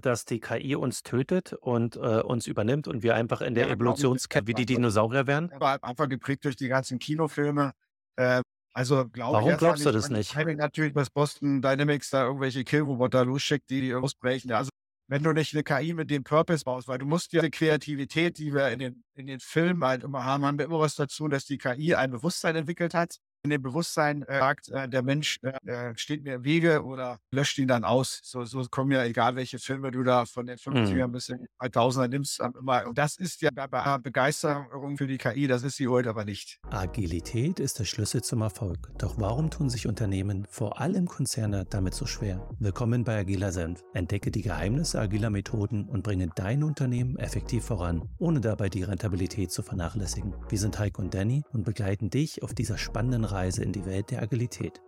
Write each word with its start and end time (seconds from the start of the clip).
dass 0.00 0.24
die 0.24 0.40
KI 0.40 0.74
uns 0.74 1.02
tötet 1.02 1.52
und, 1.52 1.96
äh, 1.96 2.22
uns 2.22 2.46
übernimmt 2.46 2.88
und 2.88 3.02
wir 3.02 3.14
einfach 3.14 3.40
in 3.42 3.54
der 3.54 3.64
Ja, 3.64 3.74
ich 3.74 3.76
Evolutionskette 3.76 4.46
wie 4.46 4.54
die 4.54 4.64
Dinosaurier 4.66 5.26
wären? 5.26 5.52
war 5.60 5.82
einfach 5.84 6.08
geprägt 6.08 6.44
durch 6.44 6.56
die 6.56 6.68
ganzen 6.68 6.98
Kinofilme. 6.98 7.72
Äh, 8.16 8.42
also 8.72 9.08
glaube 9.08 9.40
ich 9.40 9.44
Warum 9.44 9.56
glaubst 9.56 9.84
du 9.84 9.92
das 9.92 10.08
nicht? 10.10 10.32
Timing 10.32 10.56
natürlich, 10.56 10.94
dass 10.94 11.10
Boston 11.10 11.60
Dynamics 11.62 12.10
da 12.10 12.24
irgendwelche 12.24 12.64
Killroboter 12.64 13.24
losschickt, 13.24 13.68
die 13.70 13.80
die 13.82 13.94
ausbrechen. 13.94 14.52
Also, 14.52 14.70
wenn 15.08 15.22
du 15.22 15.32
nicht 15.32 15.52
'ne 15.54 15.62
KI 15.62 15.92
mit 15.94 16.10
dem 16.10 16.24
Purpose 16.24 16.64
baust, 16.64 16.88
weil 16.88 16.98
du 16.98 17.06
musst 17.06 17.32
ja 17.34 17.42
die 17.42 17.50
Kreativität, 17.50 18.38
die 18.38 18.54
wir 18.54 18.68
in 18.70 18.78
den 18.78 19.04
in 19.14 19.26
den 19.26 19.40
Filmen 19.40 19.84
halt 19.84 20.04
immer 20.04 20.24
haben, 20.24 20.44
haben 20.46 20.58
wir 20.58 20.64
immer 20.66 20.80
was 20.80 20.94
dazu, 20.96 21.28
dass 21.28 21.44
die 21.44 21.58
KI 21.58 21.94
ein 21.94 22.10
Bewusstsein 22.12 22.56
entwickelt 22.56 22.94
hat. 22.94 23.16
In 23.44 23.50
dem 23.50 23.60
Bewusstsein, 23.60 24.22
äh, 24.22 24.38
sagt, 24.38 24.68
äh, 24.68 24.88
der 24.88 25.02
Mensch, 25.02 25.40
äh, 25.42 25.92
steht 25.96 26.22
mir 26.22 26.36
im 26.36 26.44
Wege 26.44 26.84
oder 26.84 27.18
löscht 27.32 27.58
ihn 27.58 27.66
dann 27.66 27.82
aus. 27.82 28.20
So 28.22 28.44
so 28.44 28.62
kommen 28.70 28.92
ja, 28.92 29.02
egal 29.04 29.34
welche 29.34 29.58
Filme 29.58 29.90
du 29.90 30.04
da 30.04 30.26
von 30.26 30.46
den 30.46 30.58
Mhm. 30.64 30.76
50ern 30.76 31.08
bis 31.08 31.28
in 31.28 31.38
die 31.38 31.48
2000er 31.60 32.06
nimmst, 32.06 32.38
immer 32.56 32.86
und 32.86 32.96
das 32.96 33.16
ist 33.16 33.42
ja 33.42 33.50
bei 33.52 33.98
Begeisterung 33.98 34.96
für 34.96 35.08
die 35.08 35.18
KI, 35.18 35.48
das 35.48 35.64
ist 35.64 35.76
sie 35.76 35.88
heute 35.88 36.10
aber 36.10 36.24
nicht. 36.24 36.60
Agilität 36.70 37.58
ist 37.58 37.80
der 37.80 37.84
Schlüssel 37.84 38.22
zum 38.22 38.42
Erfolg. 38.42 38.88
Doch 38.98 39.14
warum 39.18 39.50
tun 39.50 39.68
sich 39.68 39.88
Unternehmen, 39.88 40.46
vor 40.48 40.80
allem 40.80 41.06
Konzerne, 41.08 41.64
damit 41.68 41.94
so 41.94 42.06
schwer? 42.06 42.48
Willkommen 42.60 43.02
bei 43.02 43.18
Agiler 43.18 43.50
Senf. 43.50 43.82
Entdecke 43.92 44.30
die 44.30 44.42
Geheimnisse 44.42 45.00
agiler 45.00 45.30
Methoden 45.30 45.88
und 45.88 46.04
bringe 46.04 46.28
dein 46.36 46.62
Unternehmen 46.62 47.16
effektiv 47.16 47.64
voran, 47.64 48.08
ohne 48.18 48.40
dabei 48.40 48.68
die 48.68 48.84
Rentabilität 48.84 49.50
zu 49.50 49.64
vernachlässigen. 49.64 50.32
Wir 50.48 50.58
sind 50.58 50.78
Heiko 50.78 51.02
und 51.02 51.12
Danny 51.12 51.42
und 51.52 51.64
begleiten 51.64 52.08
dich 52.08 52.44
auf 52.44 52.54
dieser 52.54 52.78
spannenden 52.78 53.31
Reise 53.32 53.62
in 53.62 53.72
die 53.72 53.84
Welt 53.86 54.10
der 54.10 54.22
Agilität. 54.22 54.80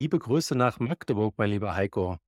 Liebe 0.00 0.18
Grüße 0.18 0.54
nach 0.56 0.80
Magdeburg, 0.80 1.34
mein 1.38 1.50
lieber 1.50 1.74
Heiko. 1.74 2.18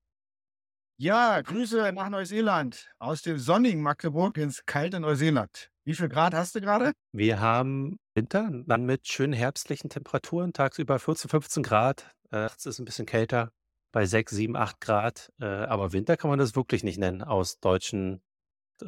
Ja, 0.98 1.40
Grüße 1.42 1.92
nach 1.92 2.08
Neuseeland. 2.08 2.90
Aus 2.98 3.20
dem 3.22 3.38
sonnigen 3.38 3.82
Magdeburg 3.82 4.38
ins 4.38 4.64
kalte 4.64 4.98
Neuseeland. 5.00 5.70
Wie 5.84 5.94
viel 5.94 6.08
Grad 6.08 6.32
hast 6.34 6.54
du 6.54 6.60
grade? 6.60 6.92
Wir 7.12 7.40
haben 7.40 7.98
Winter, 8.14 8.50
dann 8.66 8.86
mit 8.86 9.06
schönen 9.06 9.34
herbstlichen 9.34 9.90
Temperaturen, 9.90 10.52
tagsüber 10.52 10.98
14, 10.98 11.28
15 11.28 11.62
Grad. 11.62 12.10
Äh, 12.30 12.36
nachts 12.36 12.64
ist 12.64 12.78
'n 12.80 12.84
bisschen 12.86 13.06
kälter 13.06 13.52
bei 13.92 14.06
6, 14.06 14.32
7, 14.34 14.56
8 14.56 14.80
Grad. 14.80 15.30
Äh, 15.38 15.44
aber 15.46 15.92
Winter 15.92 16.16
kann 16.16 16.30
man 16.30 16.38
das 16.38 16.56
wirklich 16.56 16.82
nicht 16.82 16.98
nennen, 16.98 17.22
aus 17.22 17.60
deutschen 17.60 18.22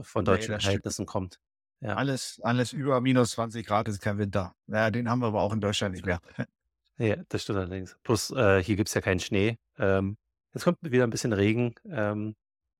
von 0.00 0.24
deutschen 0.24 0.60
stimmt. 0.60 0.62
Verhältnissen 0.62 1.06
kommt. 1.06 1.38
Ja. 1.82 1.94
Alles 1.96 2.40
alles 2.42 2.72
über 2.72 3.00
-20 3.00 3.64
Grad 3.66 3.88
ist 3.88 4.00
kein 4.00 4.18
Winter. 4.18 4.54
Ja, 4.66 4.90
den 4.90 5.08
haben 5.08 5.20
wir 5.20 5.26
aber 5.28 5.42
auch 5.42 5.52
in 5.52 5.60
Deutschland 5.60 5.94
nicht 5.94 6.04
mehr. 6.04 6.20
Ja, 7.00 7.14
das 7.28 7.42
stimmt 7.42 7.60
allerdings. 7.60 7.96
Plus, 8.02 8.32
äh, 8.32 8.60
hier 8.60 8.74
gibt's 8.74 8.92
ja 8.94 9.00
keinen 9.00 9.20
Schnee. 9.20 9.56
Ähm, 9.78 10.16
jetzt 10.52 10.64
kommt 10.64 10.78
wieder 10.82 11.04
'n 11.04 11.10
bisschen 11.10 11.32
Regen. 11.32 11.74
Ähm 11.88 12.34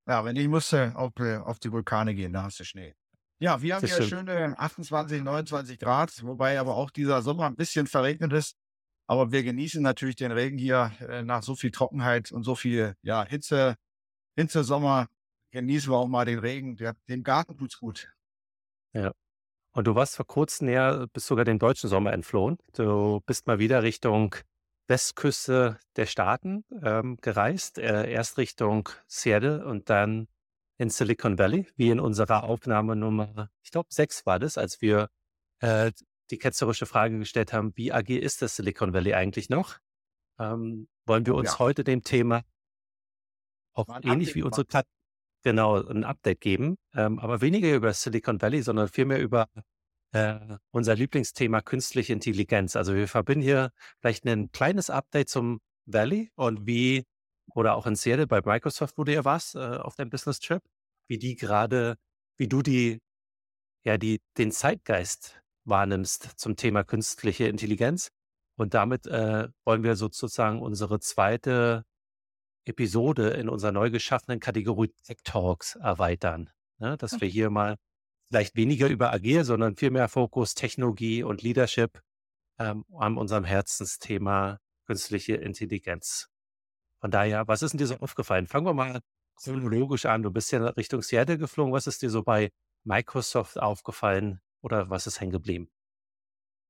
Ja, 0.07 0.25
wenn 0.25 0.35
ich 0.35 0.47
musst 0.49 0.73
du 0.73 0.93
auf 0.95 1.13
auf 1.19 1.59
die 1.59 1.71
Vulkane 1.71 2.13
gehen, 2.15 2.33
da 2.33 2.43
hast 2.43 2.59
du 2.59 2.65
Schnee. 2.65 2.93
Ja, 3.41 3.61
wir 3.61 3.75
haben 3.75 3.81
Das 3.83 3.91
hier 3.91 4.01
stimmt. 4.01 4.09
schöne 4.27 4.59
28, 4.59 5.21
29 5.21 5.79
Grad, 5.79 6.21
wobei 6.25 6.59
aber 6.59 6.75
auch 6.75 6.89
dieser 6.91 7.21
Sommer 7.21 7.45
'n 7.47 7.55
bisschen 7.55 7.87
verregnet 7.87 8.33
ist. 8.33 8.57
Aber 9.07 9.31
wir 9.31 9.43
genießen 9.43 9.81
natürlich 9.81 10.17
den 10.17 10.31
Regen 10.33 10.57
hier, 10.57 10.91
äh, 10.99 11.23
nach 11.23 11.41
so 11.43 11.55
viel 11.55 11.71
Trockenheit 11.71 12.31
und 12.33 12.43
so 12.43 12.55
viel, 12.55 12.95
ja, 13.01 13.23
Hitze 13.25 13.75
Hitzesommer 14.37 15.07
genießen 15.51 15.91
wir 15.91 15.97
auch 15.97 16.07
mal 16.07 16.25
den 16.25 16.39
Regen. 16.39 16.75
Der 16.77 16.95
dem 17.09 17.23
Garten 17.23 17.57
tut's 17.57 17.79
gut. 17.79 18.11
Ja. 18.93 19.11
Und 19.73 19.87
du 19.87 19.95
warst 19.95 20.15
vor 20.15 20.27
Kurzem 20.27 20.69
ja 20.69 21.05
bist 21.13 21.27
sogar 21.27 21.45
dem 21.45 21.59
deutschen 21.59 21.89
Sommer 21.89 22.13
entflohen. 22.13 22.57
Du 22.73 23.21
bist 23.25 23.47
mal 23.47 23.59
wieder 23.59 23.83
Richtung 23.83 24.35
Westküste 24.87 25.79
der 25.95 26.07
Staaten, 26.07 26.65
ähm, 26.83 27.17
gereist, 27.21 27.77
äh, 27.79 28.11
erst 28.11 28.37
Richtung 28.37 28.89
Seattle 29.07 29.65
und 29.65 29.89
dann 29.89 30.27
in 30.77 30.89
Silicon 30.89 31.37
Valley, 31.37 31.67
wie 31.75 31.89
in 31.91 31.99
unserer 31.99 32.43
Aufnahme 32.43 32.95
Nummer, 32.95 33.51
ich 33.63 33.71
glaube 33.71 33.89
6 33.91 34.25
war 34.25 34.39
das, 34.39 34.57
als 34.57 34.81
wir, 34.81 35.09
äh, 35.61 35.91
die 36.31 36.37
ketzerische 36.39 36.85
Frage 36.87 37.19
gestellt 37.19 37.53
haben: 37.53 37.73
„Wie 37.75 37.91
agil 37.93 38.19
ist 38.21 38.41
das 38.41 38.55
Silicon 38.55 38.93
Valley 38.93 39.13
eigentlich 39.13 39.49
noch?“ 39.49 39.77
Ähm, 40.39 40.87
wollen 41.05 41.25
wir 41.25 41.35
uns 41.35 41.53
ja. 41.53 41.59
heute 41.59 41.83
dem 41.83 42.03
Thema 42.03 42.43
auch 43.73 43.87
ähnlich 44.03 44.35
wie 44.35 44.43
unsere 44.43 44.65
machen. 44.65 44.85
Genau, 45.45 45.77
'n 45.79 46.03
Update 46.03 46.41
geben, 46.41 46.75
ähm, 46.93 47.17
aber 47.19 47.39
weniger 47.41 47.73
über 47.73 47.93
Silicon 47.93 48.41
Valley, 48.41 48.61
sondern 48.61 48.89
vielmehr 48.89 49.19
über, 49.21 49.47
äh, 50.13 50.37
unser 50.71 50.95
Lieblingsthema 50.95 51.61
künstliche 51.61 52.13
Intelligenz. 52.13 52.75
Also, 52.75 52.93
wir 52.95 53.07
verbinden 53.07 53.43
hier 53.43 53.71
vielleicht 54.01 54.25
'nen 54.25 54.51
kleines 54.51 54.89
Update 54.89 55.29
zum 55.29 55.61
Valley 55.85 56.31
und 56.35 56.65
wie 56.67 57.05
oder 57.55 57.75
auch 57.75 57.87
in 57.87 57.95
Seattle 57.95 58.27
bei 58.27 58.41
Microsoft, 58.43 58.97
wo 58.97 59.03
du 59.05 59.13
ja 59.13 59.25
warst, 59.25 59.55
äh, 59.55 59.59
auf 59.59 59.95
deinem 59.95 60.09
Business 60.09 60.39
Trip, 60.39 60.61
wie 61.09 61.17
die 61.19 61.35
grade 61.35 61.95
wie 62.37 62.47
du 62.49 62.61
die 62.61 62.99
ja, 63.85 63.97
die 63.97 64.21
den 64.37 64.51
Zeitgeist 64.51 65.41
wahrnimmst 65.65 66.23
zum 66.39 66.55
Thema 66.57 66.83
künstliche 66.83 67.47
Intelligenz. 67.47 68.09
Und 68.57 68.73
damit, 68.75 69.07
äh, 69.07 69.49
wollen 69.65 69.83
wir 69.83 69.95
sozusagen 69.97 70.61
unsere 70.61 70.99
2. 71.01 71.85
Episode 72.69 73.31
in 73.31 73.49
unserer 73.49 73.71
neu 73.73 73.89
geschaffenen 73.91 74.39
Kategorie 74.39 74.93
Tech 75.05 75.17
Talks 75.25 75.75
erweitern, 75.75 76.49
ne? 76.79 76.97
Dass 76.97 77.19
wir 77.21 77.27
hier 77.27 77.49
mal 77.49 77.77
vielleicht 78.29 78.55
weniger 78.55 78.87
über 78.89 79.11
agil, 79.13 79.43
sondern 79.43 79.75
viel 79.75 79.91
mehr 79.91 80.07
Fokus 80.09 80.53
Technologie 80.55 81.23
und 81.23 81.41
Leadership, 81.43 82.01
ähm, 82.59 82.85
an 82.97 83.17
unserem 83.17 83.43
Herzensthema 83.45 84.59
künstliche 84.87 85.35
Intelligenz. 85.35 86.29
Von 87.01 87.11
daher, 87.11 87.47
was 87.47 87.61
ist 87.63 87.73
'n 87.73 87.77
dir 87.79 87.87
so 87.87 87.95
aufgefallen? 87.97 88.47
Fangen 88.47 88.65
wir 88.65 88.73
mal 88.73 89.01
chronologisch 89.37 90.05
an. 90.05 90.23
Du 90.23 90.31
bist 90.31 90.51
ja 90.51 90.65
Richtung 90.69 91.01
Seattle 91.01 91.37
geflogen. 91.37 91.73
Was 91.73 91.87
ist 91.87 92.01
dir 92.01 92.09
so 92.09 92.23
bei 92.23 92.51
Microsoft 92.85 93.59
aufgefallen 93.59 94.41
oder 94.61 94.89
was 94.89 95.07
ist 95.07 95.19
hängen 95.21 95.31
geblieben? 95.31 95.69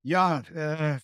Ja, 0.03 0.41
äh, 0.53 0.99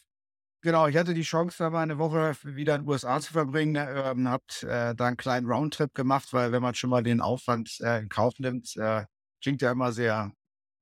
genau, 0.65 0.87
ich 0.87 0.97
hatte 0.97 1.13
die 1.13 1.21
Chance, 1.23 1.57
da 1.59 1.69
mal 1.69 1.85
'ne 1.87 1.97
Woche 1.99 2.35
wieder 2.43 2.75
in 2.75 2.87
USA 2.87 3.21
zu 3.21 3.31
verbringen, 3.33 3.75
ähm, 3.77 4.27
habe, 4.27 4.43
äh, 4.63 4.95
da 4.95 5.07
'n 5.07 5.17
kleinen 5.17 5.47
Roundtrip 5.47 5.93
gemacht, 5.95 6.33
weil 6.33 6.51
wenn 6.51 6.61
man 6.63 6.75
schon 6.75 6.89
mal 6.89 7.03
den 7.03 7.21
Aufwand, 7.21 7.79
äh, 7.81 7.99
in 8.01 8.09
Kauf 8.09 8.39
nimmt, 8.39 8.75
äh, 8.77 9.05
klingt 9.41 9.61
ja 9.61 9.71
immer 9.71 9.93
sehr 9.93 10.31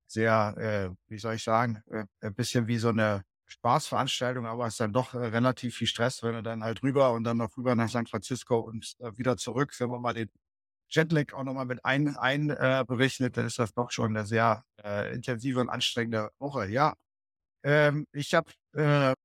sehr, 0.07 0.55
äh, 0.57 0.95
wie 1.09 1.19
soll 1.19 1.35
ich 1.35 1.43
sagen, 1.43 1.83
äh, 1.91 2.05
äh, 2.21 2.31
bisschen 2.31 2.67
wie 2.67 2.77
so 2.79 2.91
'ne 2.91 3.23
Spaßveranstaltung, 3.47 4.45
aber 4.47 4.67
ist 4.67 4.79
dann 4.79 4.93
doch, 4.93 5.13
äh, 5.15 5.19
relativ 5.19 5.75
viel 5.77 5.87
Stress, 5.87 6.23
wenn 6.23 6.33
du 6.35 6.43
dann 6.43 6.63
halt 6.63 6.83
rüber 6.83 7.13
und 7.13 7.25
dann 7.25 7.37
noch 7.37 7.57
rüber 7.57 7.75
nach 7.75 7.89
San 7.89 8.07
Francisco 8.07 8.59
und, 8.59 8.95
wieder 9.17 9.37
zurück. 9.37 9.73
Wenn 9.79 9.89
man 9.91 10.01
mal 10.01 10.13
den 10.15 10.29
Jetlag 10.89 11.33
auch 11.33 11.43
noch 11.45 11.53
mal 11.55 11.65
mit 11.65 11.85
ein 11.85 12.17
ein 12.17 12.49
äh, 12.51 12.85
berechnet, 12.87 13.37
dann 13.37 13.45
ist 13.47 13.59
das 13.59 13.73
doch 13.73 13.91
schon 13.91 14.13
'ne 14.13 14.25
sehr, 14.25 14.65
äh, 14.83 15.13
intensive 15.15 15.59
und 15.61 15.69
anstrengende 15.69 16.31
Woche. 16.39 16.67
Ja, 16.69 16.95
ähm, 17.63 18.07
ich 18.13 18.33
habe, 18.35 18.51
äh 18.75 19.15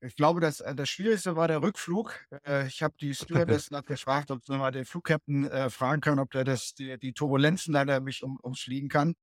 ich 0.00 0.16
glaube, 0.16 0.40
das 0.40 0.60
äh, 0.60 0.74
das 0.74 0.88
Schwierigste 0.88 1.36
war 1.36 1.48
der 1.48 1.62
Rückflug. 1.62 2.26
Äh, 2.44 2.66
ich 2.66 2.82
habe 2.82 2.94
die 3.00 3.14
Stewardess 3.14 3.70
nach 3.70 3.84
gefragt, 3.84 4.30
ob 4.30 4.44
sie 4.44 4.56
mal 4.56 4.70
den 4.72 4.84
Flugcaptain, 4.84 5.46
äh, 5.50 5.70
fragen 5.70 6.00
können, 6.00 6.18
ob 6.20 6.30
der 6.32 6.44
das 6.44 6.74
die 6.74 6.98
die 6.98 7.12
Turbulenzen 7.12 7.72
leider 7.74 8.00
mich 8.00 8.22
um 8.22 8.38
umfliegen 8.40 8.88
kann. 8.88 9.14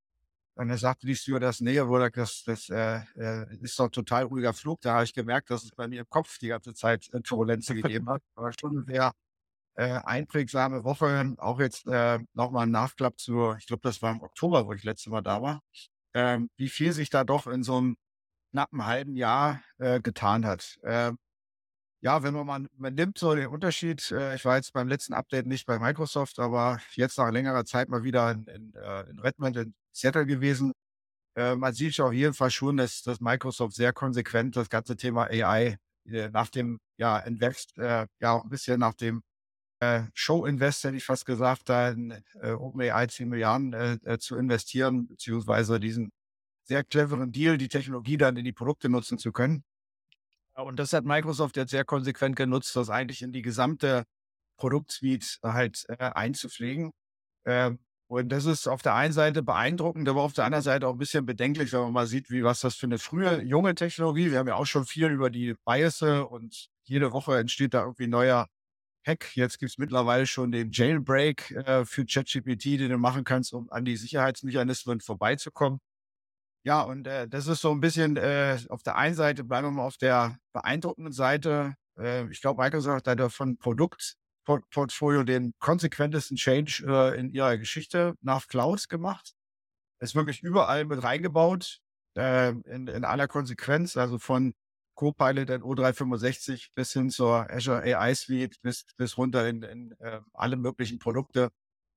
Und 0.55 0.69
dann 0.69 0.77
sagte 0.77 1.07
die 1.07 1.15
Stewardess: 1.15 1.61
„Ne, 1.61 1.83
Bruder, 1.85 2.09
das 2.11 2.43
das, 2.45 2.69
äh, 2.69 3.01
äh, 3.17 3.57
ist 3.61 3.79
doch 3.79 3.89
total 3.89 4.23
ruhiger 4.25 4.53
Flug.“ 4.53 4.81
Da 4.81 4.95
habe 4.95 5.05
ich 5.05 5.13
gemerkt, 5.13 5.49
dass 5.51 5.63
es 5.63 5.71
bei 5.71 5.87
mir 5.87 6.01
im 6.01 6.09
Kopf 6.09 6.37
die 6.39 6.49
ganze 6.49 6.73
Zeit, 6.75 7.09
äh, 7.13 7.21
Turbulenzen 7.21 7.75
gegeben 7.77 8.09
hat. 8.09 8.23
War 8.35 8.53
schon 8.59 8.73
'ne 8.75 8.83
sehr, 8.87 9.13
äh, 9.75 9.99
einprägsame 10.05 10.83
Woche. 10.85 11.35
Auch 11.39 11.59
jetzt, 11.59 11.87
äh, 11.87 12.19
noch 12.33 12.51
mal 12.51 12.63
'n 12.65 12.71
Nachklapp 12.71 13.19
zu 13.19 13.53
ich 13.59 13.67
glaube, 13.67 13.81
das 13.83 14.01
war 14.01 14.11
im 14.13 14.21
Oktober, 14.23 14.67
wo 14.67 14.73
ich 14.73 14.83
letzte 14.83 15.09
Mal 15.11 15.21
da 15.23 15.41
war. 15.41 15.61
Ähm, 16.15 16.49
wie 16.57 16.69
viel 16.69 16.93
sich 16.93 17.09
da 17.09 17.23
doch 17.23 17.47
in 17.47 17.63
so 17.63 17.79
'nem 17.81 17.97
knappen 18.53 18.85
1/2 18.87 19.15
Jahr, 19.17 19.61
äh, 19.79 20.01
getan 20.01 20.45
hat. 20.47 20.79
Ähm, 20.85 21.19
ja, 22.01 22.23
wenn 22.23 22.33
man 22.35 22.45
mal 22.47 22.67
man 22.77 22.95
nimmt 22.95 23.17
so 23.19 23.35
den 23.35 23.47
Unterschied 23.47 24.11
äh, 24.11 24.35
ich 24.35 24.45
war 24.45 24.57
jetzt 24.57 24.73
beim 24.73 24.87
letzten 24.89 25.13
Update 25.15 25.47
nicht 25.47 25.65
bei 25.67 25.79
Microsoft, 25.79 26.39
aber 26.39 26.79
jetzt 26.95 27.17
nach 27.19 27.31
längerer 27.31 27.65
Zeit 27.65 27.89
mal 27.89 28.03
wieder 28.03 28.31
in 28.31 28.45
in, 28.47 28.73
äh, 28.75 29.09
in 29.11 29.19
Redmond 29.19 29.57
in 29.57 29.75
Seattle 29.93 30.25
gewesen. 30.27 30.73
Äh, 31.37 31.55
man 31.55 31.73
sieht 31.73 31.99
auf 32.01 32.13
jeden 32.13 32.33
Fall 32.35 32.51
schon, 32.51 32.77
dass 32.77 33.03
dass 33.03 33.21
Microsoft 33.21 33.75
sehr 33.75 33.93
konsequent 33.93 34.55
das 34.57 34.69
ganze 34.69 34.97
Thema 34.97 35.25
AI, 35.31 35.77
äh, 36.07 36.29
nach 36.31 36.49
dem, 36.49 36.79
ja, 36.97 37.19
Invest 37.19 37.77
äh, 37.79 38.07
ja 38.21 38.31
auch 38.33 38.43
'n 38.45 38.49
bisschen 38.49 38.79
nach 38.79 38.95
dem, 38.95 39.23
äh, 39.81 40.03
Show 40.15 40.45
Invest, 40.45 40.83
hätte 40.85 40.97
ich 40.97 41.05
fast 41.05 41.25
gesagt, 41.27 41.69
da 41.69 41.89
in, 41.91 42.11
äh, 42.41 42.51
OpenAI 42.53 43.07
10 43.07 43.29
Milliarden, 43.29 43.73
äh, 43.73 43.97
äh, 44.05 44.19
zu 44.19 44.37
investieren, 44.37 45.07
beziehungsweise 45.07 45.79
diesen 45.79 46.11
sehr 46.65 46.83
cleveren 46.83 47.31
Deal, 47.31 47.57
die 47.57 47.69
Technologie 47.69 48.17
dann 48.17 48.37
in 48.37 48.45
die 48.45 48.53
Produkte 48.53 48.89
nutzen 48.89 49.17
zu 49.17 49.31
können. 49.31 49.63
Und 50.55 50.77
das 50.79 50.93
hat 50.93 51.05
Microsoft 51.05 51.57
jetzt 51.57 51.71
sehr 51.71 51.85
konsequent 51.85 52.35
genutzt, 52.35 52.75
das 52.75 52.89
eigentlich 52.89 53.21
in 53.23 53.31
die 53.33 53.41
gesamte 53.43 54.05
Produktsuite 54.57 55.27
halt, 55.43 55.85
äh, 55.89 55.97
einzupflegen. 55.97 56.91
Ähm, 57.45 57.79
und 58.07 58.29
das 58.31 58.45
ist 58.45 58.67
auf 58.67 58.81
der 58.83 58.95
einen 58.95 59.13
Seite 59.13 59.43
beeindruckend, 59.43 60.09
aber 60.09 60.21
auf 60.23 60.33
der 60.33 60.45
anderen 60.45 60.63
Seite 60.63 60.87
auch 60.87 60.93
'n 60.95 60.99
bisschen 60.99 61.25
bedenklich, 61.25 61.73
wenn 61.73 61.81
man 61.81 61.93
mal 61.93 62.07
sieht, 62.07 62.29
wie 62.31 62.43
was 62.43 62.61
das 62.61 62.75
für 62.75 62.87
'ne 62.87 62.99
frühe, 62.99 63.41
junge 63.43 63.75
Technologie 63.75 64.31
wir 64.31 64.39
haben 64.39 64.47
ja 64.49 64.55
auch 64.55 64.65
schon 64.67 64.85
viel 64.85 65.07
über 65.09 65.29
die 65.31 65.55
Biases 65.65 66.21
und 66.29 66.69
jede 66.85 67.11
Woche 67.13 67.37
entsteht 67.39 67.73
da 67.75 67.81
irgendwie 67.83 68.07
neuer 68.07 68.47
Hack. 69.07 69.35
Jetzt 69.37 69.59
gibt 69.59 69.71
es 69.71 69.77
mittlerweile 69.79 70.27
schon 70.27 70.51
den 70.51 70.71
Jailbreak 70.71 71.51
äh, 71.51 71.85
für 71.85 72.05
ChatGPT, 72.05 72.65
den 72.79 72.89
du 72.91 72.97
machen 72.99 73.23
kannst, 73.25 73.53
um 73.53 73.71
an 73.71 73.85
die 73.85 73.97
Sicherheitsmechanismen 73.97 75.01
vorbeizukommen. 75.01 75.79
Ja, 76.65 76.81
und 76.81 77.07
äh, 77.07 77.27
das 77.27 77.47
ist 77.47 77.61
so 77.61 77.71
ein 77.71 77.81
bisschen 77.81 78.15
äh, 78.15 78.57
auf 78.69 78.83
der 78.83 78.95
einen 78.95 79.15
Seite, 79.15 79.43
bleiben 79.43 79.67
wir 79.67 79.71
mal 79.71 79.83
auf 79.85 79.97
der 79.97 80.37
beeindruckenden 80.53 81.11
Seite. 81.11 81.75
Äh, 81.97 82.29
ich 82.31 82.41
glaube, 82.41 82.61
Microsoft 82.61 83.05
hat 83.07 83.19
von 83.33 83.57
Produktportfolio 83.57 85.23
den 85.23 85.53
konsequentesten 85.59 86.37
Change 86.37 86.85
äh, 86.87 87.19
in 87.19 87.31
ihrer 87.31 87.57
Geschichte 87.57 88.15
nach 88.21 88.47
Cloud 88.47 88.87
gemacht. 88.87 89.33
Ist 89.99 90.15
wirklich 90.15 90.41
überall 90.41 90.85
mit 90.85 91.03
reingebaut, 91.03 91.79
äh, 92.17 92.49
in, 92.51 92.87
in 92.87 93.03
aller 93.03 93.27
Konsequenz, 93.27 93.97
also 93.97 94.17
von 94.17 94.53
Copilot 94.95 95.49
in 95.49 95.63
O365 95.63 96.69
bis 96.75 96.93
hin 96.93 97.09
zur 97.09 97.49
Azure 97.51 97.81
AI 97.81 98.13
Suite 98.15 98.61
bis, 98.61 98.85
bis 98.95 99.17
runter 99.17 99.47
in, 99.49 99.63
in 99.63 99.91
äh, 99.99 100.21
alle 100.33 100.55
möglichen 100.55 100.99
Produkte 100.99 101.49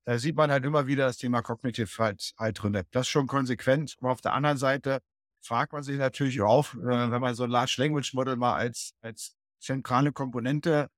da 0.06 0.18
sieht 0.18 0.36
man 0.36 0.52
halt 0.52 0.64
immer 0.64 0.86
wieder 0.86 1.06
das 1.06 1.18
Thema 1.18 1.42
Cognitive 1.42 1.90
halt, 1.98 2.32
halt 2.38 2.62
drin. 2.62 2.80
Das 2.92 3.02
ist 3.02 3.08
schon 3.08 3.26
konsequent. 3.26 3.96
Aber 4.00 4.12
auf 4.12 4.20
der 4.20 4.34
anderen 4.34 4.56
Seite 4.56 5.00
fragt 5.42 5.72
man 5.72 5.82
sich 5.82 5.98
natürlich 5.98 6.40
auch, 6.40 6.74
äh, 6.74 7.10
wenn 7.10 7.20
man 7.20 7.34
so 7.34 7.42
ein 7.42 7.50
Large 7.50 7.74
Language 7.78 8.14
Model 8.14 8.36
mal 8.36 8.54
als, 8.54 8.92
als 9.00 9.34
zentrale 9.60 10.12
Komponente 10.12 10.88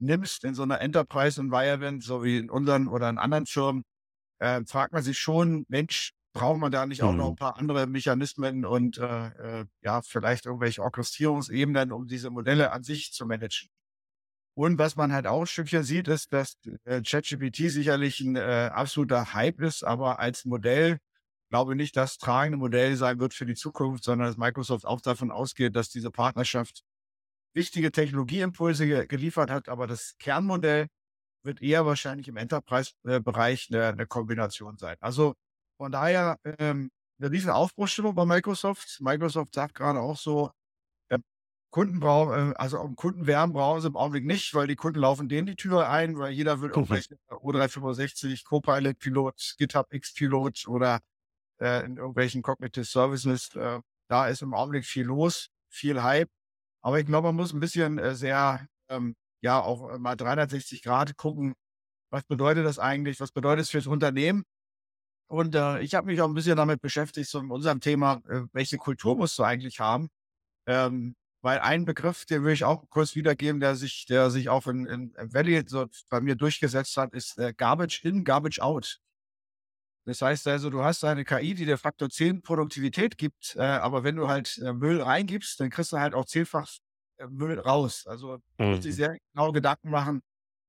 nimmst 0.00 0.44
in 0.44 0.54
so 0.54 0.62
einer 0.62 0.82
Enterprise 0.82 1.40
Environment, 1.40 2.04
so 2.04 2.22
wie 2.22 2.38
in 2.38 2.50
unseren 2.50 2.88
oder 2.88 3.08
in 3.08 3.16
anderen 3.16 3.46
Firmen, 3.46 3.84
äh, 4.38 4.62
fragt 4.66 4.92
man 4.92 5.02
sich 5.02 5.18
schon, 5.18 5.64
Mensch, 5.68 6.12
braucht 6.34 6.60
man 6.60 6.70
da 6.70 6.84
nicht 6.84 7.02
auch 7.02 7.14
noch 7.14 7.28
ein 7.28 7.32
mhm. 7.32 7.36
paar 7.36 7.56
andere 7.56 7.86
Mechanismen 7.86 8.66
und 8.66 8.98
äh, 8.98 9.60
äh, 9.60 9.64
ja, 9.82 10.02
vielleicht 10.02 10.44
irgendwelche 10.44 10.82
Orchestrierungsebenen, 10.82 11.90
um 11.90 12.06
diese 12.06 12.30
Modelle 12.30 12.70
an 12.70 12.84
sich 12.84 13.12
zu 13.12 13.24
managen? 13.24 13.70
Und 14.58 14.76
was 14.76 14.96
man 14.96 15.12
halt 15.12 15.28
auch 15.28 15.42
ein 15.42 15.46
Stückchen 15.46 15.84
sieht, 15.84 16.08
ist, 16.08 16.32
dass 16.32 16.56
äh, 16.84 17.00
ChatGPT 17.00 17.70
sicherlich 17.70 18.18
ein 18.18 18.34
äh, 18.34 18.70
absoluter 18.72 19.32
Hype 19.32 19.60
ist, 19.60 19.84
aber 19.84 20.18
als 20.18 20.44
Modell 20.46 20.98
glaube 21.48 21.74
ich 21.74 21.76
nicht 21.76 21.96
das 21.96 22.18
tragende 22.18 22.58
Modell 22.58 22.96
sein 22.96 23.20
wird 23.20 23.34
für 23.34 23.46
die 23.46 23.54
Zukunft, 23.54 24.02
sondern 24.02 24.26
dass 24.26 24.36
Microsoft 24.36 24.84
auch 24.84 25.00
davon 25.00 25.30
ausgeht, 25.30 25.76
dass 25.76 25.90
diese 25.90 26.10
Partnerschaft 26.10 26.82
wichtige 27.54 27.92
Technologieimpulse 27.92 28.86
ge 28.88 29.06
geliefert 29.06 29.48
hat, 29.48 29.68
aber 29.68 29.86
das 29.86 30.16
Kernmodell 30.18 30.88
wird 31.44 31.62
eher 31.62 31.86
wahrscheinlich 31.86 32.26
im 32.26 32.36
Enterprise-Bereich 32.36 33.68
eine, 33.70 33.86
eine, 33.86 34.06
Kombination 34.08 34.76
sein. 34.76 34.96
Also 34.98 35.34
von 35.76 35.92
daher 35.92 36.36
ähm, 36.58 36.90
eine 37.20 37.30
riesen 37.30 37.50
Aufbruchstimmung 37.50 38.16
bei 38.16 38.24
Microsoft. 38.24 39.00
Microsoft 39.00 39.54
sagt 39.54 39.76
gerade 39.76 40.00
auch 40.00 40.16
so, 40.18 40.50
Kunden 41.70 42.00
brauchen, 42.00 42.52
äh, 42.52 42.54
also 42.56 42.80
um 42.80 42.96
Kunden 42.96 43.26
werben 43.26 43.52
brauchen 43.52 43.80
sie 43.80 43.88
im 43.88 43.96
Augenblick 43.96 44.24
nicht, 44.24 44.54
weil 44.54 44.66
die 44.66 44.76
Kunden 44.76 45.00
laufen 45.00 45.28
denen 45.28 45.46
die 45.46 45.56
Tür 45.56 45.88
ein, 45.90 46.18
weil 46.18 46.32
jeder 46.32 46.60
will 46.60 46.70
irgendwelche 46.70 47.16
O365, 47.28 48.44
Copilot 48.44 48.98
Pilot, 48.98 49.54
GitHub 49.58 49.92
X 49.92 50.14
Pilot 50.14 50.66
oder 50.66 51.00
äh, 51.60 51.84
in 51.84 51.96
irgendwelchen 51.96 52.42
Cognitive 52.42 52.84
Services. 52.84 53.54
Äh, 53.54 53.80
da 54.08 54.28
ist 54.28 54.42
im 54.42 54.54
Augenblick 54.54 54.84
viel 54.86 55.04
los, 55.04 55.50
viel 55.68 56.02
Hype. 56.02 56.30
Aber 56.82 57.00
ich 57.00 57.06
glaube, 57.06 57.28
man 57.28 57.36
muss 57.36 57.52
ein 57.52 57.60
bisschen 57.60 57.98
äh, 57.98 58.14
sehr, 58.14 58.66
ähm, 58.88 59.14
ja, 59.42 59.60
auch 59.60 59.98
mal 59.98 60.16
360 60.16 60.82
Grad 60.82 61.16
gucken. 61.16 61.54
Was 62.10 62.24
bedeutet 62.24 62.64
das 62.64 62.78
eigentlich? 62.78 63.20
Was 63.20 63.32
bedeutet 63.32 63.64
es 63.64 63.70
fürs 63.70 63.86
Unternehmen? 63.86 64.44
Und 65.30 65.54
äh, 65.54 65.80
ich 65.80 65.94
habe 65.94 66.06
mich 66.06 66.20
auch 66.22 66.28
ein 66.28 66.34
bisschen 66.34 66.56
damit 66.56 66.80
beschäftigt, 66.80 67.28
so 67.28 67.40
in 67.40 67.50
unserem 67.50 67.80
Thema, 67.80 68.22
äh, 68.28 68.42
welche 68.52 68.78
Kultur 68.78 69.16
musst 69.16 69.38
du 69.38 69.42
eigentlich 69.42 69.78
haben? 69.80 70.08
Ähm, 70.66 71.16
weil 71.40 71.60
ein 71.60 71.84
Begriff, 71.84 72.24
den 72.24 72.44
will 72.44 72.52
ich 72.52 72.64
auch 72.64 72.88
kurz 72.90 73.14
wiedergeben, 73.14 73.60
der 73.60 73.76
sich, 73.76 74.06
der 74.06 74.30
sich 74.30 74.48
auch 74.48 74.66
in, 74.66 74.86
in 74.86 75.12
Valley 75.16 75.62
so 75.66 75.86
bei 76.10 76.20
mir 76.20 76.34
durchgesetzt 76.34 76.96
hat, 76.96 77.14
ist 77.14 77.38
äh, 77.38 77.52
Garbage 77.56 78.04
in, 78.04 78.24
Garbage 78.24 78.60
out. 78.60 79.00
Das 80.04 80.22
heißt 80.22 80.48
also, 80.48 80.70
du 80.70 80.82
hast 80.82 81.04
eine 81.04 81.24
KI, 81.24 81.54
die 81.54 81.66
der 81.66 81.76
Faktor 81.76 82.08
10 82.08 82.42
Produktivität 82.42 83.18
gibt, 83.18 83.54
äh, 83.56 83.60
aber 83.60 84.04
wenn 84.04 84.16
du 84.16 84.26
halt 84.26 84.58
äh, 84.58 84.72
Müll 84.72 85.02
reingibst, 85.02 85.60
dann 85.60 85.70
kriegst 85.70 85.92
du 85.92 85.98
halt 85.98 86.14
auch 86.14 86.24
zehnfach 86.24 86.68
äh, 87.18 87.26
Müll 87.26 87.58
raus. 87.58 88.06
Also 88.06 88.38
mhm. 88.58 88.70
muss 88.70 88.84
ich 88.86 88.96
sehr 88.96 89.18
genau 89.32 89.52
Gedanken 89.52 89.90
machen, 89.90 90.22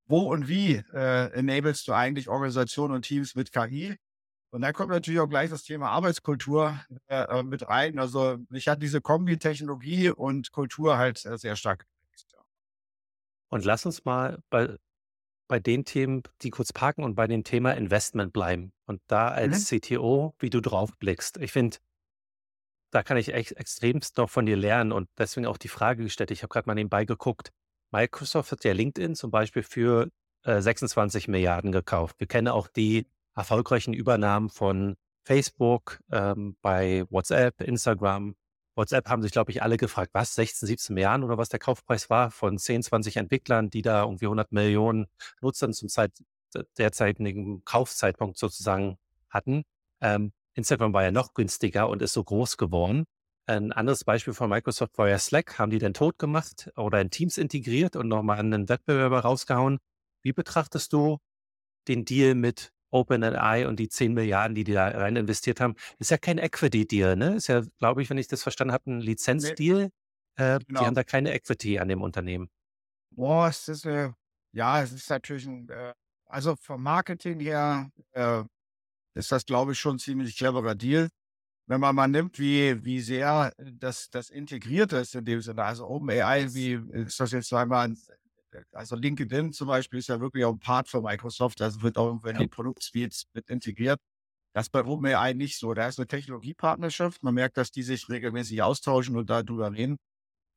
wo 0.06 0.30
und 0.30 0.46
wie 0.46 0.82
äh, 0.92 1.32
enablest 1.32 1.88
du 1.88 1.94
eigentlich 1.94 2.28
Organisationen 2.28 2.94
und 2.94 3.02
Teams 3.02 3.34
mit 3.34 3.50
KI? 3.50 3.96
Und 4.50 4.62
dann 4.62 4.72
kommt 4.72 4.90
natürlich 4.90 5.20
auch 5.20 5.28
gleich 5.28 5.50
das 5.50 5.62
Thema 5.62 5.90
Arbeitskultur 5.90 6.78
äh, 7.06 7.22
äh 7.22 7.42
mit 7.42 7.68
rein. 7.68 7.98
Also 7.98 8.38
ich 8.52 8.66
hatte 8.68 8.80
diese 8.80 9.00
Kombi 9.00 9.38
Technologie 9.38 10.10
und 10.10 10.50
Kultur 10.50 10.98
halt 10.98 11.24
äh, 11.24 11.38
sehr 11.38 11.56
stark. 11.56 11.86
Und 13.50 13.64
lass 13.64 13.84
uns 13.84 14.04
mal 14.04 14.42
bei, 14.48 14.76
bei 15.48 15.58
den 15.58 15.84
Themen, 15.84 16.22
die 16.42 16.50
kurz 16.50 16.72
parken 16.72 17.04
und 17.04 17.16
bei 17.16 17.26
dem 17.26 17.44
Thema 17.44 17.72
Investment 17.72 18.32
bleiben. 18.32 18.72
Und 18.86 19.02
da 19.08 19.28
als 19.28 19.70
mhm. 19.70 19.80
CTO, 19.80 20.34
wie 20.38 20.50
du 20.50 20.60
drauf 20.60 20.96
blickst. 20.98 21.36
Ich 21.38 21.52
finde, 21.52 21.78
da 22.92 23.02
kann 23.02 23.16
ich 23.16 23.34
echt 23.34 23.52
extremst 23.52 24.16
noch 24.16 24.30
von 24.30 24.46
dir 24.46 24.56
lernen 24.56 24.92
und 24.92 25.08
deswegen 25.18 25.46
auch 25.46 25.58
die 25.58 25.68
Frage 25.68 26.04
gestellt. 26.04 26.30
Ich 26.30 26.42
habe 26.42 26.52
gerade 26.52 26.68
mal 26.68 26.74
nebenbei 26.74 27.04
geguckt. 27.04 27.50
Microsoft 27.92 28.52
hat 28.52 28.64
ja 28.64 28.72
LinkedIn 28.72 29.16
zum 29.16 29.32
Beispiel 29.32 29.64
für 29.64 30.10
äh, 30.44 30.60
26 30.60 31.26
Milliarden 31.28 31.72
gekauft. 31.72 32.16
Wir 32.18 32.28
kennen 32.28 32.48
auch 32.48 32.68
die 32.68 33.06
erfolgreichen 33.40 33.94
Übernahmen 33.94 34.50
von 34.50 34.96
Facebook, 35.24 36.00
ähm, 36.12 36.56
bei 36.62 37.04
WhatsApp, 37.10 37.60
Instagram. 37.62 38.34
WhatsApp 38.76 39.08
haben 39.08 39.22
sich, 39.22 39.32
glaube 39.32 39.50
ich, 39.50 39.62
alle 39.62 39.76
gefragt, 39.76 40.10
was, 40.12 40.34
16, 40.34 40.66
17 40.66 40.94
Milliarden 40.94 41.24
oder 41.24 41.38
was 41.38 41.48
der 41.48 41.58
Kaufpreis 41.58 42.10
war 42.10 42.30
von 42.30 42.58
10, 42.58 42.82
20 42.82 43.16
Entwicklern, 43.16 43.70
die 43.70 43.82
da 43.82 44.02
irgendwie 44.02 44.26
100 44.26 44.52
Millionen 44.52 45.06
Nutzern 45.40 45.72
zum 45.72 45.88
Zeit, 45.88 46.12
derzeitigen 46.78 47.64
Kaufzeitpunkt 47.64 48.38
sozusagen 48.38 48.98
hatten. 49.28 49.62
Ähm, 50.00 50.32
Instagram 50.54 50.92
war 50.92 51.02
ja 51.02 51.10
noch 51.10 51.34
günstiger 51.34 51.88
und 51.88 52.02
ist 52.02 52.12
so 52.12 52.24
groß 52.24 52.56
geworden. 52.56 53.04
Ein 53.46 53.72
anderes 53.72 54.04
Beispiel 54.04 54.34
von 54.34 54.50
Microsoft 54.50 54.98
war 54.98 55.08
ja 55.08 55.18
Slack. 55.18 55.58
Haben 55.58 55.70
die 55.70 55.78
denn 55.78 55.94
tot 55.94 56.18
gemacht 56.18 56.70
oder 56.76 57.00
in 57.00 57.10
Teams 57.10 57.38
integriert 57.38 57.96
und 57.96 58.08
nochmal 58.08 58.38
einen 58.38 58.68
Wettbewerber 58.68 59.20
rausgehauen? 59.20 59.78
Wie 60.22 60.32
betrachtest 60.32 60.92
du 60.92 61.18
den 61.88 62.04
Deal 62.04 62.34
mit 62.34 62.72
OpenAI 62.90 63.66
und 63.66 63.78
die 63.78 63.88
10 63.88 64.14
Milliarden, 64.14 64.54
die 64.54 64.64
die 64.64 64.72
da 64.72 64.88
rein 64.88 65.16
investiert 65.16 65.60
haben, 65.60 65.74
ist 65.98 66.10
ja 66.10 66.18
kein 66.18 66.38
Equity-Deal, 66.38 67.16
ne? 67.16 67.36
Ist 67.36 67.48
ja, 67.48 67.62
glaube 67.78 68.02
ich, 68.02 68.10
wenn 68.10 68.18
ich 68.18 68.28
das 68.28 68.42
verstanden 68.42 68.72
habe, 68.72 68.90
ein 68.90 69.00
Lizenzdeal. 69.00 69.90
Äh, 70.36 70.58
genau. 70.66 70.80
Die 70.80 70.86
haben 70.86 70.94
da 70.94 71.04
keine 71.04 71.32
Equity 71.32 71.78
an 71.78 71.88
dem 71.88 72.02
Unternehmen. 72.02 72.48
Boah, 73.10 73.48
es 73.48 73.68
ist, 73.68 73.86
äh, 73.86 74.10
ja, 74.52 74.82
es 74.82 74.92
ist 74.92 75.10
natürlich 75.10 75.46
ein, 75.46 75.68
äh, 75.68 75.92
also 76.26 76.56
vom 76.56 76.82
Marketing 76.82 77.40
her 77.40 77.90
äh, 78.12 78.42
ist 79.14 79.32
das, 79.32 79.44
glaube 79.44 79.72
ich, 79.72 79.78
schon 79.78 79.96
ein 79.96 79.98
ziemlich 79.98 80.36
cleverer 80.36 80.74
Deal. 80.74 81.08
Wenn 81.66 81.80
man 81.80 81.94
mal 81.94 82.08
nimmt, 82.08 82.38
wie, 82.38 82.84
wie 82.84 83.00
sehr 83.00 83.52
das, 83.58 84.10
das 84.10 84.30
integriert 84.30 84.92
ist 84.92 85.14
in 85.14 85.24
dem 85.24 85.40
Sinne, 85.40 85.64
also 85.64 85.86
OpenAI, 85.86 86.52
wie 86.54 86.72
ist 86.92 87.20
das 87.20 87.32
jetzt 87.32 87.52
einmal 87.52 87.88
ein 87.88 87.98
also 88.72 88.96
LinkedIn 88.96 89.52
zum 89.52 89.68
Beispiel 89.68 89.98
ist 89.98 90.08
ja 90.08 90.20
wirklich 90.20 90.44
auch 90.44 90.52
ein 90.52 90.58
Part 90.58 90.88
von 90.88 91.02
Microsoft, 91.02 91.60
also 91.62 91.82
wird 91.82 91.98
auch 91.98 92.24
in 92.24 92.38
die 92.38 92.48
Produktsuites 92.48 93.24
mit 93.34 93.48
integriert. 93.48 93.98
Das 94.52 94.66
ist 94.66 94.70
bei 94.70 94.84
OpenAI 94.84 95.34
nicht 95.34 95.58
so. 95.58 95.74
Da 95.74 95.86
ist 95.86 95.98
eine 95.98 96.08
Technologiepartnerschaft. 96.08 97.22
Man 97.22 97.34
merkt, 97.34 97.56
dass 97.56 97.70
die 97.70 97.82
sich 97.82 98.08
regelmäßig 98.08 98.62
austauschen 98.62 99.16
und 99.16 99.30
darüber 99.30 99.72
reden. 99.72 99.96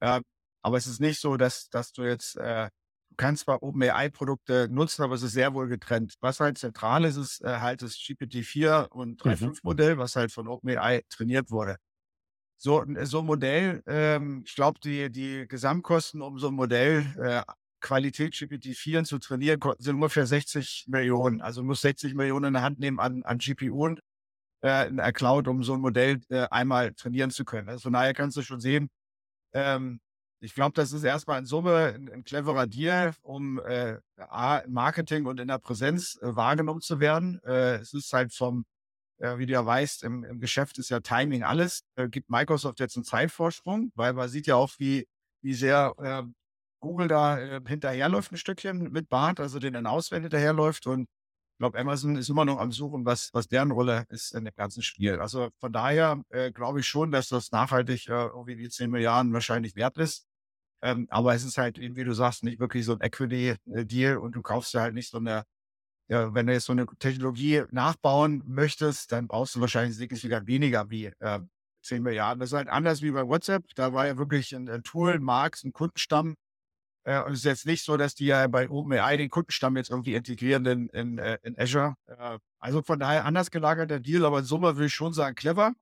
Äh, 0.01 0.21
aber 0.63 0.77
es 0.77 0.87
ist 0.87 0.99
nicht 0.99 1.19
so, 1.19 1.37
dass, 1.37 1.69
dass 1.69 1.91
du 1.91 2.03
jetzt, 2.03 2.37
äh, 2.37 2.69
du 3.09 3.15
kannst 3.17 3.43
zwar 3.43 3.61
OpenAI-Produkte 3.61 4.67
nutzen, 4.71 5.03
aber 5.03 5.15
es 5.15 5.21
ist 5.21 5.33
sehr 5.33 5.53
wohl 5.53 5.67
getrennt. 5.67 6.15
Was 6.21 6.39
halt 6.39 6.57
zentral 6.57 7.05
ist, 7.05 7.17
ist 7.17 7.41
äh, 7.43 7.59
halt 7.59 7.81
das 7.83 7.93
GPT-4 7.93 8.89
und 8.89 9.21
3.5-Modell, 9.21 9.95
mhm. 9.95 9.99
was 9.99 10.15
halt 10.15 10.31
von 10.31 10.47
OpenAI 10.47 11.03
trainiert 11.09 11.51
wurde. 11.51 11.77
So, 12.57 12.83
so 13.03 13.19
ein 13.19 13.25
Modell, 13.25 13.83
ähm, 13.87 14.43
ich 14.45 14.55
glaube, 14.55 14.79
die, 14.79 15.11
die 15.11 15.45
Gesamtkosten, 15.47 16.21
um 16.21 16.39
so 16.39 16.47
ein 16.47 16.53
Modell 16.53 17.05
äh, 17.19 17.43
Qualität 17.83 18.33
GPT-4 18.33 19.03
zu 19.03 19.19
trainieren, 19.19 19.59
sind 19.77 19.95
ungefähr 19.95 20.25
60 20.25 20.85
Millionen. 20.87 21.41
Also 21.41 21.63
muss 21.63 21.81
60 21.81 22.15
Millionen 22.15 22.45
in 22.45 22.53
der 22.53 22.63
Hand 22.63 22.79
nehmen 22.79 22.99
an, 22.99 23.23
an 23.23 23.37
GPU 23.37 23.95
äh, 24.63 24.87
in 24.87 24.97
der 24.97 25.13
Cloud, 25.13 25.47
um 25.47 25.63
so 25.63 25.73
ein 25.75 25.81
Modell 25.81 26.21
äh, 26.29 26.47
einmal 26.49 26.93
trainieren 26.93 27.29
zu 27.29 27.45
können. 27.45 27.69
Also 27.69 27.83
von 27.83 27.93
daher 27.93 28.13
kannst 28.13 28.37
du 28.37 28.41
schon 28.41 28.59
sehen, 28.61 28.89
ähm, 29.53 29.99
ich 30.39 30.55
glaube, 30.55 30.73
das 30.73 30.91
ist 30.91 31.03
erstmal 31.03 31.39
in 31.39 31.45
Summe 31.45 31.93
ein, 31.95 32.09
ein 32.09 32.23
cleverer 32.23 32.67
Deal, 32.67 33.13
um 33.21 33.59
äh, 33.59 33.97
A, 34.17 34.61
Marketing 34.67 35.25
und 35.25 35.39
in 35.39 35.47
der 35.47 35.59
Präsenz 35.59 36.17
äh, 36.21 36.35
wahrgenommen 36.35 36.81
zu 36.81 36.99
werden. 36.99 37.39
Äh, 37.45 37.75
es 37.75 37.93
ist 37.93 38.11
halt 38.11 38.33
vom, 38.33 38.65
äh, 39.19 39.37
wie 39.37 39.45
du 39.45 39.53
ja 39.53 39.65
weißt, 39.65 40.03
im, 40.03 40.23
im 40.25 40.39
Geschäft 40.39 40.79
ist 40.79 40.89
ja 40.89 40.99
Timing 40.99 41.43
alles. 41.43 41.83
Äh, 41.95 42.09
gibt 42.09 42.29
Microsoft 42.29 42.79
jetzt 42.81 42.97
einen 42.97 43.05
Zeitvorsprung, 43.05 43.91
weil 43.95 44.13
man 44.13 44.27
sieht 44.27 44.47
ja 44.47 44.55
auch, 44.55 44.71
wie, 44.79 45.07
wie 45.41 45.53
sehr 45.53 45.93
äh, 45.99 46.23
Google 46.83 47.07
da 47.07 47.39
äh, 47.39 47.61
hinterherläuft 47.65 48.31
ein 48.31 48.37
Stückchen 48.37 48.91
mit 48.91 49.09
Bart, 49.09 49.39
also 49.39 49.57
den 49.57 49.73
in 49.73 49.87
Auswählen 49.87 50.23
hinterherläuft. 50.23 50.85
Und 50.85 51.03
ich 51.03 51.57
glaube, 51.59 51.79
Amazon 51.79 52.17
ist 52.17 52.29
immer 52.29 52.43
noch 52.45 52.59
am 52.59 52.71
Suchen, 52.73 53.05
was, 53.05 53.29
was 53.33 53.47
deren 53.47 53.71
Rolle 53.71 54.05
ist 54.09 54.33
in 54.35 54.43
dem 54.45 54.53
ganzen 54.55 54.83
Spiel. 54.83 55.19
Also 55.19 55.49
von 55.59 55.71
daher 55.71 56.21
äh, 56.29 56.51
glaube 56.51 56.81
ich 56.81 56.87
schon, 56.87 57.11
dass 57.11 57.29
das 57.29 57.51
nachhaltig 57.51 58.09
äh, 58.09 58.25
irgendwie 58.25 58.57
die 58.57 58.69
10 58.69 58.91
Milliarden 58.91 59.31
wahrscheinlich 59.33 59.75
wert 59.75 59.97
ist. 59.97 60.25
Ähm, 60.81 61.07
aber 61.09 61.33
es 61.33 61.45
ist 61.45 61.57
halt, 61.57 61.79
wie 61.79 62.03
du 62.03 62.13
sagst, 62.13 62.43
nicht 62.43 62.59
wirklich 62.59 62.85
so 62.85 62.93
ein 62.93 63.01
Equity-Deal 63.01 64.17
und 64.17 64.35
du 64.35 64.41
kaufst 64.41 64.73
ja 64.73 64.81
halt 64.81 64.93
nicht 64.93 65.09
so 65.09 65.17
eine, 65.19 65.45
ja, 66.09 66.33
wenn 66.33 66.47
du 66.47 66.53
jetzt 66.53 66.65
so 66.65 66.73
eine 66.73 66.85
Technologie 66.99 67.63
nachbauen 67.71 68.43
möchtest, 68.45 69.11
dann 69.13 69.27
brauchst 69.27 69.55
du 69.55 69.61
wahrscheinlich 69.61 69.95
signifikant 69.97 70.47
weniger 70.47 70.89
wie 70.89 71.05
äh, 71.19 71.39
10 71.83 72.03
Milliarden. 72.03 72.41
Das 72.41 72.49
ist 72.51 72.57
halt 72.57 72.69
anders 72.69 73.01
wie 73.01 73.11
bei 73.11 73.25
WhatsApp. 73.27 73.65
Da 73.75 73.93
war 73.93 74.07
ja 74.07 74.17
wirklich 74.17 74.53
ein, 74.55 74.69
ein 74.69 74.83
Tool, 74.83 75.19
Markt, 75.19 75.63
ein 75.63 75.73
Kundenstamm. 75.73 76.35
Äh, 77.03 77.21
und 77.23 77.33
es 77.33 77.39
ist 77.39 77.45
jetzt 77.45 77.65
nicht 77.65 77.83
so, 77.83 77.97
dass 77.97 78.15
die 78.15 78.25
ja 78.27 78.47
bei 78.47 78.69
OpenAI 78.69 79.17
den 79.17 79.29
Kundenstamm 79.29 79.77
jetzt 79.77 79.89
irgendwie 79.89 80.15
integrieren 80.15 80.65
in, 80.65 80.89
in, 80.89 81.17
äh, 81.17 81.37
in 81.43 81.57
Azure. 81.59 81.95
Äh, 82.07 82.39
also 82.59 82.81
von 82.81 82.99
daher 82.99 83.25
anders 83.25 83.51
gelagerter 83.51 83.99
Deal, 83.99 84.25
aber 84.25 84.39
in 84.39 84.45
Summe 84.45 84.75
würde 84.75 84.87
ich 84.87 84.93
schon 84.93 85.13
sagen, 85.13 85.35
clever 85.35 85.73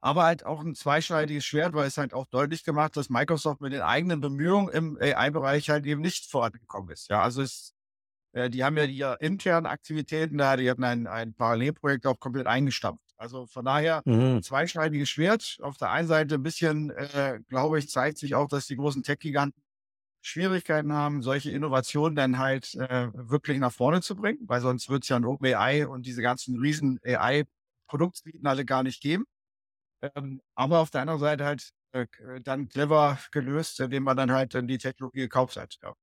aber 0.00 0.24
halt 0.24 0.44
auch 0.46 0.60
ein 0.60 0.74
zweischneidiges 0.74 1.44
Schwert, 1.44 1.74
weil 1.74 1.86
es 1.86 1.98
halt 1.98 2.14
auch 2.14 2.26
deutlich 2.26 2.64
gemacht, 2.64 2.96
dass 2.96 3.10
Microsoft 3.10 3.60
mit 3.60 3.72
den 3.72 3.82
eigenen 3.82 4.20
Bemühungen 4.20 4.68
im 4.68 4.98
AI-Bereich 5.00 5.68
halt 5.68 5.86
eben 5.86 6.00
nicht 6.00 6.30
vorangekommen 6.30 6.90
ist. 6.90 7.10
Ja, 7.10 7.22
also 7.22 7.42
es, 7.42 7.74
äh, 8.32 8.48
die 8.48 8.64
haben 8.64 8.76
ja 8.76 8.84
ihre 8.84 9.16
internen 9.20 9.66
Aktivitäten 9.66 10.38
da, 10.38 10.56
die 10.56 10.70
hatten 10.70 10.84
ein, 10.84 11.06
ein 11.06 11.34
Parallelprojekt 11.34 12.06
auch 12.06 12.18
komplett 12.18 12.46
eingestampft. 12.46 13.04
Also 13.18 13.46
von 13.46 13.66
daher 13.66 14.00
mhm. 14.06 14.42
zweischneidiges 14.42 15.10
Schwert. 15.10 15.58
Auf 15.60 15.76
der 15.76 15.90
einen 15.90 16.08
Seite 16.08 16.36
ein 16.36 16.42
bisschen, 16.42 16.90
äh, 16.90 17.40
glaube 17.48 17.78
ich, 17.78 17.90
zeigt 17.90 18.16
sich 18.16 18.34
auch, 18.34 18.48
dass 18.48 18.66
die 18.66 18.76
großen 18.76 19.02
Tech-Giganten 19.02 19.62
Schwierigkeiten 20.22 20.92
haben, 20.92 21.22
solche 21.22 21.50
Innovationen 21.50 22.14
dann 22.14 22.38
halt 22.38 22.74
äh, 22.74 23.08
wirklich 23.14 23.58
nach 23.58 23.72
vorne 23.72 24.02
zu 24.02 24.16
bringen, 24.16 24.40
weil 24.42 24.60
sonst 24.60 24.88
wird 24.88 25.04
es 25.04 25.08
ja 25.08 25.16
ein 25.16 25.24
OpenAI 25.24 25.86
und 25.86 26.04
diese 26.06 26.22
ganzen 26.22 26.58
riesen 26.58 27.00
AI-Produktsuiten 27.04 28.46
alle 28.46 28.64
gar 28.64 28.82
nicht 28.82 29.00
geben. 29.00 29.24
Ähm, 30.02 30.40
aber 30.54 30.80
auf 30.80 30.90
der 30.90 31.02
anderen 31.02 31.20
Seite 31.20 31.44
halt 31.44 31.70
äh, 31.92 32.02
äh, 32.02 32.40
dann 32.42 32.68
clever 32.68 33.18
gelöst, 33.32 33.80
indem 33.80 34.04
man 34.04 34.16
dann 34.16 34.30
halt 34.30 34.54
dann 34.54 34.68
die 34.68 34.78
Technologie 34.78 35.20
gekauft 35.20 35.56
hat. 35.56 35.78
Ja. 35.82 35.94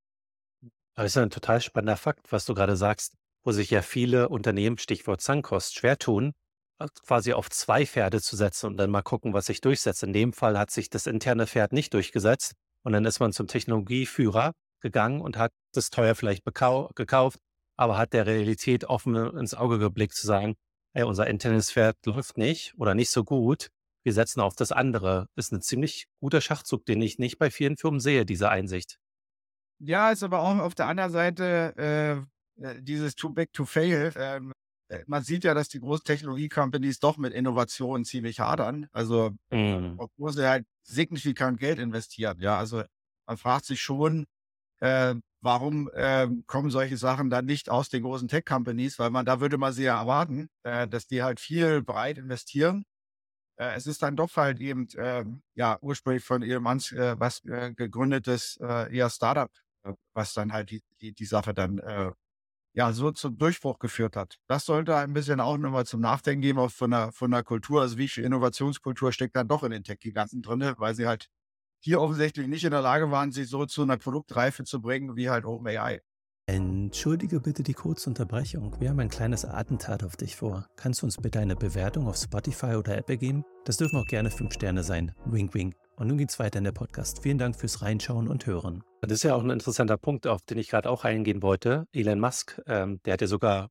Das 0.95 1.05
ist 1.05 1.17
ein 1.17 1.29
total 1.29 1.61
spannender 1.61 1.97
Fakt, 1.97 2.31
was 2.31 2.45
du 2.45 2.53
gerade 2.53 2.75
sagst, 2.75 3.15
wo 3.43 3.51
sich 3.51 3.69
ja 3.69 3.81
viele 3.81 4.29
Unternehmen, 4.29 4.77
Stichwort 4.79 5.21
Sunkost, 5.21 5.75
schwer 5.75 5.97
tun, 5.97 6.33
äh, 6.79 6.87
quasi 7.05 7.33
auf 7.33 7.49
zwei 7.49 7.85
Pferde 7.85 8.19
zu 8.19 8.35
setzen 8.35 8.67
und 8.67 8.77
dann 8.77 8.89
mal 8.89 9.03
gucken, 9.03 9.33
was 9.33 9.45
sich 9.45 9.61
durchsetzt. 9.61 10.03
In 10.03 10.13
dem 10.13 10.33
Fall 10.33 10.57
hat 10.57 10.71
sich 10.71 10.89
das 10.89 11.05
interne 11.07 11.45
Pferd 11.45 11.71
nicht 11.71 11.93
durchgesetzt 11.93 12.55
und 12.87 12.93
dann 12.93 13.05
ist 13.05 13.19
man 13.19 13.33
zum 13.33 13.47
Technologieführer 13.47 14.53
gegangen 14.81 15.19
und 15.19 15.37
hat 15.37 15.51
das 15.73 15.89
teuer 15.89 16.15
vielleicht 16.15 16.43
gekauft, 16.45 17.39
aber 17.75 17.97
hat 17.97 18.13
der 18.13 18.25
Realität 18.25 18.85
offen 18.85 19.15
ins 19.37 19.53
Auge 19.53 19.77
geblickt 19.77 20.15
zu 20.15 20.25
sagen, 20.25 20.55
ey, 20.93 21.03
unser 21.03 21.27
internes 21.27 21.71
Pferd 21.71 21.97
läuft 22.05 22.37
nicht 22.37 22.73
oder 22.77 22.95
nicht 22.95 23.11
so 23.11 23.23
gut 23.23 23.67
wir 24.07 24.13
setzen 24.13 24.39
auf 24.39 24.55
das 24.55 24.71
andere. 24.71 25.27
Ist 25.35 25.51
ein 25.51 25.61
ziemlich 25.61 26.07
guter 26.21 26.39
Schachzug, 26.39 26.85
den 26.85 27.01
ich 27.01 27.19
nicht 27.19 27.37
bei 27.39 27.51
vielen 27.51 27.75
Firmen 27.75 27.99
sehe, 27.99 28.25
diese 28.25 28.47
Einsicht. 28.49 28.99
Ja, 29.79 30.11
ist 30.11 30.23
aber 30.23 30.39
auch 30.39 30.59
auf 30.59 30.75
der 30.75 30.85
anderen 30.85 31.11
Seite 31.11 32.25
äh, 32.55 32.81
dieses 32.81 33.15
Too 33.15 33.31
Big 33.31 33.51
to 33.51 33.65
Fail. 33.65 34.13
Ähm, 34.15 34.51
äh, 34.51 34.53
man 35.05 35.23
sieht 35.23 35.43
ja, 35.43 35.53
dass 35.53 35.69
die 35.69 35.79
großen 35.79 36.05
Technologie-Companies 36.05 36.99
doch 36.99 37.17
mit 37.17 37.33
Innovationen 37.33 38.05
ziemlich 38.05 38.39
hadern. 38.39 38.87
Also, 38.91 39.31
mm. 39.51 39.95
obwohl 39.97 40.31
sie 40.31 40.47
halt 40.47 40.65
signifikant 40.83 41.59
Geld 41.59 41.79
investieren. 41.79 42.39
Ja, 42.39 42.57
also 42.57 42.83
man 43.25 43.37
fragt 43.37 43.65
sich 43.65 43.81
schon, 43.81 44.25
äh, 44.79 45.15
warum 45.41 45.89
äh, 45.93 46.27
kommen 46.45 46.69
solche 46.69 46.97
Sachen 46.97 47.29
dann 47.29 47.45
nicht 47.45 47.69
aus 47.69 47.89
den 47.89 48.03
großen 48.03 48.27
Tech-Companies? 48.27 48.97
Weil 48.99 49.09
man, 49.09 49.25
da 49.25 49.41
würde 49.41 49.57
man 49.57 49.73
sie 49.73 49.83
ja 49.83 49.99
erwarten, 49.99 50.47
äh, 50.63 50.87
dass 50.87 51.07
die 51.07 51.23
halt 51.23 51.39
viel 51.39 51.81
breit 51.81 52.17
investieren 52.17 52.85
äh, 53.57 53.75
es 53.75 53.87
ist 53.87 54.01
dann 54.03 54.15
doch 54.15 54.35
halt 54.35 54.59
eben, 54.59 54.87
äh, 54.95 55.25
ja, 55.55 55.77
ursprünglich 55.81 56.23
von 56.23 56.41
ihrem 56.41 56.63
Mann 56.63 56.79
äh, 56.91 57.19
was 57.19 57.43
äh, 57.45 57.73
gegründetes 57.73 58.57
äh, 58.61 58.95
eher 58.95 59.09
Startup, 59.09 59.51
äh, 59.83 59.93
was 60.13 60.33
dann 60.33 60.53
halt 60.53 60.69
die, 60.71 60.83
die, 61.01 61.13
die 61.13 61.25
Sache 61.25 61.53
dann 61.53 61.79
äh, 61.79 62.11
ja 62.77 62.93
so 62.93 63.11
zum 63.11 63.37
Durchbruch 63.37 63.79
geführt 63.79 64.15
hat. 64.15 64.37
Das 64.47 64.65
sollte 64.65 64.95
ein 64.95 65.11
bisschen 65.11 65.39
auch 65.39 65.57
nochmal 65.57 65.87
zum 65.87 65.99
Nachdenken 65.99 66.41
geben, 66.41 66.59
auch 66.59 66.69
von 66.69 66.91
der, 66.91 67.11
von 67.11 67.31
der 67.31 67.43
Kultur. 67.43 67.81
Also 67.81 67.97
wie 67.97 68.07
viel 68.07 68.23
Innovationskultur 68.23 69.11
steckt 69.11 69.35
dann 69.35 69.47
doch 69.47 69.63
in 69.63 69.71
den 69.71 69.83
Tech-Giganten 69.83 70.43
drin, 70.43 70.73
weil 70.77 70.93
sie 70.93 71.07
halt 71.07 71.27
hier 71.83 71.99
offensichtlich 71.99 72.47
nicht 72.47 72.63
in 72.63 72.71
der 72.71 72.81
Lage 72.81 73.09
waren, 73.09 73.31
sich 73.31 73.49
so 73.49 73.65
zu 73.65 73.81
einer 73.81 73.97
Produktreife 73.97 74.63
zu 74.63 74.79
bringen 74.79 75.15
wie 75.15 75.29
halt 75.29 75.45
OpenAI. 75.45 76.01
Entschuldige 76.45 77.39
bitte 77.39 77.63
die 77.63 77.73
kurze 77.73 78.11
Unterbrechung. 78.11 78.79
Wir 78.79 78.89
haben 78.89 78.99
ein 78.99 79.09
kleines 79.09 79.43
Attentat 79.43 80.03
auf 80.03 80.15
dich 80.15 80.35
vor. 80.35 80.67
Kannst 80.77 81.01
du 81.01 81.07
uns 81.07 81.17
bitte 81.17 81.39
eine 81.39 81.55
Bewertung 81.55 82.07
auf 82.07 82.15
Spotify 82.15 82.75
oder 82.75 82.95
Apple 82.95 83.17
geben? 83.17 83.43
Das 83.65 83.77
dürfen 83.77 83.97
auch 83.97 84.05
gerne 84.05 84.29
fünf 84.29 84.53
Sterne 84.53 84.83
sein. 84.83 85.13
Wink, 85.25 85.53
wink. 85.55 85.73
Und 85.99 86.09
nun 86.09 86.19
geht's 86.19 86.37
weiter 86.37 86.59
in 86.59 86.63
der 86.63 86.73
Podcast. 86.73 87.23
Vielen 87.23 87.39
Dank 87.39 87.55
fürs 87.55 87.81
Reinschauen 87.81 88.27
und 88.27 88.45
Hören. 88.45 88.83
Das 89.01 89.11
ist 89.11 89.23
ja 89.23 89.33
auch 89.33 89.43
ein 89.43 89.49
interessanter 89.49 89.97
Punkt, 89.97 90.27
auf 90.27 90.43
den 90.43 90.59
ich 90.59 90.69
gerade 90.69 90.91
auch 90.91 91.03
eingehen 91.03 91.41
wollte. 91.41 91.87
Elon 91.91 92.19
Musk, 92.19 92.61
ähm, 92.67 92.99
der 93.03 93.13
hat 93.13 93.21
ja 93.21 93.27
sogar 93.27 93.69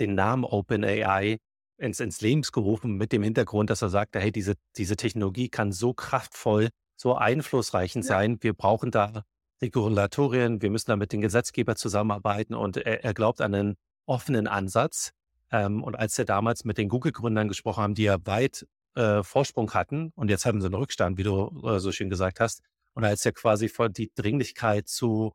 den 0.00 0.16
Namen 0.16 0.42
OpenAI 0.42 1.38
ins, 1.78 2.00
ins 2.00 2.20
Leben 2.20 2.42
gerufen 2.42 2.96
mit 2.96 3.12
dem 3.12 3.22
Hintergrund, 3.22 3.70
dass 3.70 3.80
er 3.80 3.90
sagte, 3.90 4.18
hey, 4.18 4.32
diese, 4.32 4.54
diese 4.76 4.96
Technologie 4.96 5.48
kann 5.48 5.70
so 5.70 5.94
kraftvoll, 5.94 6.70
so 6.96 7.14
einflussreichend 7.14 8.04
ja. 8.04 8.08
sein. 8.08 8.38
Wir 8.40 8.52
brauchen 8.52 8.90
da 8.90 9.22
Regulatorien, 9.62 10.62
wir 10.62 10.70
müssen 10.70 10.90
da 10.90 10.96
mit 10.96 11.12
den 11.12 11.20
Gesetzgeber 11.20 11.76
zusammenarbeiten 11.76 12.54
und 12.54 12.76
er, 12.76 13.04
er 13.04 13.14
glaubt 13.14 13.40
an 13.40 13.54
einen 13.54 13.76
offenen 14.04 14.48
Ansatz. 14.48 15.12
Ähm, 15.52 15.84
und 15.84 15.94
als 15.94 16.18
er 16.18 16.24
damals 16.24 16.64
mit 16.64 16.76
den 16.76 16.88
Google-Gründern 16.88 17.46
gesprochen 17.46 17.84
haben, 17.84 17.94
die 17.94 18.02
ja 18.02 18.16
weit 18.24 18.66
äh, 18.96 19.22
Vorsprung 19.22 19.72
hatten 19.74 20.12
und 20.16 20.30
jetzt 20.30 20.46
haben 20.46 20.60
sie 20.60 20.66
einen 20.66 20.74
Rückstand, 20.74 21.18
wie 21.18 21.22
du 21.22 21.62
äh, 21.64 21.78
so 21.78 21.92
schön 21.92 22.10
gesagt 22.10 22.40
hast, 22.40 22.62
und 22.94 23.04
als 23.04 23.24
er 23.26 23.32
quasi 23.32 23.68
vor 23.68 23.90
die 23.90 24.10
Dringlichkeit 24.14 24.88
zu 24.88 25.32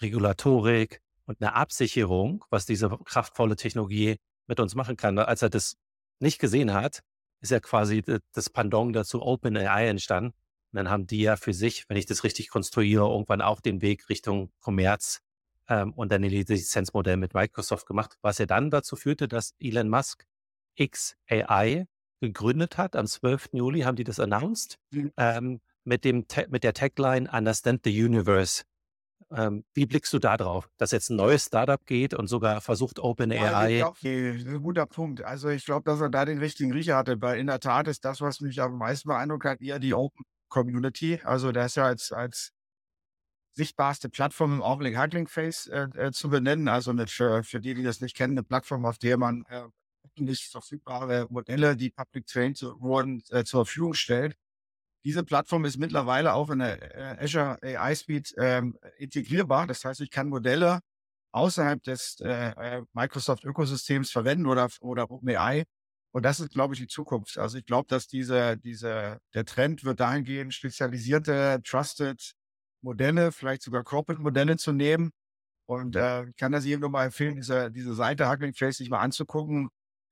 Regulatorik 0.00 1.00
und 1.26 1.40
einer 1.40 1.54
Absicherung, 1.54 2.44
was 2.50 2.66
diese 2.66 2.88
kraftvolle 3.04 3.56
Technologie 3.56 4.16
mit 4.46 4.58
uns 4.58 4.74
machen 4.74 4.96
kann, 4.96 5.18
als 5.18 5.42
er 5.42 5.50
das 5.50 5.76
nicht 6.18 6.38
gesehen 6.38 6.72
hat, 6.72 7.00
ist 7.40 7.50
ja 7.50 7.60
quasi 7.60 8.02
das 8.32 8.50
Pendant 8.50 8.96
dazu 8.96 9.22
OpenAI 9.22 9.88
entstanden, 9.88 10.32
und 10.74 10.78
dann 10.78 10.90
haben 10.90 11.06
die 11.06 11.20
ja 11.20 11.36
für 11.36 11.54
sich, 11.54 11.88
wenn 11.88 11.96
ich 11.96 12.06
das 12.06 12.24
richtig 12.24 12.48
konstruiere, 12.48 13.04
irgendwann 13.04 13.40
auch 13.40 13.60
den 13.60 13.80
Weg 13.80 14.08
Richtung 14.08 14.50
Kommerz 14.58 15.20
ähm, 15.68 15.92
und 15.92 16.10
dann 16.10 16.24
ein 16.24 16.30
Lizenzmodell 16.30 17.16
mit 17.16 17.32
Microsoft 17.32 17.86
gemacht, 17.86 18.16
was 18.22 18.38
ja 18.38 18.46
dann 18.46 18.70
dazu 18.70 18.96
führte, 18.96 19.28
dass 19.28 19.54
Elon 19.60 19.88
Musk 19.88 20.26
XAI 20.76 21.86
gegründet 22.26 22.78
hat. 22.78 22.96
Am 22.96 23.06
12. 23.06 23.50
Juli 23.52 23.80
haben 23.80 23.96
die 23.96 24.04
das 24.04 24.20
announced 24.20 24.78
mhm. 24.90 25.12
ähm, 25.16 25.60
mit, 25.84 26.04
dem 26.04 26.24
mit 26.48 26.64
der 26.64 26.74
Tagline 26.74 27.30
Understand 27.30 27.82
the 27.84 28.04
Universe. 28.04 28.64
Ähm, 29.30 29.64
wie 29.74 29.86
blickst 29.86 30.12
du 30.12 30.18
da 30.18 30.36
drauf, 30.36 30.68
dass 30.76 30.90
jetzt 30.90 31.10
ein 31.10 31.16
neues 31.16 31.46
Startup 31.46 31.84
geht 31.86 32.14
und 32.14 32.28
sogar 32.28 32.60
versucht 32.60 32.98
OpenAI? 32.98 33.78
Ja, 33.78 33.86
okay, 33.88 34.30
ein 34.30 34.62
guter 34.62 34.86
Punkt. 34.86 35.22
Also 35.22 35.48
ich 35.48 35.64
glaube, 35.64 35.84
dass 35.84 36.00
er 36.00 36.10
da 36.10 36.24
den 36.24 36.38
richtigen 36.38 36.72
Riecher 36.72 36.96
hatte, 36.96 37.20
weil 37.20 37.38
in 37.38 37.46
der 37.46 37.60
Tat 37.60 37.88
ist 37.88 38.04
das, 38.04 38.20
was 38.20 38.40
mich 38.40 38.60
am 38.60 38.78
meisten 38.78 39.08
beeindruckt 39.08 39.44
hat, 39.44 39.60
eher 39.60 39.78
die 39.78 39.94
Open 39.94 40.24
Community. 40.48 41.20
Also 41.24 41.52
der 41.52 41.66
ist 41.66 41.76
ja 41.76 41.84
als, 41.84 42.12
als 42.12 42.52
sichtbarste 43.54 44.08
Plattform 44.08 44.54
im 44.54 44.62
Augenblick 44.62 44.98
Huggling 44.98 45.28
Face 45.28 45.66
äh, 45.66 45.88
äh, 45.96 46.12
zu 46.12 46.28
benennen. 46.28 46.68
Also 46.68 46.90
eine, 46.90 47.06
für, 47.06 47.42
für 47.42 47.60
die, 47.60 47.74
die 47.74 47.82
das 47.82 48.00
nicht 48.00 48.16
kennen, 48.16 48.34
eine 48.34 48.42
Plattform, 48.42 48.84
auf 48.84 48.98
der 48.98 49.16
man 49.16 49.44
äh, 49.48 49.62
öffentlich 50.04 50.48
verfügbare 50.48 51.26
Modelle, 51.30 51.76
die 51.76 51.90
public 51.90 52.26
trained 52.26 52.60
wurden, 52.62 53.22
äh, 53.30 53.44
zur 53.44 53.64
Verfügung 53.66 53.94
stellt. 53.94 54.36
Diese 55.04 55.24
Plattform 55.24 55.64
ist 55.64 55.78
mittlerweile 55.78 56.34
auch 56.34 56.50
in 56.50 56.60
der 56.60 57.18
äh, 57.20 57.24
Azure 57.24 57.58
AI 57.62 57.94
Suite 57.94 58.34
ähm, 58.38 58.78
integrierbar. 58.98 59.66
Das 59.66 59.84
heißt, 59.84 60.00
ich 60.00 60.10
kann 60.10 60.28
Modelle 60.28 60.80
außerhalb 61.32 61.82
des 61.82 62.20
äh, 62.20 62.78
äh 62.78 62.82
Microsoft-Ökosystems 62.92 64.10
verwenden 64.10 64.46
oder, 64.46 64.68
oder 64.80 65.10
OpenAI 65.10 65.64
und 66.14 66.22
das 66.22 66.38
ist, 66.38 66.52
glaube 66.52 66.74
ich, 66.74 66.80
die 66.80 66.86
Zukunft. 66.86 67.38
Also 67.38 67.58
ich 67.58 67.66
glaube, 67.66 67.88
dass 67.88 68.06
diese, 68.06 68.56
diese, 68.56 69.18
der 69.34 69.44
Trend 69.44 69.82
wird 69.82 69.98
dahingehend, 69.98 70.54
spezialisierte, 70.54 71.60
trusted 71.64 72.34
Modelle, 72.82 73.32
vielleicht 73.32 73.62
sogar 73.62 73.82
Corporate-Modelle 73.82 74.56
zu 74.56 74.70
nehmen. 74.70 75.10
Und 75.66 75.96
äh, 75.96 76.28
ich 76.28 76.36
kann 76.36 76.52
das 76.52 76.64
jedem 76.64 76.82
nur 76.82 76.90
mal 76.90 77.06
empfehlen, 77.06 77.34
diese, 77.34 77.68
diese 77.72 77.94
Seite 77.94 78.30
Hugging 78.30 78.54
Face 78.54 78.76
sich 78.76 78.90
mal 78.90 79.00
anzugucken, 79.00 79.70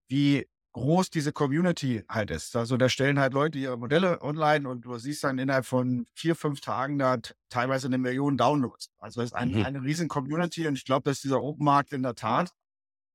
wie 0.08 0.46
groß 0.72 1.10
diese 1.10 1.32
Community 1.32 2.02
halt 2.08 2.30
ist. 2.30 2.56
Also 2.56 2.76
da 2.76 2.88
stellen 2.88 3.18
halt 3.18 3.34
Leute 3.34 3.58
ihre 3.58 3.76
Modelle 3.76 4.22
online 4.22 4.68
und 4.68 4.84
du 4.84 4.96
siehst 4.98 5.22
dann 5.24 5.38
innerhalb 5.38 5.66
von 5.66 6.06
vier, 6.14 6.34
fünf 6.34 6.60
Tagen 6.60 6.98
da 6.98 7.18
teilweise 7.50 7.88
eine 7.88 7.98
Million 7.98 8.36
Downloads. 8.36 8.90
Also 8.98 9.20
es 9.20 9.26
ist 9.26 9.34
ein, 9.34 9.52
mhm. 9.52 9.64
eine 9.64 9.82
riesen 9.82 10.08
Community 10.08 10.66
und 10.66 10.76
ich 10.76 10.84
glaube, 10.84 11.10
dass 11.10 11.20
dieser 11.20 11.42
Open 11.42 11.64
Markt 11.64 11.92
in 11.92 12.02
der 12.02 12.14
Tat, 12.14 12.52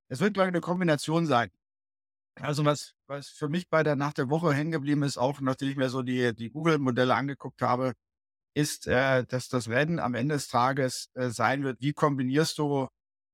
es 0.08 0.20
wird, 0.20 0.36
glaube 0.36 0.50
ich, 0.50 0.54
eine 0.54 0.62
Kombination 0.62 1.26
sein. 1.26 1.50
Also 2.36 2.64
was, 2.64 2.94
was 3.08 3.30
für 3.30 3.50
mich 3.50 3.68
bei 3.70 3.82
der 3.82 3.96
nach 3.96 4.14
der 4.14 4.30
Woche 4.30 4.54
hängen 4.54 4.72
geblieben 4.72 5.02
ist, 5.02 5.18
auch 5.18 5.42
nachdem 5.42 5.70
ich 5.70 5.76
mir 5.76 5.90
so 5.90 6.04
die, 6.04 6.36
die 6.36 6.52
Google-Modelle 6.52 7.16
angeguckt 7.16 7.64
habe, 7.64 7.94
ist, 8.54 8.88
äh, 8.88 9.26
dass 9.26 9.50
das 9.50 9.68
Rennen 9.68 10.00
am 10.00 10.14
Ende 10.14 10.36
des 10.36 10.48
Tages 10.48 11.10
äh, 11.16 11.30
sein 11.30 11.64
wird, 11.64 11.82
wie 11.82 11.94
kombinierst 11.94 12.58
du 12.60 12.88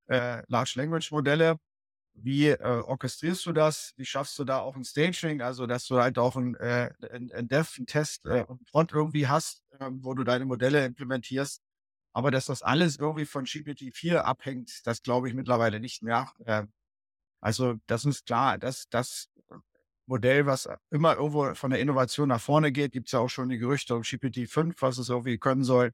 äh, 0.07 0.43
Large 0.47 0.73
Language 0.75 1.11
Modelle 1.11 1.57
wie 2.15 2.49
äh, 2.49 2.59
orchestrierst 2.61 3.45
du 3.45 3.53
das? 3.53 3.93
Wie 3.97 4.05
schaffst 4.05 4.37
du 4.39 4.43
da 4.43 4.59
auch 4.59 4.75
ein 4.75 4.83
Staging? 4.83 5.41
Also, 5.41 5.65
dass 5.67 5.87
du 5.87 5.99
halt 5.99 6.17
auch 6.17 6.35
ein, 6.35 6.55
äh, 6.55 6.91
ein, 7.11 7.31
ein 7.31 7.47
Dev, 7.47 7.77
ein 7.79 7.85
Test 7.85 8.25
äh, 8.25 8.45
und 8.47 8.67
Front 8.69 8.91
irgendwie 8.91 9.27
hast, 9.27 9.63
äh, 9.79 9.89
wo 9.91 10.13
du 10.13 10.23
deine 10.23 10.45
Modelle 10.45 10.85
implementierst. 10.85 11.61
Aber 12.13 12.29
dass 12.31 12.45
das 12.45 12.61
alles 12.61 12.97
irgendwie 12.97 13.25
von 13.25 13.45
GPT-4 13.45 14.17
abhängt, 14.17 14.85
das 14.85 15.01
glaube 15.01 15.27
ich 15.27 15.33
mittlerweile 15.33 15.79
nicht 15.79 16.03
mehr. 16.03 16.31
Äh, 16.45 16.63
also, 17.41 17.75
das 17.87 18.05
ist 18.05 18.25
klar, 18.25 18.57
dass 18.57 18.87
das 18.89 19.29
Modell, 20.05 20.45
was 20.45 20.69
immer 20.91 21.15
irgendwo 21.15 21.53
von 21.55 21.71
der 21.71 21.79
Innovation 21.79 22.29
nach 22.29 22.41
vorne 22.41 22.71
geht, 22.71 22.91
gibt 22.91 23.07
es 23.07 23.13
ja 23.13 23.19
auch 23.19 23.29
schon 23.29 23.49
die 23.49 23.57
Gerüchte 23.57 23.95
um 23.95 24.01
GPT-5, 24.01 24.75
was 24.81 24.97
es 24.97 25.09
irgendwie 25.09 25.37
können 25.37 25.63
soll. 25.63 25.91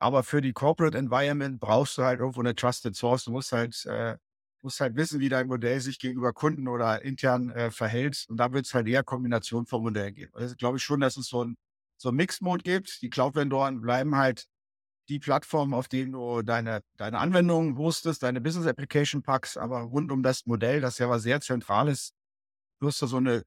Aber 0.00 0.22
für 0.22 0.40
die 0.40 0.52
Corporate 0.52 0.96
Environment 0.96 1.60
brauchst 1.60 1.98
du 1.98 2.02
halt 2.02 2.20
irgendwo 2.20 2.40
eine 2.40 2.54
Trusted 2.54 2.96
Source. 2.96 3.24
Du 3.24 3.32
musst 3.32 3.52
halt 3.52 3.84
äh, 3.86 4.16
musst 4.62 4.80
halt 4.80 4.96
wissen, 4.96 5.20
wie 5.20 5.28
dein 5.28 5.46
Modell 5.46 5.80
sich 5.80 5.98
gegenüber 5.98 6.32
Kunden 6.32 6.68
oder 6.68 7.02
intern 7.02 7.50
äh, 7.50 7.70
verhält. 7.70 8.26
Und 8.28 8.36
da 8.38 8.52
wird 8.52 8.66
es 8.66 8.74
halt 8.74 8.88
eher 8.88 9.02
Kombination 9.02 9.66
von 9.66 9.82
Modellen 9.82 10.14
geben. 10.14 10.32
Also 10.34 10.54
glaube 10.56 10.78
ich 10.78 10.82
schon, 10.82 11.00
dass 11.00 11.16
es 11.16 11.28
so 11.28 11.44
ein, 11.44 11.56
so 11.96 12.10
ein 12.10 12.16
Mixed-Mode 12.16 12.62
gibt. 12.62 13.02
Die 13.02 13.10
Cloud-Vendoren 13.10 13.80
bleiben 13.80 14.16
halt 14.16 14.46
die 15.08 15.18
Plattform, 15.18 15.74
auf 15.74 15.88
denen 15.88 16.12
du 16.12 16.42
deine, 16.42 16.82
deine 16.96 17.18
Anwendungen 17.18 17.76
hostest, 17.76 18.22
deine 18.22 18.40
Business 18.40 18.66
Application 18.66 19.22
packst, 19.22 19.58
aber 19.58 19.80
rund 19.80 20.12
um 20.12 20.22
das 20.22 20.46
Modell, 20.46 20.80
das 20.80 20.98
ja 20.98 21.10
was 21.10 21.22
sehr 21.22 21.40
Zentrales, 21.40 22.14
du 22.80 22.86
hast 22.86 23.02
da 23.02 23.06
so 23.08 23.16
eine 23.16 23.42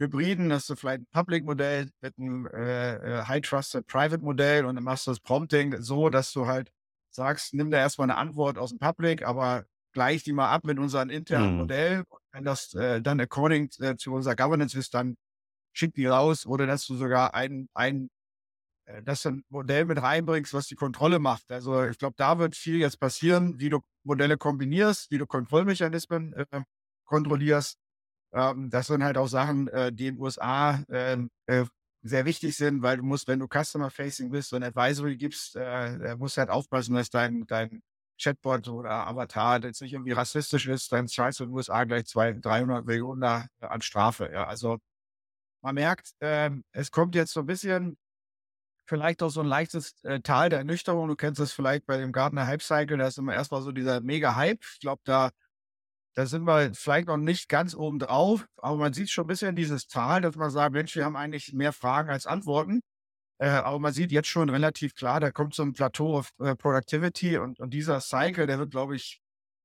Hybriden, 0.00 0.52
hast 0.52 0.70
du 0.70 0.76
vielleicht 0.76 1.00
ein 1.00 1.06
Public-Modell 1.10 1.90
mit 2.02 2.18
einem 2.18 2.46
äh, 2.46 3.20
äh 3.20 3.24
High-Trusted 3.24 3.86
Private-Modell 3.86 4.66
und 4.66 4.76
dann 4.76 4.84
machst 4.84 5.06
du 5.06 5.10
das 5.10 5.20
Prompting 5.20 5.80
so, 5.80 6.10
dass 6.10 6.32
du 6.32 6.46
halt 6.46 6.70
sagst, 7.10 7.54
nimm 7.54 7.70
da 7.70 7.78
erstmal 7.78 8.10
eine 8.10 8.18
Antwort 8.18 8.58
aus 8.58 8.70
dem 8.70 8.78
Public, 8.78 9.24
aber 9.26 9.64
gleich 9.98 10.22
die 10.22 10.32
mal 10.32 10.48
ab 10.48 10.64
mit 10.64 10.78
unserem 10.78 11.10
internen 11.10 11.54
mhm. 11.54 11.58
Modell. 11.58 12.04
Wenn 12.30 12.44
das 12.44 12.72
äh, 12.74 13.02
dann 13.02 13.18
according 13.18 13.68
äh, 13.80 13.96
zu 13.96 14.14
unserer 14.14 14.36
Governance 14.36 14.78
ist, 14.78 14.94
dann 14.94 15.16
schick 15.72 15.92
die 15.94 16.06
raus 16.06 16.46
oder 16.46 16.68
dass 16.68 16.86
du 16.86 16.94
sogar 16.94 17.34
ein, 17.34 17.68
ein 17.74 18.08
äh, 18.84 19.02
das 19.02 19.26
ein 19.26 19.42
Modell 19.48 19.86
mit 19.86 20.00
reinbringst, 20.00 20.54
was 20.54 20.68
die 20.68 20.76
Kontrolle 20.76 21.18
macht. 21.18 21.50
Also 21.50 21.82
ich 21.84 21.98
glaube, 21.98 22.14
da 22.16 22.38
wird 22.38 22.54
viel 22.54 22.78
jetzt 22.78 23.00
passieren, 23.00 23.58
wie 23.58 23.70
du 23.70 23.80
Modelle 24.04 24.36
kombinierst, 24.38 25.10
wie 25.10 25.18
du 25.18 25.26
Kontrollmechanismen 25.26 26.32
äh, 26.34 26.62
kontrollierst. 27.04 27.76
Ähm, 28.32 28.70
das 28.70 28.86
sind 28.86 29.02
halt 29.02 29.18
auch 29.18 29.26
Sachen, 29.26 29.66
äh, 29.66 29.92
die 29.92 30.06
in 30.06 30.14
den 30.14 30.22
USA 30.22 30.80
ähm, 30.90 31.28
äh, 31.46 31.64
sehr 32.02 32.24
wichtig 32.24 32.56
sind, 32.56 32.82
weil 32.82 32.98
du 32.98 33.02
musst, 33.02 33.26
wenn 33.26 33.40
du 33.40 33.48
Customer-Facing 33.48 34.30
bist 34.30 34.52
und 34.52 34.62
Advisory 34.62 35.16
gibst, 35.16 35.56
äh, 35.56 36.14
musst 36.16 36.36
du 36.36 36.42
halt 36.42 36.50
aufpassen, 36.50 36.94
dass 36.94 37.10
dein, 37.10 37.48
dein 37.48 37.82
Chatbot 38.18 38.68
oder 38.68 39.06
Avatar 39.06 39.60
der 39.60 39.70
jetzt 39.70 39.82
nicht 39.82 39.92
irgendwie 39.92 40.12
rassistisch 40.12 40.66
ist, 40.68 40.92
dann 40.92 41.08
zahlst 41.08 41.40
du 41.40 41.44
in 41.44 41.50
den 41.50 41.56
USA 41.56 41.84
gleich 41.84 42.06
200, 42.06 42.44
300 42.44 42.86
Millionen 42.86 43.22
an 43.22 43.82
Strafe. 43.82 44.30
Ja, 44.32 44.46
also 44.46 44.78
man 45.62 45.74
merkt, 45.74 46.12
äh, 46.20 46.50
es 46.72 46.90
kommt 46.90 47.14
jetzt 47.14 47.32
so 47.32 47.40
ein 47.40 47.46
bisschen 47.46 47.98
vielleicht 48.86 49.22
auch 49.22 49.28
so 49.30 49.40
ein 49.40 49.46
leichtes 49.46 50.02
äh, 50.04 50.20
Tal 50.20 50.48
der 50.48 50.60
Ernüchterung. 50.60 51.08
Du 51.08 51.16
kennst 51.16 51.40
das 51.40 51.52
vielleicht 51.52 51.86
bei 51.86 51.98
dem 51.98 52.12
Gartner 52.12 52.46
Hype 52.46 52.62
Cycle, 52.62 52.96
da 52.96 53.06
ist 53.06 53.18
immer 53.18 53.34
erstmal 53.34 53.62
so 53.62 53.72
dieser 53.72 54.00
mega 54.00 54.34
Hype. 54.34 54.64
Ich 54.72 54.80
glaube, 54.80 55.02
da, 55.04 55.30
da 56.14 56.26
sind 56.26 56.44
wir 56.44 56.72
vielleicht 56.74 57.08
noch 57.08 57.18
nicht 57.18 57.48
ganz 57.48 57.74
oben 57.74 57.98
drauf, 57.98 58.46
aber 58.56 58.76
man 58.76 58.94
sieht 58.94 59.10
schon 59.10 59.24
ein 59.24 59.28
bisschen 59.28 59.56
dieses 59.56 59.86
Tal, 59.88 60.22
dass 60.22 60.36
man 60.36 60.50
sagt, 60.50 60.72
Mensch, 60.72 60.96
wir 60.96 61.04
haben 61.04 61.16
eigentlich 61.16 61.52
mehr 61.52 61.72
Fragen 61.72 62.10
als 62.10 62.26
Antworten. 62.26 62.80
Äh, 63.40 63.48
aber 63.48 63.78
man 63.78 63.92
sieht 63.92 64.10
jetzt 64.10 64.28
schon 64.28 64.48
relativ 64.48 64.94
klar, 64.94 65.20
da 65.20 65.30
kommt 65.30 65.54
so 65.54 65.62
ein 65.62 65.72
Plateau 65.72 66.18
auf 66.18 66.32
äh, 66.40 66.56
Productivity 66.56 67.38
und, 67.38 67.60
und 67.60 67.70
dieser 67.70 68.00
Cycle, 68.00 68.46
der 68.46 68.58
wird, 68.58 68.72
glaube 68.72 68.96
ich, 68.96 69.20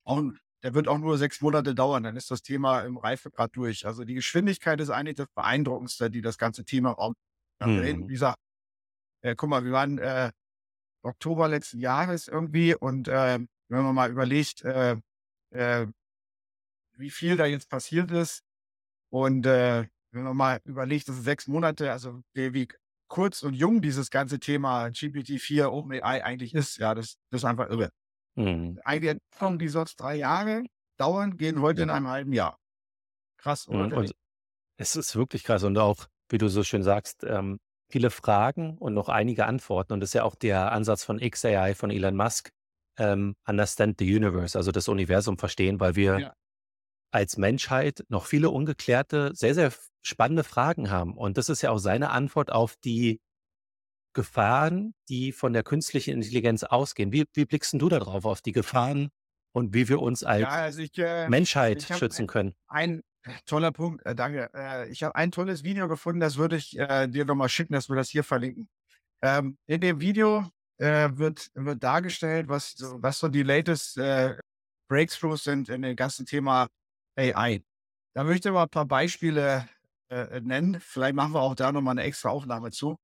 auch, 0.06 0.22
der 0.62 0.74
wird 0.75 0.88
auch 0.88 1.00
nur 1.00 1.18
sechs 1.18 1.42
Monate 1.42 1.74
dauern. 1.74 2.03
Dann 2.03 2.15
ist 2.15 2.30
das 2.30 2.44
Thema 2.44 2.82
im 2.82 2.98
Reifegrad 2.98 3.56
durch. 3.56 3.86
Also 3.86 4.03
die 4.03 4.13
Geschwindigkeit 4.13 4.80
ist 4.80 4.92
eigentlich 4.92 5.15
das 5.15 5.27
Beeindruckendste, 5.34 6.12
die 6.12 6.22
das 6.22 6.38
ganze 6.38 6.65
Thema 6.65 6.92
raumt. 6.92 7.18
Hm. 7.62 8.08
Wie 8.08 8.13
gesagt, 8.13 8.38
äh, 9.22 9.36
guck 9.36 9.50
mal, 9.50 9.63
wir 9.63 9.72
waren 9.72 9.98
äh, 9.98 10.32
Oktober 11.01 11.48
letzten 11.48 11.80
Jahres 11.80 12.27
irgendwie 12.27 12.75
und 12.75 13.08
äh, 13.08 13.39
wenn 13.70 13.84
man 13.84 13.96
mal 13.96 14.12
überlegt, 14.12 14.63
äh, 14.63 14.98
äh, 15.51 15.88
wie 16.98 17.10
viel 17.10 17.38
da 17.38 17.46
jetzt 17.46 17.70
passiert 17.70 18.12
ist 18.12 18.44
und 19.10 19.46
äh, 19.46 19.88
wenn 20.12 20.24
man 20.24 20.38
mal 20.38 20.62
überlegt, 20.65 21.07
das 21.07 21.16
sind 21.16 21.24
sechs 21.24 21.48
Monate, 21.48 21.92
also 21.92 22.22
wie, 22.33 22.53
wie 22.53 22.68
kurz 23.14 23.44
und 23.44 23.54
jung 23.54 23.80
dieses 23.84 24.10
ganze 24.10 24.40
Thema 24.40 24.88
GPT-4, 24.88 25.68
OpenAI 25.68 26.24
eigentlich 26.24 26.56
ist. 26.56 26.78
Ja, 26.78 26.96
das, 26.96 27.20
das 27.30 27.42
ist 27.42 27.46
einfach 27.46 27.70
irre. 27.70 27.92
Mhm. 28.34 28.80
Eine 28.84 29.10
Entwicklung, 29.10 29.60
die 29.60 29.68
sonst 29.68 29.98
drei 29.98 30.16
Jahre 30.16 30.64
dauern, 30.98 31.38
gehen 31.38 31.62
heute 31.62 31.82
ja. 31.82 31.84
in 31.84 31.90
einem 31.92 32.08
halben 32.08 32.34
Jahr. 32.34 32.58
Krass, 33.38 33.68
oder? 33.68 33.86
Mhm, 33.86 33.94
und 33.94 34.16
es 34.78 34.96
ist 34.96 35.16
wirklich 35.16 35.44
krass 35.44 35.64
und 35.64 35.78
auch, 35.78 36.08
wie 36.30 36.40
du 36.40 36.48
so 36.48 36.64
schön 36.64 36.82
sagst, 36.82 37.24
ähm, 37.24 37.60
viele 37.88 38.10
Fragen 38.10 38.80
und 38.80 38.96
noch 38.96 39.10
einige 39.10 39.46
Antworten. 39.46 39.94
Und 39.94 40.00
das 40.00 40.10
ist 40.10 40.14
ja 40.14 40.24
auch 40.24 40.34
der 40.34 40.72
Ansatz 40.72 41.04
von 41.04 41.20
XAI 41.20 41.76
von 41.76 41.92
Elon 41.92 42.16
Musk, 42.16 42.50
ähm, 42.98 43.36
Understand 43.46 44.00
the 44.00 44.16
Universe, 44.16 44.58
also 44.58 44.72
das 44.72 44.88
Universum 44.88 45.38
verstehen, 45.38 45.80
weil 45.80 45.96
wir 45.96 46.20
ja. 46.20 46.34
Als 47.14 47.38
Menschheit 47.38 48.04
noch 48.10 48.26
viele 48.26 48.50
ungeklärte, 48.50 49.32
sehr, 49.34 49.54
sehr 49.54 49.72
spannende 50.02 50.44
Fragen 50.44 50.90
haben. 50.90 51.16
Und 51.16 51.38
das 51.38 51.50
ist 51.50 51.62
ja 51.62 51.72
auch 51.72 51.78
seine 51.78 52.10
Antwort 52.10 52.52
auf 52.52 52.76
die 52.84 53.22
Gefahren, 54.14 54.94
die 55.10 55.32
von 55.32 55.54
der 55.54 55.64
künstlichen 55.64 56.16
Intelligenz 56.16 56.64
ausgehen. 56.64 57.12
Wie, 57.12 57.26
wie 57.34 57.46
blickst 57.46 57.74
du 57.74 57.90
darauf, 57.90 58.26
auf 58.26 58.42
die 58.42 58.52
Gefahren 58.52 59.10
und 59.54 59.74
wie 59.74 59.90
wir 59.90 60.02
uns 60.02 60.24
als 60.24 60.42
ja, 60.42 60.50
also 60.50 60.82
ich, 60.82 60.98
äh, 60.98 61.28
Menschheit 61.30 61.84
schützen 61.84 62.28
können? 62.28 62.54
Ein, 62.68 63.02
toller 63.46 63.72
Punkt, 63.72 64.06
äh, 64.06 64.16
danke. 64.16 64.50
Äh, 64.54 64.90
ich 64.90 65.04
habe 65.04 65.16
ein 65.16 65.32
tolles 65.32 65.64
Video 65.64 65.88
gefunden, 65.88 66.20
das 66.20 66.38
würde 66.38 66.58
ich 66.58 66.78
äh, 66.78 67.08
dir 67.08 67.26
nochmal 67.26 67.50
schicken, 67.50 67.74
dass 67.74 67.90
wir 67.90 67.96
das 67.96 68.10
hier 68.10 68.24
verlinken. 68.24 68.70
Ähm, 69.22 69.58
in 69.66 69.82
dem 69.82 70.02
Video 70.02 70.46
äh, 70.78 71.10
wird, 71.14 71.50
wird 71.54 71.84
dargestellt, 71.84 72.50
was 72.50 72.74
so, 72.74 73.02
was 73.02 73.20
so 73.20 73.30
die 73.30 73.44
latest 73.44 73.98
äh, 73.98 74.36
Breakthroughs 74.90 75.44
sind 75.44 75.70
in 75.70 75.82
dem 75.82 75.96
ganzen 75.96 76.26
Thema 76.26 76.68
AI. 77.16 77.64
Da 78.14 78.24
möchte 78.24 78.50
ich 78.50 78.54
mal 78.54 78.64
ein 78.64 78.70
paar 78.70 78.86
Beispiele 78.86 79.68
äh, 80.10 80.42
nennen. 80.42 80.80
Vielleicht 80.80 81.16
machen 81.16 81.34
wir 81.34 81.42
auch 81.42 81.56
da 81.56 81.72
nochmal 81.72 81.94
eine 81.94 82.04
extra 82.04 82.30
Aufnahme 82.30 82.72
zu. 82.72 82.98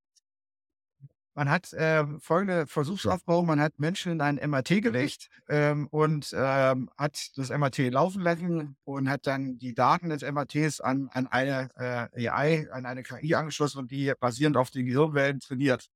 Man 1.36 1.50
hat 1.50 1.72
äh, 1.74 2.06
folgende 2.20 2.68
Versuchsaufbau. 2.68 3.44
Man 3.44 3.62
hat 3.62 3.80
Menschen 3.80 4.12
in 4.12 4.22
ein 4.22 4.36
MRT 4.36 4.82
gelegt 4.82 5.30
ähm, 5.48 5.88
und 5.88 6.36
ähm, 6.36 6.90
hat 6.98 7.32
das 7.38 7.50
MRT 7.50 7.92
laufen 7.92 8.22
lassen 8.22 8.76
und 8.84 9.10
hat 9.10 9.26
dann 9.26 9.58
die 9.58 9.74
Daten 9.74 10.10
des 10.10 10.22
MRTs 10.22 10.82
an, 10.82 11.10
an 11.14 11.28
eine 11.28 11.70
äh, 11.78 12.28
AI, 12.28 12.70
an 12.72 12.86
eine 12.86 13.04
KI 13.04 13.36
angeschlossen 13.36 13.80
und 13.80 13.92
die 13.92 14.12
basierend 14.20 14.58
auf 14.58 14.70
den 14.70 14.86
Gehirnwellen 14.86 15.40
trainiert. 15.40 15.88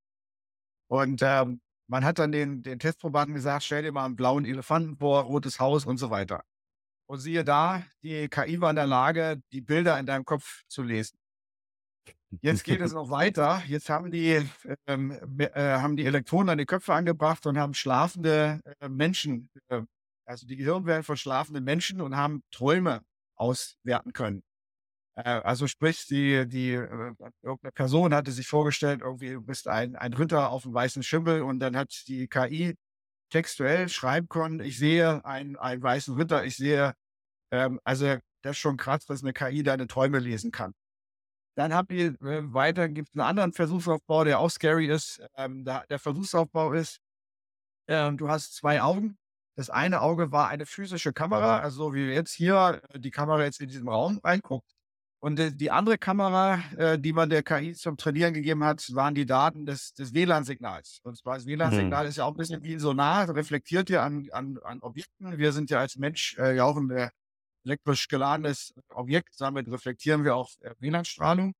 Und 0.88 1.20
ähm, 1.22 1.60
man 1.88 2.04
hat 2.04 2.18
dann 2.18 2.32
den, 2.32 2.62
den 2.62 2.78
Testprobanden 2.78 3.34
gesagt, 3.34 3.64
stell 3.64 3.82
dir 3.82 3.92
mal 3.92 4.06
einen 4.06 4.16
blauen 4.16 4.46
Elefanten 4.46 4.96
vor, 4.96 5.24
rotes 5.24 5.60
Haus 5.60 5.84
und 5.84 5.98
so 5.98 6.10
weiter. 6.10 6.42
Und 7.06 7.18
siehe 7.18 7.44
da, 7.44 7.84
die 8.02 8.28
KI 8.28 8.60
war 8.60 8.70
in 8.70 8.76
der 8.76 8.86
Lage, 8.86 9.42
die 9.52 9.60
Bilder 9.60 9.98
in 9.98 10.06
deinem 10.06 10.24
Kopf 10.24 10.62
zu 10.68 10.82
lesen. 10.82 11.18
Jetzt 12.40 12.64
geht 12.64 12.80
es 12.80 12.92
noch 12.94 13.10
weiter. 13.10 13.62
Jetzt 13.66 13.90
haben 13.90 14.10
die, 14.10 14.40
ähm, 14.86 15.12
äh, 15.38 15.50
haben 15.54 15.96
die 15.96 16.06
Elektronen 16.06 16.50
an 16.50 16.58
die 16.58 16.66
Köpfe 16.66 16.94
angebracht 16.94 17.46
und 17.46 17.58
haben 17.58 17.74
schlafende 17.74 18.60
äh, 18.80 18.88
Menschen, 18.88 19.50
äh, 19.68 19.82
also 20.26 20.46
die 20.46 20.56
Gehirnwellen 20.56 21.02
von 21.02 21.16
schlafenden 21.16 21.64
Menschen 21.64 22.00
und 22.00 22.16
haben 22.16 22.42
Träume 22.50 23.02
auswerten 23.36 24.12
können. 24.12 24.42
Äh, 25.16 25.22
also 25.22 25.66
sprich, 25.66 26.06
die, 26.06 26.46
die, 26.48 26.72
äh, 26.72 27.14
irgendeine 27.42 27.72
Person 27.72 28.14
hatte 28.14 28.32
sich 28.32 28.48
vorgestellt, 28.48 29.00
irgendwie 29.02 29.32
du 29.32 29.42
bist 29.42 29.68
ein, 29.68 29.96
ein 29.96 30.12
Ritter 30.14 30.50
auf 30.50 30.64
einem 30.64 30.74
weißen 30.74 31.02
Schimmel 31.02 31.42
und 31.42 31.60
dann 31.60 31.76
hat 31.76 32.04
die 32.08 32.28
KI 32.28 32.74
textuell 33.34 33.88
schreiben 33.88 34.28
können, 34.28 34.60
ich 34.60 34.78
sehe 34.78 35.24
einen, 35.24 35.56
einen 35.56 35.82
weißen 35.82 36.14
Ritter, 36.14 36.44
ich 36.44 36.56
sehe, 36.56 36.94
ähm, 37.50 37.80
also 37.82 38.18
das 38.42 38.52
ist 38.52 38.58
schon 38.58 38.76
krass, 38.76 39.06
dass 39.06 39.22
eine 39.22 39.32
KI 39.32 39.64
deine 39.64 39.88
Träume 39.88 40.20
lesen 40.20 40.52
kann. 40.52 40.72
Dann 41.56 41.74
habt 41.74 41.90
ihr 41.92 42.20
äh, 42.22 42.52
weiter, 42.54 42.88
gibt 42.88 43.08
es 43.08 43.14
einen 43.14 43.28
anderen 43.28 43.52
Versuchsaufbau, 43.52 44.22
der 44.24 44.38
auch 44.38 44.50
scary 44.50 44.86
ist. 44.86 45.20
Ähm, 45.36 45.64
da, 45.64 45.84
der 45.90 45.98
Versuchsaufbau 45.98 46.72
ist, 46.74 47.00
ähm, 47.88 48.16
du 48.18 48.28
hast 48.28 48.54
zwei 48.54 48.82
Augen. 48.82 49.18
Das 49.56 49.70
eine 49.70 50.00
Auge 50.00 50.30
war 50.32 50.48
eine 50.48 50.66
physische 50.66 51.12
Kamera, 51.12 51.58
also 51.60 51.92
wie 51.94 52.12
jetzt 52.12 52.32
hier 52.34 52.82
äh, 52.90 53.00
die 53.00 53.10
Kamera 53.10 53.42
jetzt 53.44 53.60
in 53.60 53.68
diesem 53.68 53.88
Raum 53.88 54.20
reinguckt. 54.22 54.73
Und 55.24 55.40
die 55.58 55.70
andere 55.70 55.96
Kamera, 55.96 56.58
äh, 56.76 56.98
die 56.98 57.14
man 57.14 57.30
der 57.30 57.42
KI 57.42 57.72
zum 57.72 57.96
Trainieren 57.96 58.34
gegeben 58.34 58.62
hat, 58.62 58.94
waren 58.94 59.14
die 59.14 59.24
Daten 59.24 59.64
des, 59.64 59.94
des 59.94 60.12
WLAN-Signals. 60.12 61.00
Und 61.02 61.16
zwar 61.16 61.36
das 61.36 61.46
WLAN-Signal 61.46 62.04
mhm. 62.04 62.08
ist 62.10 62.16
ja 62.18 62.24
auch 62.24 62.32
ein 62.32 62.36
bisschen 62.36 62.62
wie 62.62 62.74
ein 62.74 62.78
Sonar, 62.78 63.34
reflektiert 63.34 63.88
ja 63.88 64.04
an, 64.04 64.28
an, 64.32 64.58
an 64.62 64.82
Objekten. 64.82 65.38
Wir 65.38 65.52
sind 65.52 65.70
ja 65.70 65.78
als 65.78 65.96
Mensch 65.96 66.36
äh, 66.36 66.54
ja 66.54 66.64
auch 66.64 66.76
ein 66.76 66.90
äh, 66.90 67.08
elektrisch 67.64 68.08
geladenes 68.08 68.74
Objekt, 68.90 69.40
damit 69.40 69.66
reflektieren 69.66 70.24
wir 70.24 70.36
auch 70.36 70.50
äh, 70.60 70.74
WLAN-Strahlung. 70.80 71.54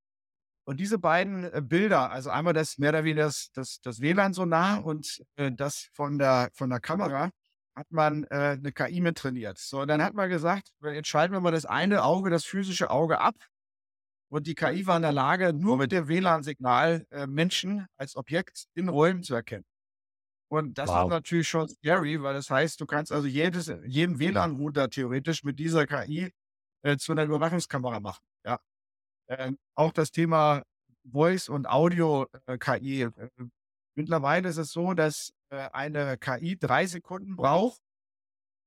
Und 0.64 0.79
diese 0.79 0.98
beiden 0.98 1.44
äh, 1.44 1.62
Bilder, 1.64 2.11
also 2.11 2.29
einmal 2.29 2.53
das 2.53 2.77
mehr 2.77 2.90
oder 2.90 3.05
weniger 3.05 3.24
das, 3.24 3.50
das, 3.55 3.81
das 3.81 3.98
WLAN-Sonar 4.03 4.85
und 4.85 5.22
äh, 5.37 5.50
das 5.50 5.88
von 5.94 6.18
der, 6.18 6.50
von 6.53 6.68
der 6.68 6.81
Kamera, 6.81 7.31
hat 7.74 7.90
man 7.90 8.24
äh, 8.24 8.59
eine 8.59 8.72
KI 8.72 9.00
mit 9.00 9.16
trainiert. 9.16 9.57
So, 9.57 9.87
dann 9.87 10.03
hat 10.03 10.12
man 10.12 10.29
gesagt, 10.29 10.68
jetzt 10.83 11.09
schalten 11.09 11.33
wir 11.33 11.40
mal 11.40 11.50
das 11.50 11.64
eine 11.64 12.05
Auge, 12.05 12.29
das 12.29 12.44
physische 12.44 12.90
Auge 12.90 13.20
ab. 13.20 13.35
Und 14.35 14.49
die 14.49 14.57
KI 14.57 14.85
war 14.88 14.97
in 14.97 15.03
der 15.03 15.12
Lage, 15.12 15.53
nur 15.53 15.77
mit 15.77 15.92
dem 15.92 16.09
WLAN-Signal 16.09 17.07
äh, 17.12 17.29
Menschen 17.29 17.87
als 17.97 18.16
Objekt 18.16 18.66
in 18.75 18.88
Räumen 18.88 19.23
zu 19.23 19.33
erkennen. 19.33 19.64
Und 20.51 20.77
das 20.77 20.88
wow. 20.88 21.05
ist 21.05 21.11
natürlich 21.11 21.49
schon 21.49 21.68
scary, 21.68 22.20
weil 22.20 22.35
das 22.35 22.51
heißt, 22.51 22.81
du 22.81 22.87
kannst 22.87 23.12
also 23.12 23.29
jedes, 23.29 23.73
jeden 23.87 24.18
WLAN-Router 24.18 24.90
theoretisch 24.90 25.44
mit 25.44 25.61
dieser 25.61 25.87
KI 25.87 26.33
äh, 26.83 26.97
zu 26.97 27.12
einer 27.12 27.23
Überwachungskamera 27.23 28.01
machen. 28.01 28.25
Ja. 28.44 28.59
Ähm, 29.29 29.57
auch 29.77 29.92
das 29.92 30.11
Thema 30.11 30.64
Voice 31.05 31.49
und 31.49 31.68
Audio-KI. 31.68 33.03
Äh, 33.03 33.05
äh, 33.05 33.31
mittlerweile 33.94 34.49
ist 34.49 34.57
es 34.57 34.73
so, 34.73 34.94
dass 34.94 35.33
äh, 35.51 35.68
eine 35.73 36.18
KI 36.18 36.59
drei 36.59 36.87
Sekunden 36.87 37.37
braucht. 37.37 37.81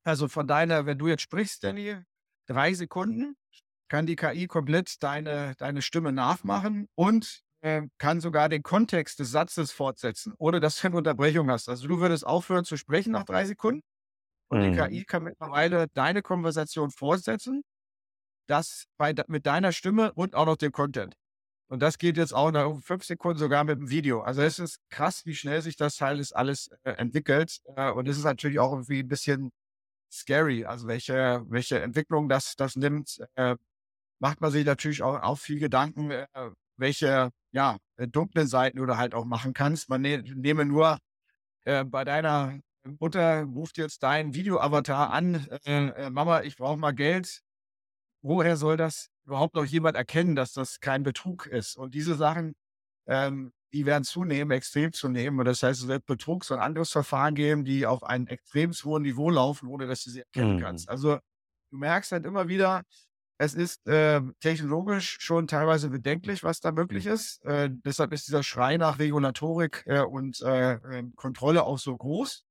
Also 0.05 0.29
von 0.29 0.47
deiner, 0.47 0.85
wenn 0.85 0.97
du 0.97 1.09
jetzt 1.09 1.23
sprichst, 1.23 1.61
Danny, 1.65 1.97
drei 2.45 2.73
Sekunden 2.73 3.35
kann 3.87 4.05
die 4.05 4.15
KI 4.15 4.47
komplett 4.47 5.01
deine, 5.03 5.53
deine 5.57 5.81
Stimme 5.81 6.11
nachmachen 6.11 6.87
und 6.95 7.41
äh, 7.61 7.83
kann 7.97 8.21
sogar 8.21 8.49
den 8.49 8.63
Kontext 8.63 9.19
des 9.19 9.31
Satzes 9.31 9.71
fortsetzen, 9.71 10.33
ohne 10.37 10.59
dass 10.59 10.79
du 10.79 10.87
eine 10.87 10.97
Unterbrechung 10.97 11.49
hast. 11.49 11.69
Also 11.69 11.87
du 11.87 11.99
würdest 11.99 12.25
aufhören 12.25 12.65
zu 12.65 12.77
sprechen 12.77 13.11
nach 13.11 13.23
drei 13.23 13.45
Sekunden 13.45 13.81
und 14.49 14.59
mhm. 14.59 14.71
die 14.71 14.77
KI 14.77 15.03
kann 15.05 15.23
mittlerweile 15.23 15.87
deine 15.93 16.21
Konversation 16.21 16.91
fortsetzen, 16.91 17.63
das 18.47 18.85
bei, 18.97 19.13
mit 19.27 19.45
deiner 19.45 19.71
Stimme 19.71 20.13
und 20.13 20.35
auch 20.35 20.45
noch 20.45 20.57
dem 20.57 20.71
Content. 20.71 21.15
Und 21.69 21.81
das 21.81 21.97
geht 21.97 22.15
jetzt 22.15 22.33
auch 22.33 22.51
nach 22.51 22.79
fünf 22.81 23.03
Sekunden 23.03 23.39
sogar 23.39 23.65
mit 23.65 23.77
dem 23.77 23.89
Video. 23.89 24.21
Also 24.21 24.41
es 24.41 24.57
ist 24.57 24.79
krass, 24.89 25.25
wie 25.25 25.35
schnell 25.35 25.61
sich 25.61 25.75
das 25.75 25.97
Teil 25.97 26.19
ist 26.19 26.31
alles 26.33 26.69
äh, 26.83 26.91
entwickelt. 26.91 27.59
Äh, 27.75 27.91
und 27.91 28.07
es 28.07 28.17
ist 28.17 28.23
natürlich 28.23 28.59
auch 28.59 28.71
irgendwie 28.71 28.99
ein 28.99 29.07
bisschen 29.09 29.51
scary. 30.09 30.63
Also 30.63 30.87
welche, 30.87 31.43
welche 31.49 31.81
Entwicklung 31.81 32.29
das, 32.29 32.55
das 32.55 32.77
nimmt, 32.77 33.19
äh, 33.35 33.57
macht 34.19 34.41
man 34.41 34.51
sich 34.51 34.65
natürlich 34.65 35.01
auch, 35.03 35.21
auch 35.21 35.37
viel 35.37 35.59
Gedanken, 35.59 36.11
äh, 36.11 36.27
welche 36.77 37.31
ja, 37.51 37.77
äh, 37.97 38.07
dunklen 38.07 38.47
Seiten 38.47 38.77
du 38.77 38.85
da 38.85 38.97
halt 38.97 39.13
auch 39.13 39.25
machen 39.25 39.53
kannst. 39.53 39.89
Man 39.89 40.01
ne, 40.01 40.23
nehme 40.35 40.65
nur 40.65 40.97
äh, 41.65 41.83
bei 41.83 42.03
deiner 42.03 42.59
Mutter 42.99 43.43
ruft 43.43 43.77
jetzt 43.77 44.01
dein 44.03 44.33
Video-Avatar 44.33 45.11
an, 45.11 45.45
Mama, 46.09 46.43
ich 46.43 46.55
brauche 46.55 46.77
mal 46.77 46.93
Geld. 46.93 47.41
Woher 48.21 48.55
soll 48.55 48.77
das 48.77 49.09
überhaupt 49.25 49.55
noch 49.55 49.65
jemand 49.65 49.97
erkennen, 49.97 50.35
dass 50.35 50.53
das 50.53 50.79
kein 50.79 51.03
Betrug 51.03 51.45
ist. 51.47 51.75
Und 51.75 51.93
diese 51.93 52.15
Sachen, 52.15 52.55
ähm, 53.05 53.51
die 53.73 53.85
werden 53.85 54.05
zunehmen, 54.05 54.51
extrem 54.51 54.93
zunehmen. 54.93 55.39
Und 55.39 55.45
das 55.45 55.61
heißt, 55.61 55.81
es 55.81 55.87
wird 55.87 56.05
Betrugs- 56.05 56.51
und 56.51 56.59
anderes 56.59 56.91
Verfahren 56.91 57.35
geben, 57.35 57.65
die 57.65 57.85
auf 57.85 58.03
einem 58.03 58.27
extrem 58.27 58.71
hohen 58.71 59.03
Niveau 59.03 59.29
laufen, 59.29 59.67
ohne 59.67 59.85
dass 59.87 60.03
du 60.03 60.09
sie 60.09 60.21
erkennen 60.21 60.55
mhm. 60.55 60.61
kannst. 60.61 60.89
Also 60.89 61.19
du 61.71 61.77
merkst 61.77 62.13
halt 62.13 62.25
immer 62.25 62.47
wieder, 62.47 62.83
es 63.39 63.53
ist 63.53 63.87
äh, 63.87 64.21
technologisch 64.39 65.17
schon 65.19 65.47
teilweise 65.47 65.89
bedenklich, 65.89 66.43
was 66.43 66.59
da 66.59 66.71
möglich 66.71 67.05
mhm. 67.05 67.11
ist. 67.11 67.45
Äh, 67.45 67.69
deshalb 67.71 68.11
ist 68.13 68.27
dieser 68.27 68.43
Schrei 68.43 68.77
nach 68.77 68.99
Regulatorik 68.99 69.83
äh, 69.85 70.01
und 70.01 70.41
äh, 70.41 70.73
ähm, 70.91 71.15
Kontrolle 71.15 71.63
auch 71.63 71.77
so 71.77 71.95
groß. 71.95 72.43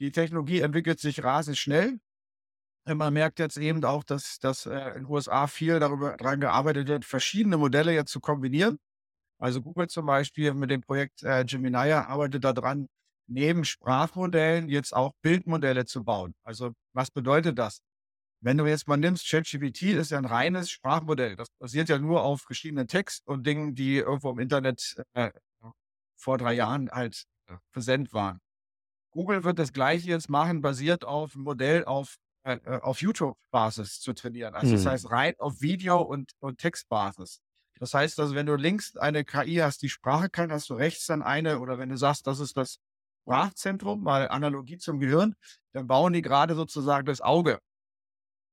Die 0.00 0.12
Technologie 0.12 0.60
entwickelt 0.60 1.00
sich 1.00 1.22
rasend 1.24 1.58
schnell. 1.58 1.98
Man 2.86 3.12
merkt 3.12 3.38
jetzt 3.38 3.58
eben 3.58 3.84
auch, 3.84 4.04
dass, 4.04 4.38
dass 4.38 4.66
äh, 4.66 4.88
in 4.90 5.02
den 5.02 5.06
USA 5.06 5.46
viel 5.46 5.80
darüber 5.80 6.16
daran 6.16 6.40
gearbeitet 6.40 6.88
wird, 6.88 7.04
verschiedene 7.04 7.58
Modelle 7.58 7.92
jetzt 7.92 8.10
zu 8.10 8.20
kombinieren. 8.20 8.78
Also 9.38 9.62
Google 9.62 9.88
zum 9.88 10.06
Beispiel 10.06 10.54
mit 10.54 10.70
dem 10.70 10.80
Projekt 10.80 11.22
äh, 11.22 11.44
Gemini 11.44 11.92
arbeitet 11.92 12.44
daran, 12.44 12.88
neben 13.26 13.64
Sprachmodellen 13.64 14.68
jetzt 14.68 14.94
auch 14.94 15.12
Bildmodelle 15.22 15.86
zu 15.86 16.04
bauen. 16.04 16.34
Also 16.44 16.72
was 16.92 17.10
bedeutet 17.10 17.58
das? 17.58 17.80
Wenn 18.42 18.56
du 18.56 18.66
jetzt 18.66 18.88
mal 18.88 18.96
nimmst, 18.96 19.28
ChatGPT 19.28 19.82
ist 19.82 20.10
ja 20.10 20.18
ein 20.18 20.24
reines 20.24 20.70
Sprachmodell. 20.70 21.36
Das 21.36 21.48
basiert 21.58 21.88
ja 21.88 21.98
nur 21.98 22.22
auf 22.22 22.46
geschriebenen 22.46 22.88
Text 22.88 23.26
und 23.26 23.46
Dingen, 23.46 23.74
die 23.74 23.96
irgendwo 23.96 24.30
im 24.30 24.38
Internet 24.38 24.96
äh, 25.12 25.30
vor 26.16 26.38
drei 26.38 26.54
Jahren 26.54 26.90
halt 26.90 27.24
äh, 27.46 27.56
präsent 27.72 28.12
waren. 28.14 28.40
Google 29.10 29.44
wird 29.44 29.58
das 29.58 29.72
Gleiche 29.72 30.08
jetzt 30.08 30.30
machen, 30.30 30.62
basiert 30.62 31.04
auf 31.04 31.34
ein 31.34 31.42
Modell 31.42 31.84
auf 31.84 32.16
äh, 32.42 32.58
äh, 32.64 32.80
auf 32.80 33.02
YouTube-Basis 33.02 34.00
zu 34.00 34.14
trainieren. 34.14 34.54
Also 34.54 34.72
das 34.72 34.84
hm. 34.84 34.90
heißt 34.92 35.10
rein 35.10 35.34
auf 35.38 35.60
Video- 35.60 36.00
und, 36.00 36.32
und 36.38 36.58
Textbasis. 36.58 37.42
Das 37.78 37.92
heißt 37.92 38.18
also, 38.18 38.34
wenn 38.34 38.46
du 38.46 38.56
links 38.56 38.96
eine 38.96 39.24
KI 39.24 39.56
hast, 39.56 39.82
die 39.82 39.90
Sprache 39.90 40.30
kann, 40.30 40.50
hast 40.50 40.70
du 40.70 40.74
rechts 40.74 41.06
dann 41.06 41.22
eine, 41.22 41.60
oder 41.60 41.78
wenn 41.78 41.90
du 41.90 41.98
sagst, 41.98 42.26
das 42.26 42.40
ist 42.40 42.56
das 42.56 42.78
Sprachzentrum, 43.22 44.02
mal 44.02 44.28
Analogie 44.28 44.78
zum 44.78 45.00
Gehirn, 45.00 45.34
dann 45.72 45.86
bauen 45.86 46.14
die 46.14 46.22
gerade 46.22 46.54
sozusagen 46.54 47.04
das 47.06 47.20
Auge. 47.20 47.58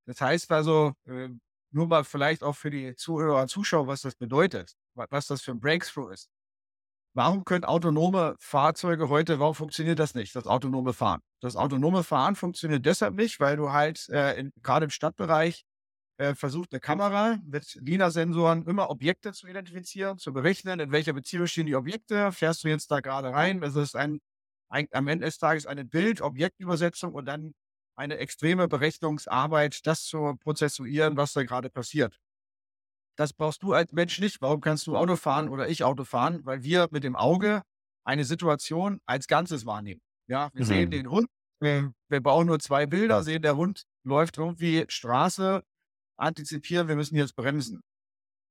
Das 0.08 0.22
heißt 0.22 0.52
also, 0.52 0.94
äh, 1.06 1.30
nur 1.72 1.88
mal 1.88 2.04
vielleicht 2.04 2.44
auch 2.44 2.56
für 2.56 2.70
die 2.70 2.96
Zuhörer 2.96 3.42
und 3.42 3.50
Zuschauer, 3.50 3.88
was 3.88 4.02
das 4.02 4.16
bedeutet, 4.16 4.74
was 4.96 5.28
das 5.28 5.42
für 5.42 5.52
ein 5.52 5.60
Breakthrough 5.60 6.12
ist. 6.12 6.30
Warum 7.14 7.44
können 7.46 7.66
autonome 7.66 8.36
Fahrzeuge 8.40 9.10
heute, 9.10 9.40
warum 9.40 9.56
funktioniert 9.56 10.00
das 10.00 10.14
nicht, 10.14 10.36
das 10.36 10.46
autonome 10.46 10.94
Fahren? 10.94 11.22
Das 11.42 11.56
autonome 11.56 12.04
Fahren 12.04 12.36
funktioniert 12.36 12.86
deshalb 12.86 13.16
nicht, 13.16 13.40
weil 13.40 13.58
du 13.58 13.72
halt 13.72 14.08
äh, 14.10 14.50
gerade 14.62 14.86
im 14.86 14.92
Stadtbereich 14.92 15.66
äh, 16.18 16.36
versucht, 16.36 16.72
eine 16.72 16.80
Kamera 16.80 17.40
mit 17.44 17.76
LINA-Sensoren 17.82 18.66
immer 18.68 18.90
Objekte 18.90 19.34
zu 19.34 19.48
identifizieren, 19.48 20.20
zu 20.20 20.32
berechnen, 20.32 20.80
in 20.80 20.92
welcher 20.92 21.14
Beziehung 21.14 21.48
stehen 21.48 21.66
die 21.66 21.76
Objekte, 21.76 22.32
fährst 22.32 22.64
du 22.64 22.70
jetzt 22.70 22.92
da 22.92 23.02
gerade 23.02 23.32
rein, 23.32 23.62
es 23.64 23.76
ist 23.76 23.96
ein, 23.96 24.20
ein, 24.70 24.88
am 24.92 25.08
Ende 25.08 25.26
des 25.26 25.38
Tages 25.38 25.66
eine 25.66 25.86
Bild-Objektübersetzung 25.86 27.14
und 27.14 27.26
dann 27.26 27.54
eine 27.98 28.18
extreme 28.18 28.68
Berechnungsarbeit, 28.68 29.86
das 29.86 30.06
zu 30.06 30.36
prozessuieren, 30.40 31.18
was 31.18 31.34
da 31.34 31.44
gerade 31.44 31.70
passiert. 31.70 32.20
Das 33.18 33.34
brauchst 33.34 33.64
du 33.64 33.74
als 33.74 33.92
Mensch 33.92 34.20
nicht. 34.20 34.42
Warum 34.42 34.62
kannst 34.62 34.86
du 34.86 34.96
Auto 34.96 35.16
fahren 35.16 35.50
oder 35.50 35.68
ich 35.68 35.84
Auto 35.84 36.04
fahren? 36.04 36.46
Weil 36.46 36.64
wir 36.64 36.88
mit 36.92 37.04
dem 37.04 37.16
Auge 37.16 37.64
eine 38.06 38.24
Situation 38.24 39.02
als 39.06 39.28
Ganzes 39.28 39.66
wahrnehmen. 39.66 40.02
Ja, 40.28 40.50
wir 40.54 40.64
mhm. 40.64 40.68
sehen 40.68 40.92
den 40.92 41.10
Hund, 41.10 41.28
wir, 41.60 41.92
wir 42.10 42.22
bauen 42.22 42.48
nur 42.48 42.60
zwei 42.60 42.86
Bilder, 42.86 43.24
sehen, 43.24 43.42
der 43.42 43.58
Hund 43.58 43.84
läuft 44.04 44.38
irgendwie 44.38 44.86
Straße, 44.88 45.64
antizipieren, 46.18 46.88
wir 46.88 46.96
müssen 46.96 47.16
jetzt 47.16 47.36
bremsen. 47.36 47.82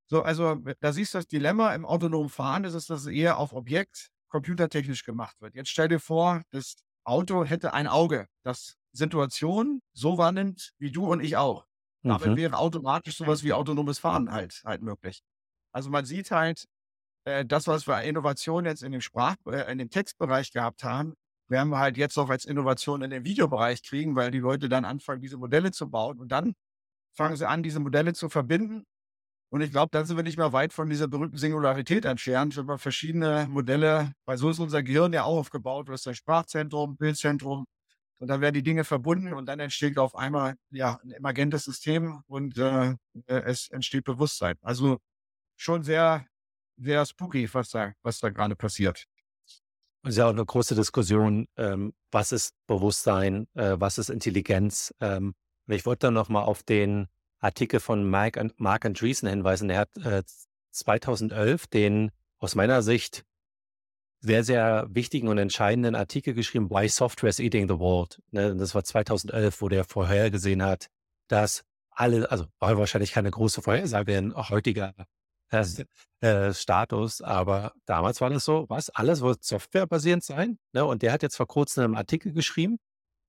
So, 0.09 0.23
also 0.23 0.57
da 0.81 0.93
siehst 0.93 1.15
du 1.15 1.19
das 1.19 1.27
Dilemma 1.27 1.75
im 1.75 1.85
autonomen 1.85 2.29
Fahren, 2.29 2.65
ist 2.65 2.75
es, 2.75 2.87
dass 2.87 3.03
es 3.03 3.07
eher 3.07 3.39
auf 3.39 3.53
Objekt 3.53 4.09
computertechnisch 4.29 5.05
gemacht 5.05 5.41
wird. 5.41 5.55
Jetzt 5.55 5.71
stell 5.71 5.89
dir 5.89 6.01
vor, 6.01 6.43
das 6.51 6.77
Auto 7.05 7.45
hätte 7.45 7.73
ein 7.73 7.87
Auge, 7.87 8.27
das 8.43 8.77
Situationen 8.97 9.83
so 9.93 10.19
wahrnimmt, 10.19 10.73
wie 10.79 10.91
du 10.91 11.07
und 11.11 11.23
ich 11.23 11.37
auch. 11.37 11.67
Damit 12.03 12.29
mhm. 12.29 12.37
wäre 12.37 12.59
automatisch 12.59 13.17
sowas 13.17 13.43
wie 13.43 13.53
autonomes 13.53 13.99
Fahren 13.99 14.31
halt, 14.31 14.63
halt 14.65 14.83
möglich. 14.83 15.23
Also 15.73 15.91
man 15.91 16.05
sieht 16.05 16.31
halt, 16.31 16.67
äh, 17.25 17.45
das, 17.45 17.67
was 17.67 17.87
wir 17.87 18.01
Innovation 18.03 18.65
jetzt 18.65 18.83
in 18.83 18.93
dem 18.93 19.01
Sprach, 19.01 19.37
äh, 19.47 19.71
in 19.71 19.79
dem 19.79 19.91
Textbereich 19.91 20.53
gehabt 20.53 20.85
haben, 20.85 21.15
werden 21.49 21.71
wir 21.71 21.79
halt 21.79 21.97
jetzt 21.97 22.17
auch 22.19 22.31
als 22.31 22.45
Innovation 22.45 23.03
in 23.03 23.11
den 23.11 23.25
Videobereich 23.25 23.83
kriegen, 23.83 24.17
weil 24.17 24.31
die 24.31 24.39
Leute 24.39 24.69
dann 24.69 24.85
anfangen, 24.85 25.21
diese 25.21 25.37
Modelle 25.37 25.73
zu 25.73 25.91
bauen 25.91 26.19
und 26.19 26.31
dann 26.31 26.55
fangen 27.17 27.37
sie 27.37 27.49
an, 27.49 27.63
diese 27.63 27.81
Modelle 27.81 28.15
zu 28.15 28.29
verbinden. 28.29 28.85
Und 29.53 29.61
ich 29.61 29.71
glaube, 29.71 29.91
dann 29.93 30.05
sind 30.05 30.17
wir 30.17 30.25
nicht 30.25 30.39
mehr 30.39 30.53
weit 30.53 30.73
von 30.73 30.89
dieser 30.89 31.09
berühmten 31.09 31.39
Singularität 31.39 32.05
entfernt, 32.05 32.57
wenn 32.57 32.67
wir 32.67 32.79
verschiedene 32.79 33.47
Modelle, 33.49 34.13
weil 34.27 34.39
so 34.39 34.51
ist 34.51 34.59
unser 34.59 34.83
Gehirn 34.83 35.13
ja 35.13 35.23
auch 35.23 35.39
aufgebaut, 35.39 35.89
du 35.89 35.93
hast 35.93 36.07
ein 36.09 36.15
Sprachzentrum, 36.15 36.97
Bildzentrum, 36.97 37.65
und 38.19 38.29
dann 38.29 38.41
werden 38.41 38.55
die 38.55 38.63
Dinge 38.63 38.85
verbunden 38.85 39.33
und 39.33 39.47
dann 39.47 39.61
entsteht 39.61 39.99
auf 39.99 40.15
einmal 40.15 40.57
ja 40.71 40.99
ein 41.03 41.13
emergentes 41.13 41.65
System 41.65 42.23
und 42.27 42.57
äh, 42.59 42.91
äh, 42.91 43.43
es 43.45 43.69
entsteht 43.69 44.05
Bewusstsein. 44.05 44.57
Also 44.63 44.99
schon 45.57 45.83
sehr, 45.83 46.27
sehr 46.77 47.05
spooky, 47.05 47.53
was 47.53 47.71
da, 47.71 47.93
was 48.03 48.21
da 48.21 48.31
gerade 48.31 48.57
passiert. 48.57 49.05
Es 50.03 50.11
ist 50.11 50.19
ja 50.19 50.27
auch 50.27 50.31
eine 50.31 50.45
große 50.45 50.75
Diskussion, 50.75 51.49
ähm, 51.57 51.93
was 52.11 52.33
ist 52.33 52.55
Bewusstsein, 52.67 53.49
äh, 53.55 53.75
was 53.79 53.99
ist 53.99 54.09
Intelligenz. 54.09 54.95
Ähm, 55.01 55.35
ich 55.67 55.85
wollte 55.85 56.07
dann 56.07 56.15
nochmal 56.15 56.45
auf 56.45 56.63
den 56.63 57.09
Artikel 57.41 57.81
von 57.81 58.09
Mike, 58.09 58.53
Mark 58.57 58.85
Andreessen 58.85 59.29
hinweisen. 59.29 59.69
Er 59.69 59.81
hat 59.81 59.97
äh, 59.99 60.23
2011 60.71 61.67
den 61.67 62.13
aus 62.39 62.55
meiner 62.55 62.83
Sicht 62.83 63.25
sehr, 64.21 64.45
sehr 64.45 64.87
wichtigen 64.91 65.29
und 65.29 65.39
entscheidenden 65.39 65.95
Artikel 65.95 66.35
geschrieben, 66.35 66.71
Why 66.71 66.89
Software 66.89 67.31
is 67.31 67.39
Eating 67.39 67.69
the 67.69 67.79
World. 67.79 68.21
Ne, 68.31 68.55
das 68.57 68.75
war 68.75 68.85
2011, 68.85 69.61
wo 69.61 69.69
der 69.69 69.85
vorhergesehen 69.85 70.63
hat, 70.63 70.89
dass 71.29 71.65
alle, 71.91 72.31
also 72.31 72.47
war 72.59 72.77
wahrscheinlich 72.79 73.13
keine 73.13 73.31
große 73.31 73.63
Vorhersage 73.63 74.17
in 74.17 74.35
heutiger 74.35 74.95
äh, 75.51 75.65
äh, 76.21 76.53
Status, 76.53 77.23
aber 77.23 77.73
damals 77.85 78.21
war 78.21 78.31
das 78.31 78.45
so, 78.45 78.67
was, 78.69 78.91
alles 78.91 79.21
wird 79.21 79.45
softwarebasierend 79.45 80.25
sein. 80.25 80.59
Ne? 80.73 80.85
Und 80.85 81.03
der 81.03 81.13
hat 81.13 81.23
jetzt 81.23 81.37
vor 81.37 81.47
kurzem 81.47 81.85
einen 81.85 81.97
Artikel 81.97 82.33
geschrieben, 82.33 82.79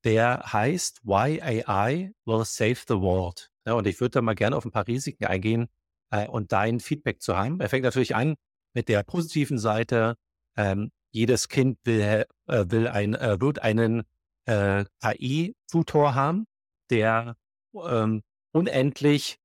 der 0.04 0.52
heißt 0.52 1.02
Why 1.04 1.42
AI 1.42 2.12
will 2.26 2.44
save 2.46 2.78
the 2.88 2.96
world. 2.96 3.50
Ne? 3.66 3.76
Und 3.76 3.88
ich 3.88 4.00
würde 4.00 4.12
da 4.12 4.22
mal 4.22 4.36
gerne 4.36 4.56
auf 4.56 4.66
ein 4.66 4.72
paar 4.72 4.88
Risiken 4.88 5.26
eingehen 5.26 5.68
äh, 6.12 6.28
und 6.28 6.52
dein 6.52 6.80
Feedback 6.80 7.22
zu 7.22 7.38
haben. 7.38 7.60
Er 7.60 7.70
fängt 7.70 7.84
natürlich 7.84 8.16
an 8.16 8.36
mit 8.74 8.90
der 8.90 9.04
positiven 9.04 9.58
Seite, 9.58 10.16
ähm, 10.58 10.92
jedes 11.12 11.48
Kind 11.48 11.80
will, 11.84 12.26
äh, 12.48 12.66
will 12.68 12.88
ein, 12.88 13.16
äh, 13.16 13.40
wird 13.40 13.60
einen 13.60 14.04
äh, 14.46 14.86
KI-Tutor 15.02 16.16
haben, 16.16 16.46
der 16.90 17.36
ähm, 17.74 18.24
unendlich, 18.52 19.38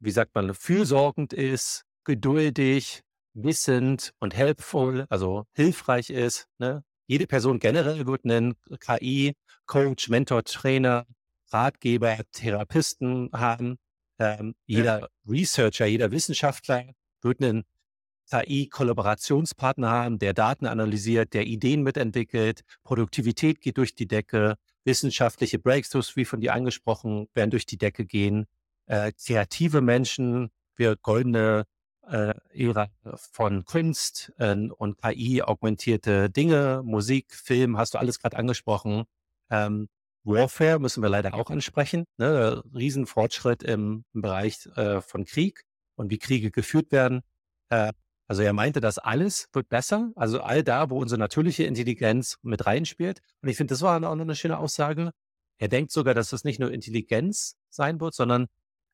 wie 0.00 0.10
sagt 0.10 0.34
man, 0.34 0.54
fürsorgend 0.54 1.32
ist, 1.32 1.84
geduldig, 2.04 3.02
wissend 3.34 4.12
und 4.20 4.34
helpful, 4.34 5.06
also 5.08 5.44
hilfreich 5.54 6.10
ist. 6.10 6.46
Ne? 6.58 6.84
Jede 7.06 7.26
Person 7.26 7.58
generell 7.58 8.06
wird 8.06 8.24
einen 8.24 8.54
KI-Coach, 8.80 10.08
Mentor, 10.08 10.44
Trainer, 10.44 11.06
Ratgeber, 11.50 12.18
Therapisten 12.32 13.30
haben. 13.32 13.76
Ähm, 14.18 14.54
jeder 14.66 15.00
ja. 15.00 15.08
Researcher, 15.26 15.86
jeder 15.86 16.10
Wissenschaftler 16.10 16.92
wird 17.20 17.42
einen 17.42 17.64
KI-Kollaborationspartner 18.30 19.90
haben, 19.90 20.18
der 20.18 20.34
Daten 20.34 20.66
analysiert, 20.66 21.34
der 21.34 21.46
Ideen 21.46 21.82
mitentwickelt, 21.82 22.62
Produktivität 22.82 23.60
geht 23.60 23.78
durch 23.78 23.94
die 23.94 24.06
Decke, 24.06 24.56
wissenschaftliche 24.84 25.58
Breakthroughs, 25.58 26.16
wie 26.16 26.24
von 26.24 26.40
dir 26.40 26.54
angesprochen, 26.54 27.28
werden 27.34 27.50
durch 27.50 27.66
die 27.66 27.78
Decke 27.78 28.04
gehen, 28.04 28.46
äh, 28.86 29.12
kreative 29.12 29.80
Menschen, 29.80 30.50
wir 30.76 30.96
goldene 30.96 31.64
äh, 32.08 32.34
Ära 32.52 32.88
von 33.16 33.64
Kunst 33.64 34.32
äh, 34.38 34.54
und 34.54 35.00
KI, 35.00 35.42
augmentierte 35.42 36.30
Dinge, 36.30 36.82
Musik, 36.84 37.34
Film, 37.34 37.78
hast 37.78 37.94
du 37.94 37.98
alles 37.98 38.18
gerade 38.18 38.36
angesprochen. 38.36 39.04
Ähm, 39.50 39.88
Warfare 40.24 40.78
müssen 40.78 41.02
wir 41.02 41.10
leider 41.10 41.34
auch 41.34 41.50
ansprechen. 41.50 42.06
Ne? 42.16 42.62
Riesenfortschritt 42.74 43.62
im, 43.62 44.04
im 44.14 44.22
Bereich 44.22 44.66
äh, 44.74 45.00
von 45.00 45.24
Krieg 45.24 45.64
und 45.96 46.10
wie 46.10 46.18
Kriege 46.18 46.50
geführt 46.50 46.92
werden. 46.92 47.22
Äh, 47.68 47.92
also 48.26 48.42
er 48.42 48.52
meinte, 48.52 48.80
dass 48.80 48.98
alles 48.98 49.48
wird 49.52 49.68
besser, 49.68 50.10
also 50.16 50.40
all 50.40 50.62
da, 50.62 50.88
wo 50.90 50.98
unsere 50.98 51.18
natürliche 51.18 51.64
Intelligenz 51.64 52.38
mit 52.42 52.64
reinspielt. 52.66 53.20
Und 53.42 53.48
ich 53.48 53.56
finde, 53.56 53.72
das 53.72 53.82
war 53.82 53.96
auch 53.96 54.00
noch 54.00 54.22
eine 54.22 54.34
schöne 54.34 54.58
Aussage. 54.58 55.10
Er 55.58 55.68
denkt 55.68 55.92
sogar, 55.92 56.14
dass 56.14 56.32
es 56.32 56.44
nicht 56.44 56.58
nur 56.58 56.72
Intelligenz 56.72 57.56
sein 57.70 58.00
wird, 58.00 58.14
sondern 58.14 58.46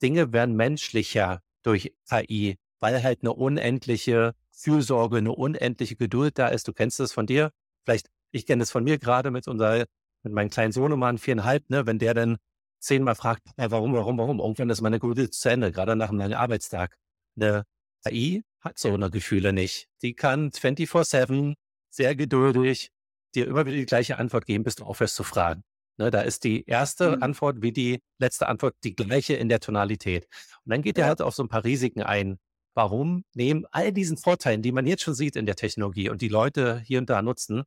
Dinge 0.03 0.33
werden 0.33 0.57
menschlicher 0.57 1.43
durch 1.62 1.95
KI, 2.09 2.59
weil 2.81 3.03
halt 3.03 3.23
eine 3.23 3.33
unendliche 3.33 4.35
Fürsorge, 4.51 5.19
eine 5.19 5.33
unendliche 5.33 5.97
Geduld 5.97 6.38
da 6.38 6.49
ist. 6.49 6.66
Du 6.66 6.73
kennst 6.73 6.99
das 7.01 7.12
von 7.12 7.27
dir. 7.27 7.51
Vielleicht, 7.85 8.09
ich 8.33 8.47
kenne 8.47 8.61
das 8.61 8.71
von 8.71 8.85
mir 8.85 8.99
gerade 8.99 9.31
mit 9.31 9.47
unserer, 9.47 9.85
mit 10.23 10.33
meinem 10.33 10.51
kleinen 10.51 10.73
Sohnemann, 10.73 11.19
viereinhalb, 11.19 11.69
ne, 11.71 11.87
wenn 11.87 11.99
der 11.99 12.14
dann 12.14 12.37
zehnmal 12.81 13.14
fragt, 13.14 13.43
warum, 13.57 13.95
warum, 13.95 14.19
warum, 14.19 14.40
irgendwann 14.40 14.71
ist 14.71 14.81
meine 14.81 14.99
Geduld 14.99 15.35
zu 15.35 15.49
Ende, 15.49 15.71
gerade 15.71 15.97
nach 15.97 16.09
einem 16.09 16.19
langen 16.19 16.35
Arbeitstag. 16.35 16.97
Eine 17.37 17.64
KI 18.05 18.43
hat 18.61 18.79
so 18.79 18.93
eine 18.93 19.11
Gefühle 19.11 19.53
nicht. 19.53 19.89
Die 20.03 20.15
kann 20.15 20.51
24-7 20.51 21.55
sehr 21.91 22.15
geduldig 22.15 22.91
dir 23.35 23.47
immer 23.47 23.67
wieder 23.67 23.77
die 23.77 23.87
gleiche 23.87 24.19
Antwort 24.19 24.47
geben, 24.47 24.65
bis 24.65 24.77
du 24.77 24.85
aufhörst 24.85 25.15
zu 25.15 25.23
fragen. 25.23 25.63
Ne, 25.99 26.11
da 26.11 26.23
ist 26.23 26.45
die 26.45 26.65
erste 26.67 27.17
mhm. 27.17 27.23
Antwort 27.23 27.63
wie 27.63 27.73
die 27.73 28.01
letzte 28.19 28.49
Antwort 28.49 28.75
die 28.85 28.95
gleiche 28.95 29.35
in 29.35 29.49
der 29.49 29.61
Tonalität. 29.61 30.27
Und 30.65 30.71
dann 30.71 30.83
geht 30.83 30.99
ja. 30.99 31.05
er 31.05 31.09
halt 31.09 31.23
auf 31.23 31.35
so 31.35 31.43
ein 31.43 31.49
paar 31.49 31.65
Risiken 31.65 32.03
ein. 32.03 32.39
Warum 32.75 33.25
neben 33.35 33.67
all 33.71 33.93
diesen 33.93 34.17
Vorteilen, 34.17 34.63
die 34.63 34.73
man 34.73 34.87
jetzt 34.87 35.03
schon 35.03 35.15
sieht 35.15 35.37
in 35.37 35.45
der 35.45 35.57
Technologie 35.57 36.09
und 36.09 36.23
die 36.23 36.29
Leute 36.29 36.81
hier 36.81 37.01
und 37.01 37.11
da 37.11 37.21
nutzen, 37.21 37.65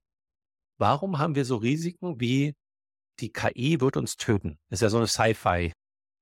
warum 0.80 1.20
haben 1.20 1.36
wir 1.36 1.46
so 1.46 1.58
Risiken 1.58 2.20
wie 2.20 2.56
die 3.20 3.32
KI 3.32 3.80
wird 3.82 3.98
uns 3.98 4.18
töten? 4.18 4.58
Das 4.70 4.78
ist 4.78 4.82
ja 4.82 4.90
so 4.90 4.98
eine 4.98 5.08
Sci-Fi 5.08 5.74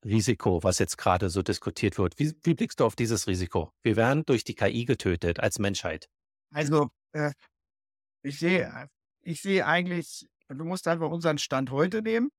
Risiko, 0.04 0.64
was 0.64 0.80
jetzt 0.80 0.98
gerade 0.98 1.30
so 1.30 1.42
diskutiert 1.42 1.98
wird. 1.98 2.18
Wie, 2.18 2.34
wie, 2.44 2.54
blickst 2.54 2.80
du 2.80 2.86
auf 2.86 2.96
dieses 2.96 3.28
Risiko? 3.28 3.72
Wir 3.84 3.96
werden 3.96 4.26
durch 4.26 4.44
die 4.44 4.56
KI 4.56 4.86
getötet 4.86 5.40
als 5.40 5.60
Menschheit. 5.60 6.10
Also, 6.54 6.90
äh, 7.14 7.32
ich 8.24 8.40
sehe, 8.40 8.88
ich 9.22 9.42
sehe 9.42 9.66
eigentlich, 9.66 10.28
du 10.48 10.66
musst 10.66 10.88
einfach 10.88 11.10
unseren 11.10 11.38
Stand 11.38 11.72
heute 11.72 12.02
nehmen 12.02 12.30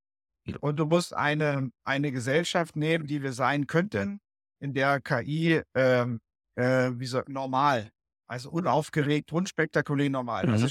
und 0.60 0.76
du 0.78 0.86
musst 0.86 1.14
eine, 1.14 1.70
eine 1.84 2.12
Gesellschaft 2.12 2.76
nehmen, 2.76 3.06
die 3.06 3.22
wir 3.22 3.32
sein 3.32 3.66
könnten, 3.66 4.20
in 4.60 4.74
der 4.74 5.00
KI 5.00 5.62
ähm, 5.74 6.20
äh, 6.56 6.90
wie 6.94 7.06
so, 7.06 7.22
normal, 7.26 7.90
also 8.26 8.50
unaufgeregt, 8.50 9.32
unspektakulär 9.32 10.10
normal. 10.10 10.46
Mhm. 10.46 10.70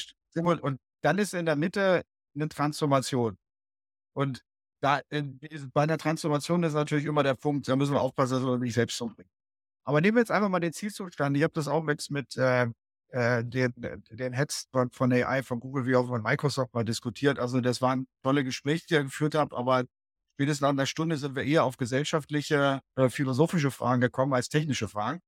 Und 0.61 0.79
dann 1.01 1.17
ist 1.17 1.33
in 1.33 1.45
der 1.45 1.55
Mitte 1.55 2.03
eine 2.35 2.49
Transformation. 2.49 3.37
Und 4.13 4.43
da, 4.81 5.01
bei 5.73 5.83
einer 5.83 5.97
Transformation 5.97 6.63
ist 6.63 6.73
natürlich 6.73 7.05
immer 7.05 7.23
der 7.23 7.35
Punkt, 7.35 7.67
da 7.67 7.75
müssen 7.75 7.93
wir 7.93 8.01
aufpassen, 8.01 8.33
dass 8.33 8.43
wir 8.43 8.57
nicht 8.57 8.73
selbst 8.73 8.99
umbringen. 9.01 9.31
Aber 9.83 10.01
nehmen 10.01 10.15
wir 10.15 10.21
jetzt 10.21 10.31
einfach 10.31 10.49
mal 10.49 10.59
den 10.59 10.73
Zielzustand. 10.73 11.37
Ich 11.37 11.43
habe 11.43 11.53
das 11.53 11.67
auch 11.67 11.83
mit, 11.83 12.09
mit 12.11 12.35
äh, 12.37 12.67
äh, 13.09 13.43
den, 13.43 13.73
den 13.75 14.33
Heads 14.33 14.69
von, 14.91 15.11
AI, 15.11 15.43
von 15.43 15.59
Google 15.59 15.85
wie 15.85 15.95
auch 15.95 16.07
von 16.07 16.21
Microsoft 16.21 16.73
mal 16.73 16.83
diskutiert. 16.83 17.39
Also 17.39 17.61
das 17.61 17.81
waren 17.81 18.07
tolle 18.23 18.43
Gespräche, 18.43 18.85
die 18.87 18.93
ihr 18.95 19.03
geführt 19.03 19.35
habt, 19.35 19.53
aber 19.53 19.85
spätestens 20.33 20.61
nach 20.61 20.69
einer 20.69 20.85
Stunde 20.85 21.17
sind 21.17 21.35
wir 21.35 21.43
eher 21.43 21.63
auf 21.63 21.77
gesellschaftliche, 21.77 22.81
äh, 22.95 23.09
philosophische 23.09 23.71
Fragen 23.71 24.01
gekommen 24.01 24.33
als 24.33 24.49
technische 24.49 24.87
Fragen. 24.87 25.21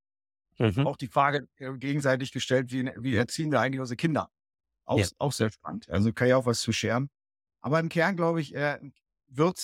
Mhm. 0.59 0.87
Auch 0.87 0.97
die 0.97 1.07
Frage 1.07 1.47
äh, 1.57 1.73
gegenseitig 1.73 2.31
gestellt, 2.31 2.71
wie, 2.71 2.91
wie 2.97 3.15
erziehen 3.15 3.51
wir 3.51 3.59
eigentlich 3.59 3.81
unsere 3.81 3.97
Kinder? 3.97 4.29
Auch, 4.85 4.99
ja. 4.99 5.07
auch 5.17 5.31
sehr 5.31 5.51
spannend. 5.51 5.89
Also 5.89 6.13
kann 6.13 6.27
ich 6.27 6.33
auch 6.33 6.45
was 6.45 6.61
zu 6.61 6.71
scheren. 6.71 7.09
Aber 7.61 7.79
im 7.79 7.89
Kern, 7.89 8.15
glaube 8.15 8.41
ich, 8.41 8.53
äh, 8.55 8.79
wird 9.37 9.59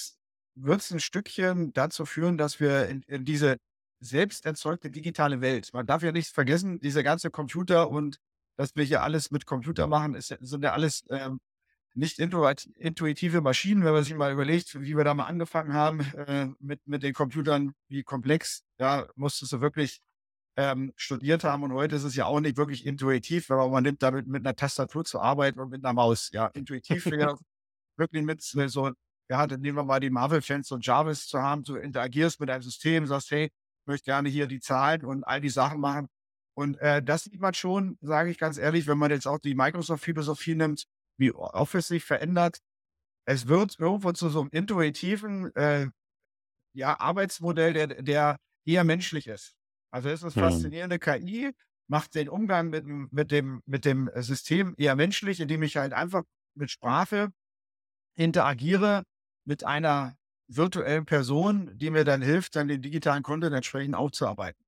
es 0.82 0.92
ein 0.92 1.00
Stückchen 1.00 1.74
dazu 1.74 2.06
führen, 2.06 2.38
dass 2.38 2.60
wir 2.60 2.88
in, 2.88 3.02
in 3.04 3.26
diese 3.26 3.58
selbst 4.00 4.46
erzeugte 4.46 4.90
digitale 4.90 5.42
Welt, 5.42 5.70
man 5.74 5.86
darf 5.86 6.04
ja 6.04 6.12
nicht 6.12 6.30
vergessen, 6.30 6.80
diese 6.80 7.04
ganze 7.04 7.30
Computer 7.30 7.90
und 7.90 8.20
dass 8.56 8.76
wir 8.76 8.84
hier 8.84 9.04
alles 9.04 9.32
mit 9.32 9.46
Computer 9.46 9.88
machen, 9.88 10.16
ist, 10.16 10.36
sind 10.42 10.64
ja 10.64 10.74
alles 10.74 11.06
ähm, 11.10 11.40
nicht 11.96 12.20
intuitive 12.20 13.42
Maschinen, 13.42 13.84
wenn 13.84 13.94
man 13.94 14.04
sich 14.04 14.14
mal 14.16 14.32
überlegt, 14.32 14.80
wie 14.80 14.96
wir 14.96 15.04
da 15.04 15.14
mal 15.14 15.26
angefangen 15.26 15.74
haben 15.74 16.02
äh, 16.14 16.48
mit, 16.60 16.86
mit 16.86 17.04
den 17.04 17.14
Computern, 17.14 17.74
wie 17.88 18.04
komplex, 18.04 18.64
ja, 18.78 19.08
musstest 19.16 19.54
du 19.54 19.62
wirklich 19.62 20.00
ähm, 20.56 20.94
studiert 20.96 21.44
haben 21.44 21.64
und 21.64 21.74
heute 21.74 21.96
ist 21.96 22.04
es 22.04 22.16
ja 22.16 22.26
auch 22.26 22.40
nicht 22.40 22.58
wirklich 22.58 22.86
intuitiv, 22.86 23.50
weil 23.50 23.70
man 23.70 23.84
nimmt 23.84 24.04
damit 24.04 24.28
mit 24.28 24.46
einer 24.46 24.56
Tastatur 24.56 25.06
zu 25.06 25.20
arbeiten 25.20 25.60
und 25.60 25.70
mit 25.70 25.84
einer 25.84 25.94
Maus. 25.94 26.30
Ja, 26.32 26.48
intuitiv 26.54 27.06
wäre 27.06 27.38
wirklich 27.98 28.24
mit 28.24 28.42
so 28.42 28.92
ja, 29.30 29.46
dann 29.46 29.62
nehmen 29.62 29.78
wir 29.78 29.84
mal 29.84 30.00
die 30.00 30.10
Marvel-Fans 30.10 30.72
und 30.72 30.86
Jarvis 30.86 31.28
zu 31.28 31.42
haben, 31.42 31.64
du 31.64 31.76
interagierst 31.76 32.40
mit 32.40 32.50
einem 32.50 32.64
System, 32.64 33.06
sagst, 33.06 33.32
hey, 33.32 33.46
ich 33.46 33.88
möchte 33.88 34.06
gerne 34.06 34.30
hier 34.30 34.48
die 34.48 34.60
Zahlen 34.60 35.06
und 35.06 35.24
all 35.24 35.40
die 35.40 35.50
Sachen 35.50 35.80
machen. 35.80 36.08
Und 36.58 36.78
äh, 36.80 37.02
das 37.02 37.24
sieht 37.24 37.40
man 37.40 37.54
schon, 37.54 37.98
sage 38.02 38.32
ich 38.32 38.38
ganz 38.38 38.58
ehrlich, 38.58 38.88
wenn 38.88 38.98
man 38.98 39.12
jetzt 39.12 39.28
auch 39.28 39.40
die 39.40 39.56
Microsoft-Philosophie 39.56 40.56
nimmt, 40.56 40.86
wie 41.18 41.32
Office 41.32 41.88
sich 41.88 42.04
verändert. 42.04 42.60
Es 43.26 43.48
wird 43.48 43.80
irgendwo 43.80 44.12
zu 44.14 44.30
so 44.30 44.42
einem 44.42 44.50
intuitiven 44.52 45.56
äh, 45.56 45.88
ja, 46.74 47.00
Arbeitsmodell, 47.00 47.74
der, 47.74 47.88
der 48.02 48.38
eher 48.66 48.84
menschlich 48.84 49.28
ist. 49.28 49.56
Also 49.92 50.10
es 50.10 50.24
ist 50.24 50.38
eine 50.38 50.48
hm. 50.48 50.54
faszinierende 50.54 51.00
KI, 51.00 51.52
macht 51.88 52.16
den 52.16 52.30
Umgang 52.30 52.70
mit, 52.70 52.86
mit, 52.86 53.32
dem, 53.32 53.62
mit 53.66 53.86
dem 53.86 54.10
System 54.16 54.74
eher 54.78 54.96
menschlich, 54.96 55.40
indem 55.40 55.64
ich 55.64 55.78
halt 55.78 55.94
einfach 55.94 56.24
mit 56.56 56.72
Sprache 56.72 57.32
interagiere 58.16 59.04
mit 59.50 59.64
einer 59.64 60.16
virtuellen 60.48 61.06
Person, 61.06 61.72
die 61.76 61.90
mir 61.90 62.06
dann 62.06 62.22
hilft, 62.22 62.56
dann 62.56 62.68
den 62.68 62.84
digitalen 62.84 63.24
Content 63.24 63.54
entsprechend 63.54 63.96
aufzuarbeiten. 63.96 64.64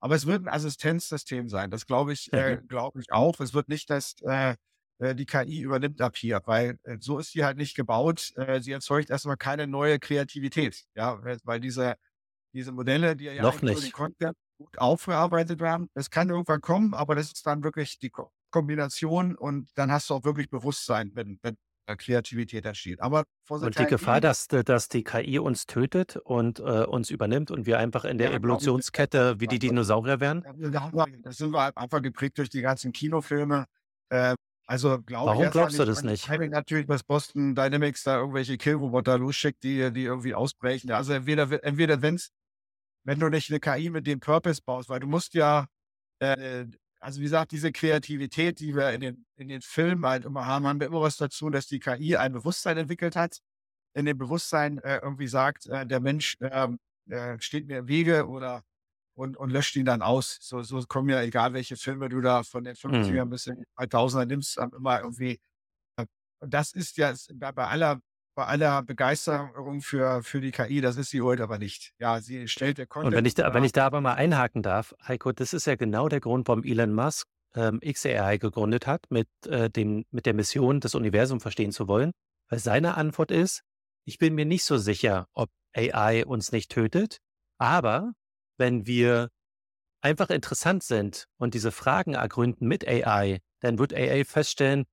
Aber 0.00 0.14
es 0.14 0.26
wird 0.26 0.44
ein 0.44 0.48
Assistenzsystem 0.48 1.48
sein. 1.48 1.72
Das 1.72 1.86
glaube 1.86 2.12
ich, 2.12 2.32
äh, 2.32 2.58
glaube 2.68 3.00
ich 3.00 3.12
auch. 3.12 3.40
Es 3.40 3.52
wird 3.52 3.68
nicht, 3.68 3.90
dass 3.90 4.14
äh, 4.22 4.54
äh 4.98 5.16
die 5.16 5.26
KI 5.26 5.60
übernimmt 5.60 6.00
ab 6.00 6.16
hier, 6.16 6.40
weil 6.44 6.78
äh, 6.84 6.98
so 7.00 7.18
ist 7.18 7.32
sie 7.32 7.44
halt 7.44 7.56
nicht 7.56 7.74
gebaut. 7.74 8.32
Äh, 8.36 8.60
sie 8.60 8.70
erzeugt 8.70 9.10
erstmal 9.10 9.36
keine 9.36 9.66
neue 9.66 9.98
Kreativität. 9.98 10.84
Ja, 10.94 11.20
weil 11.42 11.58
diese, 11.58 11.96
diese 12.52 12.70
Modelle, 12.70 13.16
die 13.16 13.24
ja 13.24 13.42
Noch 13.42 13.60
nicht. 13.60 13.82
den 13.82 13.92
Content 13.92 14.36
gut 14.56 14.78
aufgearbeitet 14.78 15.58
werden, 15.60 15.88
das 15.94 16.10
kann 16.10 16.30
irgendwann 16.30 16.60
kommen, 16.60 16.94
aber 16.94 17.16
das 17.16 17.32
ist 17.32 17.44
dann 17.44 17.64
wirklich 17.64 17.98
die 17.98 18.12
Kombination 18.50 19.34
und 19.34 19.68
dann 19.74 19.90
hast 19.90 20.10
du 20.10 20.14
auch 20.14 20.24
wirklich 20.24 20.48
Bewusstsein, 20.48 21.10
wenn, 21.14 21.40
wenn 21.42 21.56
Kreativität 21.86 22.64
entsteht. 22.64 23.00
Aber 23.00 23.24
und 23.48 23.78
die 23.78 23.86
Gefahr, 23.86 24.20
dass, 24.20 24.48
dass 24.48 24.88
die 24.88 25.04
KI 25.04 25.38
uns 25.38 25.66
tötet 25.66 26.16
und 26.16 26.60
äh, 26.60 26.84
uns 26.84 27.10
übernimmt 27.10 27.50
und 27.50 27.66
wir 27.66 27.78
einfach 27.78 28.04
in 28.04 28.18
der 28.18 28.30
ja, 28.30 28.38
genau, 28.38 28.54
Evolutionskette 28.54 29.40
wie 29.40 29.46
die 29.46 29.58
Dinosaurier 29.58 30.20
werden? 30.20 30.44
Das 31.22 31.36
sind 31.36 31.52
wir 31.52 31.62
halt 31.62 31.76
einfach 31.76 32.00
geprägt 32.02 32.38
durch 32.38 32.50
die 32.50 32.62
ganzen 32.62 32.92
Kinofilme. 32.92 33.66
Äh, 34.10 34.34
also 34.66 35.02
glaube 35.02 35.30
Warum 35.30 35.50
glaubst 35.50 35.78
du 35.78 35.84
das 35.84 36.02
nicht? 36.02 36.28
Natürlich, 36.28 36.86
dass 36.86 37.02
Boston 37.02 37.54
Dynamics 37.54 38.04
da 38.04 38.18
irgendwelche 38.18 38.56
Killroboter 38.56 39.18
losschickt, 39.18 39.62
die, 39.64 39.92
die 39.92 40.04
irgendwie 40.04 40.34
ausbrechen. 40.34 40.90
Also 40.92 41.12
entweder, 41.12 41.62
entweder 41.64 42.00
wenn's, 42.00 42.30
wenn 43.04 43.18
du 43.18 43.28
nicht 43.28 43.50
eine 43.50 43.60
KI 43.60 43.90
mit 43.90 44.06
dem 44.06 44.20
Purpose 44.20 44.62
baust, 44.64 44.88
weil 44.88 45.00
du 45.00 45.08
musst 45.08 45.34
ja 45.34 45.66
äh, 46.20 46.66
also 47.02 47.18
wie 47.18 47.24
gesagt, 47.24 47.50
diese 47.50 47.72
Kreativität, 47.72 48.60
die 48.60 48.76
wir 48.76 48.90
in 48.92 49.00
den, 49.00 49.26
in 49.36 49.48
den 49.48 49.60
Filmen 49.60 50.06
halt 50.06 50.24
immer 50.24 50.46
haben, 50.46 50.66
haben 50.66 50.78
wir 50.78 50.86
immer 50.86 51.00
was 51.00 51.16
dazu, 51.16 51.50
dass 51.50 51.66
die 51.66 51.80
KI 51.80 52.16
ein 52.16 52.32
Bewusstsein 52.32 52.78
entwickelt 52.78 53.16
hat. 53.16 53.38
In 53.94 54.06
dem 54.06 54.16
Bewusstsein 54.16 54.78
äh, 54.78 54.98
irgendwie 55.02 55.26
sagt, 55.26 55.66
äh, 55.66 55.84
der 55.84 56.00
Mensch 56.00 56.36
ähm, 56.40 56.78
äh, 57.10 57.38
steht 57.40 57.66
mir 57.66 57.78
im 57.78 57.88
Wege 57.88 58.28
oder 58.28 58.62
und, 59.14 59.36
und 59.36 59.50
löscht 59.50 59.74
ihn 59.76 59.84
dann 59.84 60.00
aus. 60.00 60.38
So, 60.40 60.62
so 60.62 60.80
kommen 60.82 61.08
ja, 61.08 61.20
egal 61.22 61.52
welche 61.52 61.76
Filme 61.76 62.08
du 62.08 62.20
da 62.20 62.44
von 62.44 62.64
den 62.64 62.76
50ern 62.76 63.24
mhm. 63.24 63.30
bis 63.30 63.48
in 63.48 63.64
2000er 63.76 64.24
nimmst, 64.24 64.56
immer 64.58 65.00
irgendwie 65.00 65.40
äh, 65.96 66.06
Und 66.38 66.54
das 66.54 66.72
ist 66.72 66.96
ja 66.98 67.14
bei 67.34 67.66
aller 67.66 68.00
bei 68.34 68.46
aller 68.46 68.82
Begeisterung 68.82 69.80
für, 69.82 70.22
für 70.22 70.40
die 70.40 70.50
KI, 70.50 70.80
das 70.80 70.96
ist 70.96 71.10
sie 71.10 71.22
heute 71.22 71.42
aber 71.42 71.58
nicht. 71.58 71.92
Ja, 71.98 72.20
sie 72.20 72.48
stellt 72.48 72.78
der 72.78 72.86
Content. 72.86 73.12
Und 73.12 73.16
wenn 73.16 73.24
ich, 73.24 73.34
da, 73.34 73.52
wenn 73.54 73.64
ich 73.64 73.72
da 73.72 73.86
aber 73.86 74.00
mal 74.00 74.14
einhaken 74.14 74.62
darf, 74.62 74.94
Heiko, 75.06 75.32
das 75.32 75.52
ist 75.52 75.66
ja 75.66 75.76
genau 75.76 76.08
der 76.08 76.20
Grund, 76.20 76.48
warum 76.48 76.64
Elon 76.64 76.94
Musk 76.94 77.28
ähm, 77.54 77.80
XAI 77.80 78.38
gegründet 78.38 78.86
hat, 78.86 79.04
mit, 79.10 79.28
äh, 79.46 79.68
dem, 79.70 80.04
mit 80.10 80.26
der 80.26 80.34
Mission, 80.34 80.80
das 80.80 80.94
Universum 80.94 81.40
verstehen 81.40 81.72
zu 81.72 81.88
wollen. 81.88 82.12
Weil 82.48 82.58
seine 82.58 82.96
Antwort 82.96 83.30
ist, 83.30 83.62
ich 84.04 84.18
bin 84.18 84.34
mir 84.34 84.46
nicht 84.46 84.64
so 84.64 84.78
sicher, 84.78 85.28
ob 85.34 85.50
AI 85.74 86.24
uns 86.24 86.52
nicht 86.52 86.70
tötet, 86.70 87.18
aber 87.58 88.12
wenn 88.58 88.86
wir 88.86 89.28
einfach 90.00 90.30
interessant 90.30 90.82
sind 90.82 91.26
und 91.38 91.54
diese 91.54 91.70
Fragen 91.70 92.14
ergründen 92.14 92.66
mit 92.66 92.86
AI, 92.86 93.40
dann 93.60 93.78
wird 93.78 93.94
AI 93.94 94.24
feststellen, 94.24 94.84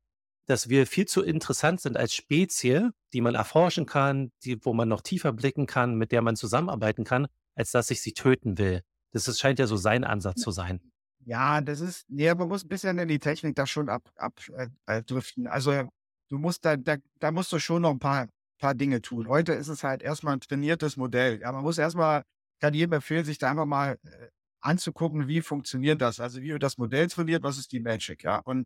dass 0.50 0.68
wir 0.68 0.88
viel 0.88 1.06
zu 1.06 1.22
interessant 1.22 1.80
sind 1.80 1.96
als 1.96 2.16
Spezie, 2.16 2.90
die 3.14 3.22
man 3.22 3.36
erforschen 3.36 3.86
kann, 3.86 4.32
die, 4.44 4.58
wo 4.66 4.74
man 4.74 4.90
noch 4.90 5.02
tiefer 5.02 5.32
blicken 5.32 5.68
kann, 5.68 5.96
mit 5.96 6.12
der 6.12 6.24
man 6.24 6.36
zusammenarbeiten 6.36 7.04
kann, 7.04 7.28
als 7.54 7.70
dass 7.70 7.92
ich 7.92 8.02
sie 8.02 8.14
töten 8.14 8.58
will. 8.58 8.82
Das 9.12 9.28
ist, 9.28 9.40
scheint 9.40 9.60
ja 9.60 9.68
so 9.68 9.78
sein 9.78 10.04
Ansatz 10.04 10.42
zu 10.42 10.50
sein. 10.50 10.82
Ja, 11.20 11.62
das 11.62 11.82
ist, 11.82 12.10
nee, 12.10 12.34
man 12.34 12.48
muss 12.48 12.64
ein 12.64 12.68
bisschen 12.68 12.98
in 12.98 13.08
die 13.08 13.20
Technik 13.20 13.56
da 13.56 13.68
schon 13.68 13.90
abdriften. 13.90 15.46
Ab, 15.46 15.54
äh, 15.54 15.54
also 15.54 15.84
du 16.30 16.38
musst 16.40 16.66
da, 16.66 16.78
da, 16.78 16.98
da 17.20 17.32
musst 17.32 17.52
du 17.52 17.60
schon 17.60 17.84
noch 17.84 17.92
ein 17.92 18.00
paar, 18.00 18.28
paar 18.58 18.74
Dinge 18.74 19.04
tun. 19.04 19.28
Heute 19.28 19.54
ist 19.54 19.68
es 19.68 19.84
halt 19.84 20.02
erstmal 20.02 20.34
ein 20.34 20.42
trainiertes 20.42 20.98
Modell. 20.98 21.42
Ja, 21.42 21.52
man 21.52 21.62
muss 21.62 21.78
erstmal, 21.78 22.24
kann 22.60 22.74
jedem 22.74 22.94
empfehlen, 22.94 23.24
sich 23.24 23.38
da 23.38 23.52
einfach 23.52 23.68
mal 23.68 24.00
äh, 24.04 24.30
anzugucken, 24.62 25.28
wie 25.28 25.42
funktioniert 25.42 26.02
das? 26.02 26.20
Also 26.20 26.42
wie 26.42 26.54
wird 26.54 26.64
das 26.64 26.80
Modell 26.80 27.08
trainiert, 27.08 27.44
was 27.44 27.60
ist 27.60 27.72
die 27.72 27.80
Magic, 27.80 28.24
ja? 28.24 28.40
Und 28.40 28.66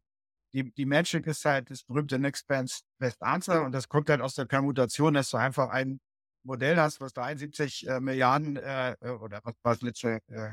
die, 0.54 0.72
die 0.74 0.86
Magic 0.86 1.26
ist 1.28 1.46
halt 1.46 1.70
das 1.70 1.84
berühmte 1.84 2.20
Next 2.20 2.48
Best 2.48 3.22
Answer 3.22 3.64
und 3.64 3.72
das 3.72 3.88
kommt 3.90 4.10
halt 4.10 4.22
aus 4.22 4.36
der 4.36 4.46
Permutation, 4.46 5.14
dass 5.14 5.30
du 5.30 5.38
einfach 5.38 5.70
ein 5.70 6.00
Modell 6.44 6.78
hast, 6.78 7.02
was 7.02 7.14
73 7.14 7.88
äh, 7.88 8.00
Milliarden 8.00 8.58
äh, 8.58 8.96
oder 9.22 9.40
was 9.44 9.54
war 9.64 9.74
es 9.74 9.82
letzte, 9.82 10.20
äh, 10.28 10.52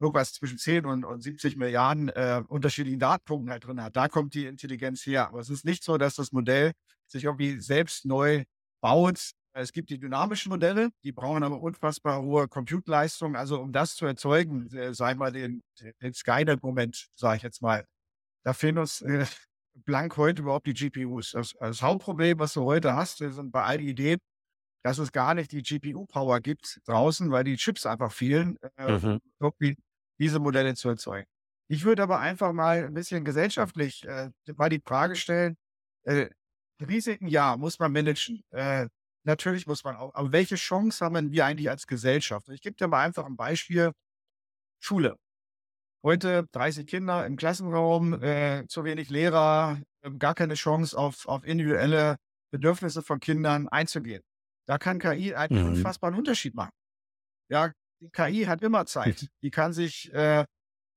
irgendwas 0.00 0.32
zwischen 0.32 0.58
10 0.58 0.86
und, 0.86 1.04
und 1.04 1.22
70 1.22 1.56
Milliarden 1.56 2.08
äh, 2.08 2.42
unterschiedlichen 2.48 3.00
Datenpunkten 3.00 3.50
halt 3.50 3.64
drin 3.64 3.82
hat. 3.82 3.96
Da 3.96 4.08
kommt 4.08 4.34
die 4.34 4.46
Intelligenz 4.46 5.04
her. 5.06 5.28
Aber 5.28 5.40
es 5.40 5.50
ist 5.50 5.64
nicht 5.64 5.82
so, 5.84 5.98
dass 5.98 6.16
das 6.16 6.32
Modell 6.32 6.72
sich 7.06 7.24
irgendwie 7.24 7.60
selbst 7.60 8.04
neu 8.04 8.44
baut. 8.80 9.32
Es 9.52 9.72
gibt 9.72 9.90
die 9.90 9.98
dynamischen 9.98 10.50
Modelle, 10.50 10.90
die 11.04 11.12
brauchen 11.12 11.42
aber 11.44 11.60
unfassbar 11.60 12.22
hohe 12.22 12.48
Compute-Leistung. 12.48 13.36
Also 13.36 13.60
um 13.60 13.72
das 13.72 13.94
zu 13.94 14.06
erzeugen, 14.06 14.68
äh, 14.74 14.94
sei 14.94 15.14
mal 15.14 15.32
den, 15.32 15.62
den 16.02 16.12
Skynet-Moment, 16.12 17.08
sage 17.14 17.36
ich 17.36 17.42
jetzt 17.42 17.62
mal, 17.62 17.84
da 18.44 18.52
fehlen 18.52 18.78
uns 18.78 19.02
äh, 19.02 19.26
blank 19.74 20.16
heute 20.16 20.42
überhaupt 20.42 20.66
die 20.66 20.74
GPUs. 20.74 21.32
Das, 21.32 21.54
das, 21.58 21.82
Hauptproblem, 21.82 22.38
was 22.38 22.52
du 22.52 22.62
heute 22.62 22.94
hast, 22.94 23.18
sind 23.18 23.50
bei 23.50 23.62
all 23.62 23.78
die 23.78 23.88
Ideen, 23.88 24.18
dass 24.84 24.98
es 24.98 25.12
gar 25.12 25.34
nicht 25.34 25.52
die 25.52 25.62
GPU-Power 25.62 26.40
gibt 26.40 26.80
draußen, 26.86 27.30
weil 27.30 27.44
die 27.44 27.56
Chips 27.56 27.86
einfach 27.86 28.12
fehlen, 28.12 28.58
äh, 28.76 28.92
mhm. 28.92 29.20
irgendwie 29.40 29.76
diese 30.18 30.38
Modelle 30.38 30.74
zu 30.74 30.90
erzeugen. 30.90 31.26
Ich 31.68 31.84
würde 31.84 32.02
aber 32.02 32.20
einfach 32.20 32.52
mal 32.52 32.84
ein 32.84 32.94
bisschen 32.94 33.24
gesellschaftlich 33.24 34.04
äh, 34.04 34.30
mal 34.56 34.68
die 34.68 34.82
Frage 34.84 35.16
stellen, 35.16 35.56
äh, 36.04 36.28
Risiken, 36.80 37.28
ja, 37.28 37.56
muss 37.56 37.78
man 37.78 37.92
managen. 37.92 38.42
Äh, 38.50 38.88
natürlich 39.24 39.66
muss 39.66 39.84
man 39.84 39.96
auch. 39.96 40.14
Aber 40.14 40.32
welche 40.32 40.56
Chance 40.56 41.04
haben 41.04 41.32
wir 41.32 41.46
eigentlich 41.46 41.70
als 41.70 41.86
Gesellschaft? 41.86 42.48
Ich 42.50 42.60
gebe 42.60 42.76
dir 42.76 42.88
mal 42.88 43.04
einfach 43.04 43.24
ein 43.24 43.36
Beispiel. 43.36 43.92
Schule. 44.80 45.16
Heute 46.04 46.46
30 46.52 46.86
Kinder 46.86 47.24
im 47.24 47.36
Klassenraum, 47.36 48.22
äh, 48.22 48.66
zu 48.68 48.84
wenig 48.84 49.08
Lehrer, 49.08 49.80
äh, 50.02 50.10
gar 50.10 50.34
keine 50.34 50.52
Chance 50.52 50.98
auf, 50.98 51.26
auf 51.26 51.44
individuelle 51.44 52.16
Bedürfnisse 52.50 53.00
von 53.00 53.20
Kindern 53.20 53.68
einzugehen. 53.68 54.22
Da 54.66 54.76
kann 54.76 54.98
KI 54.98 55.34
einen 55.34 55.62
mhm. 55.62 55.68
unfassbaren 55.68 56.14
Unterschied 56.14 56.54
machen. 56.54 56.72
Ja, 57.48 57.72
die 58.02 58.10
KI 58.10 58.44
hat 58.44 58.62
immer 58.62 58.84
Zeit. 58.84 59.28
Die 59.42 59.50
kann 59.50 59.72
sich 59.72 60.12
äh, 60.12 60.44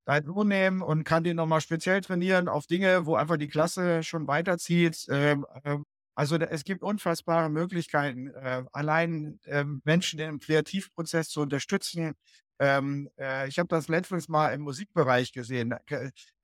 Zeit 0.06 0.26
nehmen 0.26 0.82
und 0.82 1.04
kann 1.04 1.24
den 1.24 1.36
nochmal 1.36 1.62
speziell 1.62 2.02
trainieren 2.02 2.48
auf 2.48 2.66
Dinge, 2.66 3.06
wo 3.06 3.14
einfach 3.14 3.38
die 3.38 3.48
Klasse 3.48 4.02
schon 4.02 4.26
weiterzieht. 4.28 5.06
Ähm, 5.08 5.46
ähm, 5.64 5.84
also 6.14 6.36
es 6.36 6.64
gibt 6.64 6.82
unfassbare 6.82 7.48
Möglichkeiten, 7.48 8.28
äh, 8.28 8.64
allein 8.72 9.38
äh, 9.44 9.64
Menschen 9.84 10.18
im 10.20 10.38
Kreativprozess 10.38 11.30
zu 11.30 11.40
unterstützen. 11.40 12.14
Ähm, 12.60 13.08
äh, 13.18 13.48
ich 13.48 13.58
habe 13.58 13.68
das 13.68 13.88
letztens 13.88 14.28
mal 14.28 14.48
im 14.52 14.62
Musikbereich 14.62 15.32
gesehen. 15.32 15.74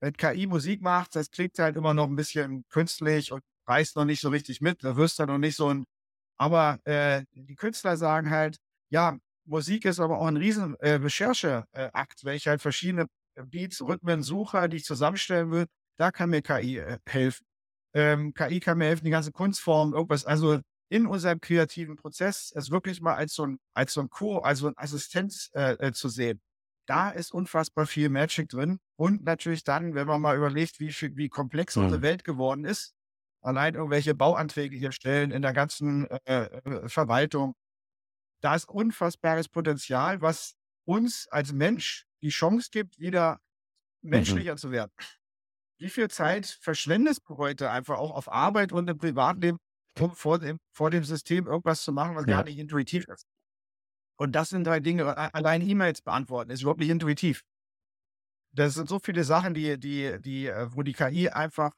Wenn 0.00 0.12
KI 0.16 0.46
Musik 0.46 0.81
macht, 0.83 1.16
das 1.16 1.31
klingt 1.31 1.59
halt 1.59 1.77
immer 1.77 1.94
noch 1.94 2.07
ein 2.07 2.16
bisschen 2.16 2.64
künstlich 2.68 3.33
und 3.33 3.42
reißt 3.66 3.96
noch 3.96 4.05
nicht 4.05 4.20
so 4.20 4.29
richtig 4.29 4.61
mit. 4.61 4.85
Da 4.85 4.96
wirst 4.96 5.18
du 5.18 5.27
noch 5.27 5.38
nicht 5.38 5.57
so 5.57 5.68
ein 5.72 5.85
aber 6.38 6.81
äh, 6.85 7.24
die 7.33 7.55
Künstler 7.57 7.96
sagen 7.96 8.31
halt, 8.31 8.59
ja, 8.90 9.18
Musik 9.46 9.85
ist 9.85 10.00
aber 10.00 10.18
auch 10.18 10.27
ein 10.27 10.37
riesen 10.37 10.74
äh, 10.81 10.92
Rechercheakt, 10.94 12.24
wenn 12.24 12.37
ich 12.37 12.48
halt 12.48 12.62
verschiedene 12.62 13.07
Beats, 13.37 13.83
Rhythmen 13.83 14.22
suche, 14.22 14.68
die 14.68 14.79
ich 14.79 14.85
zusammenstellen 14.85 15.50
will, 15.50 15.66
da 15.98 16.11
kann 16.11 16.31
mir 16.31 16.42
KI 16.42 16.79
äh, 16.79 16.98
helfen. 17.07 17.44
Ähm, 17.94 18.35
KI 18.35 18.61
kann 18.61 18.79
mir 18.79 18.87
helfen, 18.87 19.05
die 19.05 19.11
ganze 19.11 19.33
Kunstform, 19.33 19.94
irgendwas, 19.94 20.24
also 20.24 20.61
in 20.88 21.07
unserem 21.07 21.40
kreativen 21.40 21.97
Prozess 21.97 22.53
es 22.55 22.70
wirklich 22.70 23.01
mal 23.01 23.14
als 23.14 23.35
so 23.35 23.47
ein, 23.47 23.59
als 23.75 23.94
so 23.94 24.01
ein 24.01 24.11
Co, 24.11 24.38
also 24.38 24.68
ein 24.68 24.77
Assistent 24.77 25.51
äh, 25.55 25.73
äh, 25.73 25.92
zu 25.92 26.09
sehen. 26.09 26.40
Da 26.87 27.11
ist 27.11 27.33
unfassbar 27.33 27.87
viel 27.87 28.11
Magic 28.11 28.49
drin. 28.49 28.79
Und 28.97 29.25
natürlich 29.25 29.64
dann, 29.64 29.94
wenn 29.94 30.07
man 30.07 30.20
mal 30.20 30.37
überlegt, 30.37 30.81
wie, 30.81 30.90
wie 31.16 31.29
komplex 31.29 31.77
mhm. 31.77 31.85
unsere 31.85 32.03
Welt 32.03 32.25
geworden 32.25 32.64
ist, 32.64 32.94
allein 33.40 33.75
irgendwelche 33.75 34.14
Bauanträge 34.14 34.77
hier 34.77 34.92
stellen 34.92 35.31
in 35.31 35.42
der 35.42 35.53
ganzen 35.53 36.09
äh, 36.25 36.44
äh, 36.44 36.88
Verwaltung. 36.88 37.55
Da 38.42 38.55
ist 38.55 38.68
unfassbares 38.68 39.49
Potenzial, 39.49 40.20
was 40.20 40.57
uns 40.87 41.29
als 41.29 41.53
Mensch 41.53 42.07
die 42.23 42.29
Chance 42.29 42.68
gibt, 42.70 42.99
wieder 42.99 43.40
mhm. 44.03 44.11
menschlicher 44.11 44.53
mhm. 44.53 44.59
zu 44.59 44.70
werden. 44.70 44.92
Wie 45.79 45.90
viel 45.90 46.09
Zeit 46.09 46.47
verschwendest 46.47 47.23
du 47.27 47.37
heute 47.37 47.70
einfach 47.70 47.99
auch 47.99 48.12
auf 48.12 48.31
Arbeit 48.31 48.73
und 48.73 48.88
im 48.88 48.97
Privatleben, 48.97 49.59
um 50.00 50.14
vor 50.14 50.38
dem, 50.38 50.59
vor 50.72 50.90
dem 50.90 51.04
System 51.04 51.46
irgendwas 51.46 51.83
zu 51.83 51.92
machen, 51.92 52.16
was 52.16 52.26
ja. 52.26 52.37
gar 52.37 52.44
nicht 52.44 52.59
intuitiv 52.59 53.07
ist? 53.09 53.26
Und 54.16 54.33
das 54.33 54.50
sind 54.50 54.66
drei 54.66 54.80
Dinge. 54.80 55.16
Allein 55.35 55.62
E-Mails 55.62 56.02
beantworten 56.02 56.50
ist 56.50 56.62
überhaupt 56.62 56.80
nicht 56.80 56.90
intuitiv. 56.90 57.42
Das 58.52 58.74
sind 58.74 58.88
so 58.88 59.00
viele 59.00 59.24
Sachen, 59.24 59.54
die, 59.54 59.78
die, 59.78 60.20
die, 60.20 60.46
äh, 60.46 60.68
wo 60.70 60.83
die 60.83 60.92
KI 60.92 61.28
einfach 61.28 61.72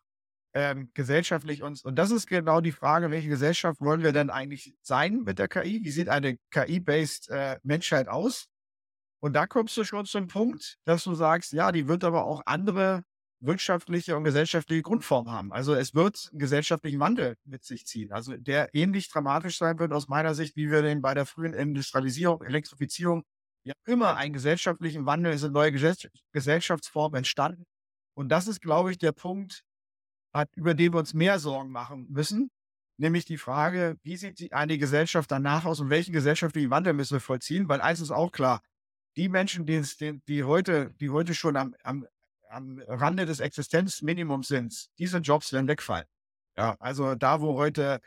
ähm, 0.54 0.90
gesellschaftlich 0.94 1.62
uns, 1.62 1.82
und 1.82 1.96
das 1.96 2.10
ist 2.10 2.26
genau 2.26 2.60
die 2.60 2.72
Frage, 2.72 3.10
welche 3.10 3.28
Gesellschaft 3.28 3.80
wollen 3.80 4.02
wir 4.02 4.12
denn 4.12 4.30
eigentlich 4.30 4.74
sein 4.82 5.22
mit 5.22 5.38
der 5.38 5.48
KI? 5.48 5.80
Wie 5.84 5.90
sieht 5.90 6.08
eine 6.08 6.38
KI-based 6.50 7.30
äh, 7.30 7.58
Menschheit 7.62 8.08
aus? 8.08 8.46
Und 9.20 9.32
da 9.32 9.46
kommst 9.46 9.76
du 9.76 9.84
schon 9.84 10.06
zum 10.06 10.28
Punkt, 10.28 10.78
dass 10.84 11.04
du 11.04 11.14
sagst, 11.14 11.52
ja, 11.52 11.72
die 11.72 11.88
wird 11.88 12.04
aber 12.04 12.24
auch 12.24 12.42
andere 12.44 13.02
wirtschaftliche 13.40 14.16
und 14.16 14.24
gesellschaftliche 14.24 14.82
Grundformen 14.82 15.32
haben. 15.32 15.52
Also 15.52 15.74
es 15.74 15.94
wird 15.94 16.28
einen 16.32 16.38
gesellschaftlichen 16.38 17.00
Wandel 17.00 17.36
mit 17.44 17.64
sich 17.64 17.86
ziehen. 17.86 18.12
Also 18.12 18.36
der 18.36 18.74
ähnlich 18.74 19.10
dramatisch 19.10 19.58
sein 19.58 19.78
wird 19.78 19.92
aus 19.92 20.08
meiner 20.08 20.34
Sicht, 20.34 20.56
wie 20.56 20.70
wir 20.70 20.82
den 20.82 21.02
bei 21.02 21.14
der 21.14 21.26
frühen 21.26 21.52
Industrialisierung, 21.52 22.42
Elektrifizierung, 22.42 23.24
ja 23.64 23.74
immer 23.84 24.16
einen 24.16 24.32
gesellschaftlichen 24.32 25.06
Wandel, 25.06 25.32
es 25.32 25.42
sind 25.42 25.52
neue 25.52 25.72
Gesellschaftsformen 26.32 27.18
entstanden. 27.18 27.64
Und 28.14 28.30
das 28.30 28.48
ist, 28.48 28.62
glaube 28.62 28.90
ich, 28.90 28.98
der 28.98 29.12
Punkt, 29.12 29.64
über 30.54 30.74
den 30.74 30.92
wir 30.92 30.98
uns 30.98 31.14
mehr 31.14 31.38
Sorgen 31.38 31.70
machen 31.70 32.06
müssen, 32.08 32.50
nämlich 32.98 33.24
die 33.24 33.38
Frage, 33.38 33.96
wie 34.02 34.16
sieht 34.16 34.52
eine 34.52 34.78
Gesellschaft 34.78 35.30
danach 35.30 35.64
aus 35.64 35.80
und 35.80 35.90
welchen 35.90 36.12
gesellschaftlichen 36.12 36.70
Wandel 36.70 36.92
müssen 36.92 37.14
wir 37.14 37.20
vollziehen? 37.20 37.68
Weil 37.68 37.80
eins 37.80 38.00
ist 38.00 38.10
auch 38.10 38.32
klar, 38.32 38.60
die 39.16 39.28
Menschen, 39.28 39.66
die, 39.66 39.82
die, 40.28 40.44
heute, 40.44 40.94
die 41.00 41.10
heute 41.10 41.34
schon 41.34 41.56
am, 41.56 41.74
am, 41.82 42.06
am 42.56 42.80
Rande 42.88 43.26
des 43.26 43.40
Existenzminimums 43.40 44.48
sind, 44.48 44.88
diese 44.98 45.18
Jobs 45.18 45.52
werden 45.52 45.68
wegfallen. 45.68 46.06
Ja, 46.56 46.76
also 46.80 47.14
da, 47.14 47.40
wo 47.40 47.54
heute 47.56 48.00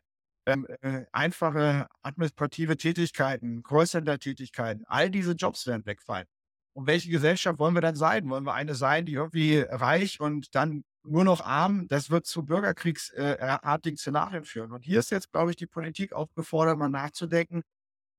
ähm, 0.48 0.68
äh, 0.82 1.06
einfache 1.12 1.88
administrative 2.02 2.78
Tätigkeiten, 2.78 3.64
Callcenter-Tätigkeiten, 3.64 4.84
all 4.88 5.12
diese 5.12 5.34
Jobs 5.34 5.68
werden 5.68 5.86
wegfallen. 5.86 6.26
Und 6.74 6.88
welche 6.88 7.10
Gesellschaft 7.10 7.60
wollen 7.60 7.76
wir 7.76 7.82
dann 7.82 7.96
sein? 7.96 8.30
Wollen 8.30 8.46
wir 8.46 8.54
eine 8.54 8.76
sein, 8.76 9.06
die 9.06 9.14
irgendwie 9.14 9.60
reich 9.60 10.20
und 10.20 10.56
dann 10.56 10.84
nur 11.04 11.24
noch 11.24 11.42
arm, 11.42 11.88
das 11.88 12.10
wird 12.10 12.26
zu 12.26 12.46
bürgerkriegsartigen 12.46 13.98
Szenarien 13.98 14.44
führen. 14.46 14.72
Und 14.72 14.84
hier 14.84 15.00
ist 15.00 15.12
jetzt, 15.12 15.32
glaube 15.32 15.52
ich, 15.52 15.58
die 15.58 15.68
Politik 15.68 16.14
aufgefordert, 16.14 16.78
mal 16.78 16.90
nachzudenken, 16.90 17.64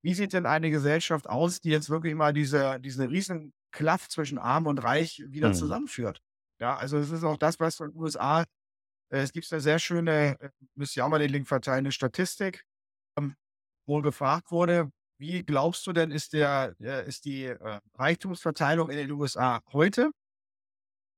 wie 0.02 0.14
sieht 0.14 0.32
denn 0.32 0.46
eine 0.46 0.70
Gesellschaft 0.70 1.28
aus, 1.28 1.60
die 1.60 1.70
jetzt 1.70 1.90
wirklich 1.90 2.14
mal 2.14 2.32
diese, 2.32 2.80
diese 2.80 3.08
riesen 3.10 3.52
Klaff 3.70 4.08
zwischen 4.08 4.38
Arm 4.38 4.66
und 4.66 4.78
Reich 4.78 5.22
wieder 5.26 5.48
mhm. 5.48 5.54
zusammenführt? 5.54 6.22
Ja, 6.58 6.76
also 6.76 6.98
es 6.98 7.10
ist 7.10 7.24
auch 7.24 7.38
das, 7.38 7.58
was 7.58 7.80
in 7.80 7.90
den 7.90 7.96
USA, 7.96 8.42
äh, 9.10 9.18
es 9.18 9.32
gibt 9.32 9.50
eine 9.52 9.60
sehr 9.60 9.78
schöne, 9.78 10.38
äh, 10.40 10.50
müsst 10.74 10.96
ihr 10.96 11.04
auch 11.04 11.08
mal 11.08 11.18
den 11.18 11.30
Link 11.30 11.48
verteilen, 11.48 11.80
eine 11.80 11.92
Statistik, 11.92 12.64
ähm, 13.16 13.34
wo 13.86 14.02
gefragt 14.02 14.50
wurde, 14.50 14.90
wie 15.18 15.42
glaubst 15.42 15.86
du 15.86 15.92
denn, 15.92 16.10
ist 16.10 16.32
der, 16.32 16.74
äh, 16.80 17.06
ist 17.06 17.24
die 17.24 17.44
äh, 17.44 17.80
Reichtumsverteilung 17.94 18.90
in 18.90 18.96
den 18.96 19.10
USA 19.10 19.60
heute? 19.72 20.10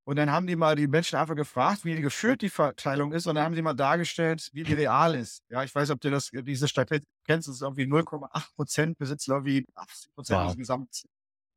Und 0.05 0.17
dann 0.17 0.33
haben 0.33 0.49
die 0.49 0.57
mal 0.57 0.75
die 0.75 0.89
Menschen 0.89 1.17
einfach 1.17 1.37
gefragt, 1.37 1.85
wie 1.85 2.01
geführt 2.01 2.43
die 2.43 2.49
Verteilung 2.49 3.13
ist. 3.13 3.29
Und 3.29 3.37
dann 3.37 3.45
haben 3.45 3.55
sie 3.55 3.63
mal 3.63 3.75
dargestellt, 3.75 4.49
wie 4.53 4.65
die 4.65 4.75
real 4.75 5.15
ist. 5.15 5.45
Ja, 5.49 5.63
ich 5.63 5.73
weiß, 5.73 5.91
ob 5.91 6.01
du 6.01 6.11
das, 6.11 6.31
diese 6.33 6.67
Statistik 6.67 7.09
kennst. 7.25 7.47
Das 7.47 7.57
ist 7.57 7.63
irgendwie 7.63 7.85
0,8 7.85 8.55
Prozent 8.57 8.99
besitzen 8.99 9.31
irgendwie 9.31 9.65
80 9.77 10.15
Prozent 10.15 10.41
wow. 10.41 10.49
des 10.49 10.57
Gesamt, 10.57 11.05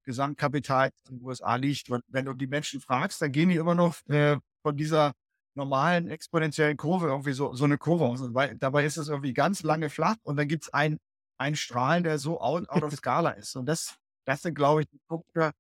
Gesamtkapitals 0.06 0.94
in 1.10 1.20
den 1.20 1.26
USA 1.26 1.56
liegt. 1.56 1.90
Und 1.90 2.04
wenn 2.08 2.26
du 2.26 2.34
die 2.34 2.48
Menschen 2.48 2.80
fragst, 2.82 3.22
dann 3.22 3.32
gehen 3.32 3.50
die 3.50 3.56
immer 3.56 3.76
noch 3.76 3.96
äh, 4.08 4.38
von 4.62 4.78
dieser 4.78 5.14
normalen 5.56 6.10
exponentiellen 6.10 6.78
Kurve 6.78 7.08
irgendwie 7.08 7.34
so, 7.34 7.54
so 7.54 7.66
eine 7.66 7.78
Kurve 7.78 8.06
aus. 8.06 8.22
Weil, 8.34 8.56
dabei 8.56 8.86
ist 8.86 8.98
es 8.98 9.08
irgendwie 9.08 9.34
ganz 9.34 9.64
lange 9.64 9.90
flach 9.90 10.16
und 10.24 10.38
dann 10.38 10.48
gibt 10.48 10.64
es 10.64 10.74
ein, 10.74 10.98
einen 11.38 11.56
Strahlen, 11.56 12.04
der 12.04 12.18
so 12.18 12.40
out, 12.40 12.70
out 12.70 12.84
of 12.84 12.94
Skala 12.94 13.32
ist. 13.32 13.56
Und 13.56 13.66
das, 13.66 13.96
das 14.26 14.42
sind, 14.42 14.56
glaube 14.56 14.82
ich, 14.82 14.90
die 14.90 15.00
Punkte, 15.08 15.52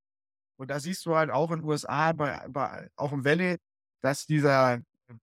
und 0.57 0.69
da 0.69 0.79
siehst 0.79 1.05
du 1.05 1.15
halt 1.15 1.31
auch 1.31 1.51
in 1.51 1.59
den 1.59 1.69
USA, 1.69 2.13
bei, 2.13 2.45
bei, 2.49 2.89
auch 2.95 3.11
im 3.11 3.25
Valley, 3.25 3.57
dass 4.01 4.25
dieser, 4.25 4.79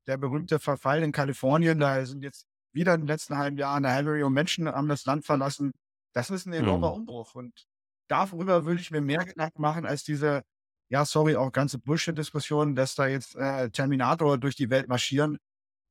der 0.06 0.16
berühmte 0.16 0.58
Verfall 0.58 1.02
in 1.02 1.12
Kalifornien, 1.12 1.78
da 1.78 2.04
sind 2.04 2.22
jetzt 2.22 2.46
wieder 2.74 2.94
in 2.94 3.02
den 3.02 3.06
letzten 3.06 3.36
halben 3.36 3.56
Jahren 3.56 3.84
eine 3.84 3.94
halbe 3.94 4.10
Million 4.10 4.32
Menschen 4.32 4.68
haben 4.68 4.88
das 4.88 5.04
Land 5.04 5.24
verlassen. 5.24 5.72
Das 6.14 6.30
ist 6.30 6.46
ein 6.46 6.52
enormer 6.52 6.90
mhm. 6.90 6.96
Umbruch. 7.00 7.34
Und 7.34 7.66
darüber 8.12 8.66
würde 8.66 8.80
ich 8.80 8.90
mir 8.90 9.00
mehr 9.00 9.24
Gedanken 9.24 9.62
machen 9.62 9.86
als 9.86 10.04
diese, 10.04 10.42
ja, 10.90 11.04
sorry, 11.04 11.34
auch 11.34 11.50
ganze 11.50 11.78
Bullshit-Diskussion, 11.78 12.74
dass 12.76 12.94
da 12.94 13.06
jetzt 13.06 13.34
äh, 13.36 13.70
Terminator 13.70 14.38
durch 14.38 14.54
die 14.54 14.70
Welt 14.70 14.88
marschieren. 14.88 15.38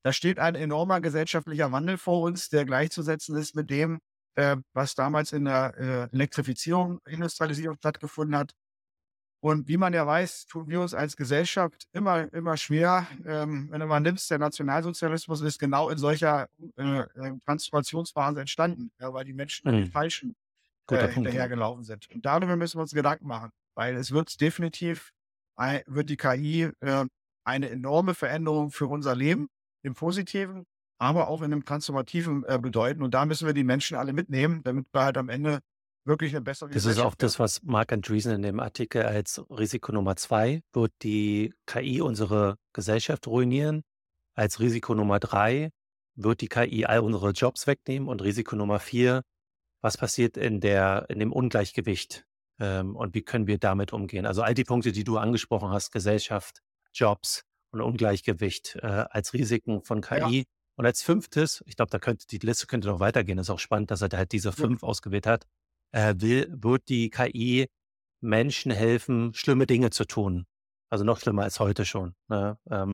Da 0.03 0.13
steht 0.13 0.39
ein 0.39 0.55
enormer 0.55 1.01
gesellschaftlicher 1.01 1.72
Wandel 1.72 1.97
vor 1.97 2.22
uns, 2.22 2.49
der 2.49 2.65
gleichzusetzen 2.65 3.36
ist 3.36 3.55
mit 3.55 3.72
dem, 3.72 3.99
äh, 4.36 4.57
was 4.74 4.93
damals 4.93 5.34
in 5.34 5.45
der 5.45 5.74
äh, 5.78 6.15
Elektrifizierung, 6.15 6.99
Industrialisierung 7.07 7.78
stattgefunden 7.78 8.36
hat. 8.38 8.53
Und 9.43 9.67
wie 9.67 9.78
man 9.78 9.91
ja 9.91 10.05
weiß, 10.05 10.45
tun 10.45 10.67
wir 10.69 10.80
uns 10.82 10.93
als 10.93 11.17
Gesellschaft 11.17 11.88
immer, 11.93 12.32
immer 12.32 12.57
schwer. 12.57 13.07
Ähm, 13.26 13.69
wenn 13.72 13.80
du 13.80 13.88
mal 13.88 13.99
nimmst, 13.99 14.30
der 14.30 14.38
Nationalsozialismus 14.38 15.41
ist 15.41 15.57
genau 15.57 15.89
in 15.89 15.97
solcher 15.97 16.47
äh, 16.78 16.99
äh 16.99 17.34
Transformationsphase 17.47 18.41
entstanden, 18.41 18.91
ja, 18.99 19.11
weil 19.11 19.26
die 19.26 19.34
Menschen 19.34 19.72
mhm. 19.72 19.78
den 19.78 19.91
falschen 19.91 20.36
äh, 20.89 21.07
hinterhergelaufen 21.07 21.84
sind. 21.84 22.09
Und 22.13 22.25
darüber 22.25 22.55
müssen 22.55 22.77
wir 22.77 22.82
uns 22.82 22.93
Gedanken 22.93 23.27
machen, 23.27 23.51
weil 23.75 23.95
es 23.95 24.11
wird 24.11 24.39
definitiv, 24.41 25.11
wird 25.86 26.09
die 26.09 26.17
KI 26.17 26.71
äh, 26.79 27.05
eine 27.43 27.69
enorme 27.69 28.13
Veränderung 28.13 28.71
für 28.71 28.88
unser 28.88 29.15
Leben 29.15 29.47
im 29.84 29.93
Positiven, 29.93 30.65
aber 30.99 31.27
auch 31.27 31.41
in 31.41 31.51
einem 31.51 31.65
transformativen 31.65 32.43
äh, 32.45 32.59
bedeuten. 32.59 33.03
Und 33.03 33.13
da 33.13 33.25
müssen 33.25 33.47
wir 33.47 33.53
die 33.53 33.63
Menschen 33.63 33.97
alle 33.97 34.13
mitnehmen, 34.13 34.61
damit 34.63 34.88
wir 34.91 35.03
halt 35.03 35.17
am 35.17 35.29
Ende 35.29 35.59
wirklich 36.05 36.34
eine 36.36 36.41
bessere 36.41 36.69
Das 36.69 36.86
ist 36.86 36.99
auch 36.99 37.15
das, 37.15 37.39
was 37.39 37.61
Mark 37.63 37.91
Andreessen 37.91 38.34
in 38.34 38.41
dem 38.41 38.59
Artikel 38.59 39.03
als 39.03 39.43
Risiko 39.49 39.91
Nummer 39.91 40.15
zwei, 40.15 40.61
wird 40.73 40.91
die 41.03 41.53
KI 41.65 42.01
unsere 42.01 42.57
Gesellschaft 42.73 43.27
ruinieren. 43.27 43.84
Als 44.36 44.59
Risiko 44.59 44.95
Nummer 44.95 45.19
drei 45.19 45.71
wird 46.15 46.41
die 46.41 46.47
KI 46.47 46.86
all 46.86 46.99
unsere 46.99 47.32
Jobs 47.32 47.67
wegnehmen. 47.67 48.07
Und 48.07 48.21
Risiko 48.21 48.55
Nummer 48.55 48.79
vier, 48.79 49.21
was 49.82 49.97
passiert 49.97 50.38
in 50.38 50.59
der, 50.59 51.05
in 51.09 51.19
dem 51.19 51.32
Ungleichgewicht? 51.32 52.25
Ähm, 52.59 52.95
und 52.95 53.13
wie 53.15 53.23
können 53.23 53.47
wir 53.47 53.57
damit 53.57 53.93
umgehen? 53.93 54.25
Also 54.25 54.43
all 54.43 54.53
die 54.53 54.63
Punkte, 54.63 54.91
die 54.91 55.03
du 55.03 55.17
angesprochen 55.17 55.69
hast, 55.69 55.91
Gesellschaft, 55.91 56.61
Jobs 56.93 57.43
und 57.71 57.82
Ungleichgewicht 57.82 58.77
äh, 58.82 59.05
als 59.09 59.34
Risiken 59.34 59.84
von 59.84 60.01
KI. 60.01 60.39
Ja. 60.39 60.43
Und 60.75 60.86
als 60.86 61.01
fünftes, 61.01 61.63
ich 61.67 61.75
glaube, 61.75 61.91
da 61.91 61.99
könnte 61.99 62.25
die 62.27 62.39
Liste 62.39 62.67
könnte 62.67 62.88
noch 62.88 62.99
weitergehen. 62.99 63.38
Ist 63.38 63.49
auch 63.49 63.59
spannend, 63.59 63.91
dass 63.91 64.01
er 64.01 64.09
halt 64.13 64.32
diese 64.32 64.51
fünf 64.51 64.82
ja. 64.82 64.88
ausgewählt 64.88 65.27
hat 65.27 65.45
äh, 65.91 66.15
will, 66.17 66.47
wird 66.51 66.89
die 66.89 67.09
KI 67.09 67.67
Menschen 68.21 68.71
helfen, 68.71 69.34
schlimme 69.34 69.65
Dinge 69.65 69.89
zu 69.89 70.05
tun. 70.05 70.45
Also 70.89 71.03
noch 71.03 71.19
schlimmer 71.19 71.43
als 71.43 71.59
heute 71.59 71.86
schon. 71.86 72.15
Ne? 72.27 72.57
Ähm, 72.69 72.91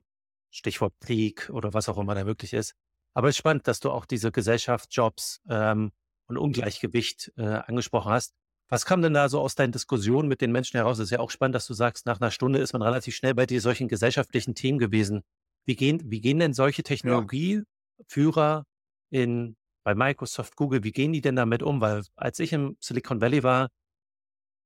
Stichwort 0.50 0.94
Krieg 1.00 1.50
oder 1.50 1.74
was 1.74 1.88
auch 1.88 1.98
immer 1.98 2.14
da 2.14 2.24
möglich 2.24 2.52
ist. 2.52 2.74
Aber 3.14 3.28
es 3.28 3.34
ist 3.34 3.38
spannend, 3.38 3.66
dass 3.68 3.80
du 3.80 3.90
auch 3.90 4.06
diese 4.06 4.32
Gesellschaft, 4.32 4.94
Jobs 4.94 5.40
ähm, 5.48 5.92
und 6.28 6.38
Ungleichgewicht 6.38 7.32
äh, 7.36 7.42
angesprochen 7.42 8.12
hast. 8.12 8.34
Was 8.70 8.84
kam 8.84 9.00
denn 9.00 9.14
da 9.14 9.28
so 9.28 9.40
aus 9.40 9.54
deinen 9.54 9.72
Diskussionen 9.72 10.28
mit 10.28 10.40
den 10.40 10.52
Menschen 10.52 10.76
heraus? 10.76 10.98
Es 10.98 11.04
ist 11.04 11.10
ja 11.10 11.20
auch 11.20 11.30
spannend, 11.30 11.54
dass 11.54 11.66
du 11.66 11.74
sagst, 11.74 12.06
nach 12.06 12.20
einer 12.20 12.30
Stunde 12.30 12.58
ist 12.58 12.74
man 12.74 12.82
relativ 12.82 13.16
schnell 13.16 13.34
bei 13.34 13.46
dir 13.46 13.60
solchen 13.60 13.88
gesellschaftlichen 13.88 14.54
Themen 14.54 14.78
gewesen. 14.78 15.22
Wie 15.64 15.74
gehen, 15.76 16.02
wie 16.04 16.20
gehen 16.20 16.38
denn 16.38 16.52
solche 16.52 16.82
Technologieführer 16.82 18.64
in 19.10 19.56
bei 19.84 19.94
Microsoft, 19.94 20.54
Google, 20.56 20.84
wie 20.84 20.92
gehen 20.92 21.14
die 21.14 21.22
denn 21.22 21.36
damit 21.36 21.62
um? 21.62 21.80
Weil 21.80 22.02
als 22.14 22.38
ich 22.40 22.52
im 22.52 22.76
Silicon 22.78 23.22
Valley 23.22 23.42
war, 23.42 23.68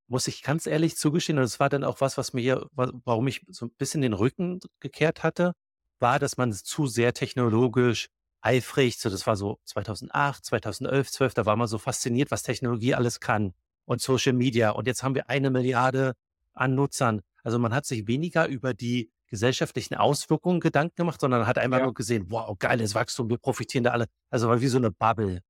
muss 0.08 0.26
ich 0.26 0.42
ganz 0.42 0.66
ehrlich 0.66 0.96
zugestehen, 0.96 1.38
und 1.38 1.44
es 1.44 1.60
war 1.60 1.68
dann 1.68 1.84
auch 1.84 2.00
was, 2.00 2.18
was 2.18 2.32
mir 2.32 2.40
hier, 2.40 2.66
warum 2.74 3.28
ich 3.28 3.44
so 3.48 3.66
ein 3.66 3.70
bisschen 3.78 4.02
den 4.02 4.14
Rücken 4.14 4.58
gekehrt 4.80 5.22
hatte, 5.22 5.52
war, 6.00 6.18
dass 6.18 6.36
man 6.36 6.52
zu 6.52 6.86
sehr 6.86 7.14
technologisch 7.14 8.08
eifrig, 8.42 8.98
so 8.98 9.08
das 9.08 9.26
war 9.26 9.36
so 9.36 9.58
2008, 9.64 10.44
2011, 10.44 11.10
12, 11.10 11.34
da 11.34 11.46
war 11.46 11.56
man 11.56 11.68
so 11.68 11.78
fasziniert, 11.78 12.30
was 12.30 12.42
Technologie 12.42 12.94
alles 12.94 13.20
kann 13.20 13.54
und 13.84 14.00
Social 14.00 14.32
Media. 14.32 14.70
Und 14.70 14.86
jetzt 14.86 15.02
haben 15.02 15.14
wir 15.14 15.30
eine 15.30 15.50
Milliarde 15.50 16.14
an 16.52 16.74
Nutzern. 16.74 17.22
Also 17.42 17.58
man 17.58 17.72
hat 17.72 17.86
sich 17.86 18.06
weniger 18.06 18.46
über 18.46 18.74
die 18.74 19.10
gesellschaftlichen 19.28 19.94
Auswirkungen 19.94 20.60
Gedanken 20.60 20.94
gemacht, 20.96 21.20
sondern 21.20 21.46
hat 21.46 21.56
einfach 21.56 21.78
ja. 21.78 21.84
nur 21.84 21.94
gesehen, 21.94 22.26
wow, 22.28 22.56
geiles 22.58 22.94
Wachstum, 22.94 23.30
wir 23.30 23.38
profitieren 23.38 23.84
da 23.84 23.90
alle. 23.90 24.06
Also 24.28 24.48
war 24.48 24.60
wie 24.60 24.68
so 24.68 24.76
eine 24.76 24.90
Bubble. 24.90 25.40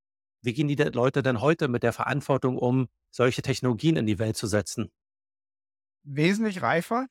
Wie 0.43 0.53
gehen 0.53 0.68
die 0.68 0.76
Leute 0.76 1.22
denn 1.22 1.40
heute 1.40 1.68
mit 1.68 1.82
der 1.82 1.93
Verantwortung 1.93 2.59
um, 2.59 2.88
solche 3.11 3.43
Technologien 3.43 3.97
in 3.97 4.07
die 4.07 4.18
Welt 4.18 4.36
zu 4.36 4.47
setzen? 4.47 4.90
Wesentlich 6.05 6.62
reifer. 6.62 7.07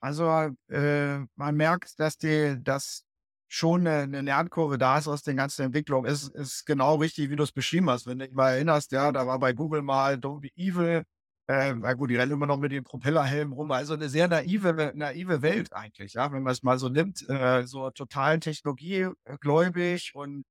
Also 0.00 0.54
äh, 0.68 1.18
man 1.36 1.56
merkt, 1.56 1.98
dass 2.00 2.18
die, 2.18 2.58
dass 2.62 3.04
schon 3.52 3.86
eine, 3.86 4.04
eine 4.04 4.22
Lernkurve 4.22 4.78
da 4.78 4.96
ist 4.96 5.08
aus 5.08 5.22
den 5.22 5.36
ganzen 5.36 5.62
Entwicklungen. 5.66 6.10
Ist, 6.10 6.28
ist 6.34 6.64
genau 6.64 6.94
richtig, 6.96 7.28
wie 7.28 7.36
du 7.36 7.42
es 7.42 7.52
beschrieben 7.52 7.90
hast. 7.90 8.06
Wenn 8.06 8.18
du 8.18 8.26
dich 8.26 8.34
mal 8.34 8.52
erinnerst, 8.52 8.92
ja, 8.92 9.12
da 9.12 9.26
war 9.26 9.38
bei 9.38 9.52
Google 9.52 9.82
mal 9.82 10.14
Don't 10.14 10.40
Be 10.40 10.48
Evil, 10.56 11.04
äh, 11.48 11.74
na 11.74 11.92
gut, 11.92 12.08
die 12.08 12.16
rennen 12.16 12.32
immer 12.32 12.46
noch 12.46 12.56
mit 12.56 12.72
dem 12.72 12.82
Propellerhelm 12.84 13.52
rum. 13.52 13.70
Also 13.72 13.92
eine 13.92 14.08
sehr 14.08 14.26
naive, 14.28 14.92
naive 14.94 15.42
Welt 15.42 15.72
eigentlich, 15.74 16.14
ja, 16.14 16.32
wenn 16.32 16.42
man 16.42 16.52
es 16.52 16.62
mal 16.62 16.78
so 16.78 16.88
nimmt, 16.88 17.28
äh, 17.28 17.64
so 17.66 17.90
total 17.90 18.40
technologiegläubig 18.40 20.14
und 20.14 20.44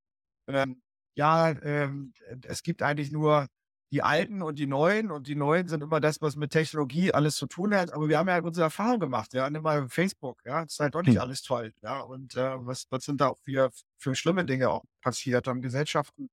ähm, 0.48 0.82
ja, 1.16 1.50
ähm, 1.64 2.14
es 2.44 2.64
gibt 2.64 2.84
eigentlich 2.84 3.12
nur 3.12 3.48
die 3.92 4.02
Alten 4.02 4.42
und 4.42 4.58
die 4.58 4.68
Neuen 4.68 5.12
und 5.12 5.28
die 5.28 5.36
Neuen 5.36 5.68
sind 5.68 5.84
immer 5.84 6.00
das, 6.00 6.22
was 6.22 6.36
mit 6.36 6.52
Technologie 6.52 7.14
alles 7.14 7.36
zu 7.36 7.46
tun 7.48 7.76
hat. 7.76 7.94
Aber 7.94 8.08
wir 8.08 8.18
haben 8.18 8.28
ja 8.28 8.36
halt 8.36 8.46
unsere 8.46 8.66
Erfahrung 8.66 9.00
gemacht, 9.00 9.34
ja, 9.34 9.50
nimm 9.50 9.64
mal 9.64 9.88
Facebook, 9.90 10.42
ja, 10.46 10.64
es 10.64 10.74
ist 10.74 10.80
halt 10.80 10.96
doch 10.96 11.02
nicht 11.02 11.16
hm. 11.16 11.22
alles 11.22 11.42
toll, 11.42 11.74
ja, 11.82 12.00
und 12.02 12.36
äh, 12.36 12.66
was, 12.66 12.88
was 12.90 13.04
sind 13.04 13.22
da 13.22 13.30
auch 13.30 13.40
für, 13.44 13.72
für 13.98 14.16
schlimme 14.16 14.46
Dinge 14.46 14.70
auch 14.70 14.84
passiert 15.02 15.48
haben, 15.48 15.62
Gesellschaften 15.62 16.30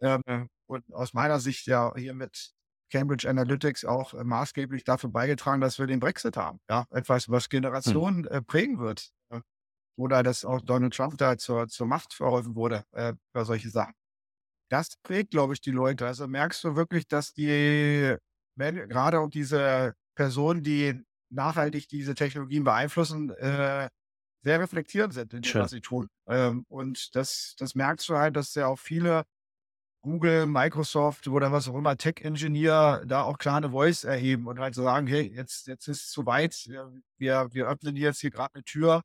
ähm, 0.00 0.48
und 0.66 0.92
aus 0.92 1.14
meiner 1.14 1.40
Sicht 1.40 1.66
ja 1.66 1.92
hier 1.96 2.14
mit 2.14 2.52
Cambridge 2.90 3.28
Analytics 3.28 3.84
auch 3.84 4.14
äh, 4.14 4.24
maßgeblich 4.24 4.84
dafür 4.84 5.10
beigetragen, 5.10 5.60
dass 5.60 5.78
wir 5.78 5.86
den 5.86 6.00
Brexit 6.00 6.36
haben. 6.36 6.60
Ja, 6.70 6.86
etwas, 6.90 7.28
was 7.28 7.44
hm. 7.44 7.50
Generationen 7.50 8.24
äh, 8.26 8.42
prägen 8.42 8.78
wird. 8.78 9.12
Oder 9.98 10.22
dass 10.22 10.44
auch 10.44 10.60
Donald 10.60 10.94
Trump 10.94 11.18
da 11.18 11.36
zur, 11.36 11.66
zur 11.66 11.88
Macht 11.88 12.14
verholfen 12.14 12.54
wurde 12.54 12.84
äh, 12.92 13.14
über 13.32 13.44
solche 13.44 13.68
Sachen. 13.68 13.94
Das 14.68 14.96
prägt, 15.02 15.30
glaube 15.30 15.54
ich, 15.54 15.60
die 15.60 15.70
Leute. 15.70 16.06
Also 16.06 16.26
merkst 16.28 16.62
du 16.64 16.76
wirklich, 16.76 17.08
dass 17.08 17.32
die, 17.32 18.16
gerade 18.56 19.20
auch 19.20 19.30
diese 19.30 19.94
Personen, 20.14 20.62
die 20.62 21.02
nachhaltig 21.30 21.88
diese 21.88 22.14
Technologien 22.14 22.64
beeinflussen, 22.64 23.30
äh, 23.30 23.88
sehr 24.44 24.60
reflektierend 24.60 25.14
sind 25.14 25.34
in 25.34 25.42
dem, 25.42 25.58
was 25.58 25.70
sie 25.72 25.80
tun. 25.80 26.08
Ähm, 26.28 26.64
und 26.68 27.14
das, 27.16 27.54
das 27.58 27.74
merkst 27.74 28.08
du 28.08 28.16
halt, 28.16 28.36
dass 28.36 28.54
ja 28.54 28.66
auch 28.68 28.78
viele 28.78 29.24
Google, 30.02 30.46
Microsoft 30.46 31.28
oder 31.28 31.52
was 31.52 31.68
auch 31.68 31.74
immer, 31.76 31.96
Tech-Engineer 31.96 33.04
da 33.06 33.22
auch 33.22 33.38
klar 33.38 33.56
eine 33.58 33.70
Voice 33.70 34.04
erheben 34.04 34.46
und 34.46 34.60
halt 34.60 34.74
sagen, 34.74 35.06
hey, 35.06 35.32
jetzt, 35.34 35.66
jetzt 35.66 35.88
ist 35.88 36.04
es 36.04 36.10
zu 36.10 36.24
weit, 36.26 36.54
wir, 37.18 37.52
wir 37.52 37.66
öffnen 37.68 37.96
jetzt 37.96 38.20
hier 38.20 38.30
gerade 38.30 38.54
eine 38.54 38.64
Tür. 38.64 39.02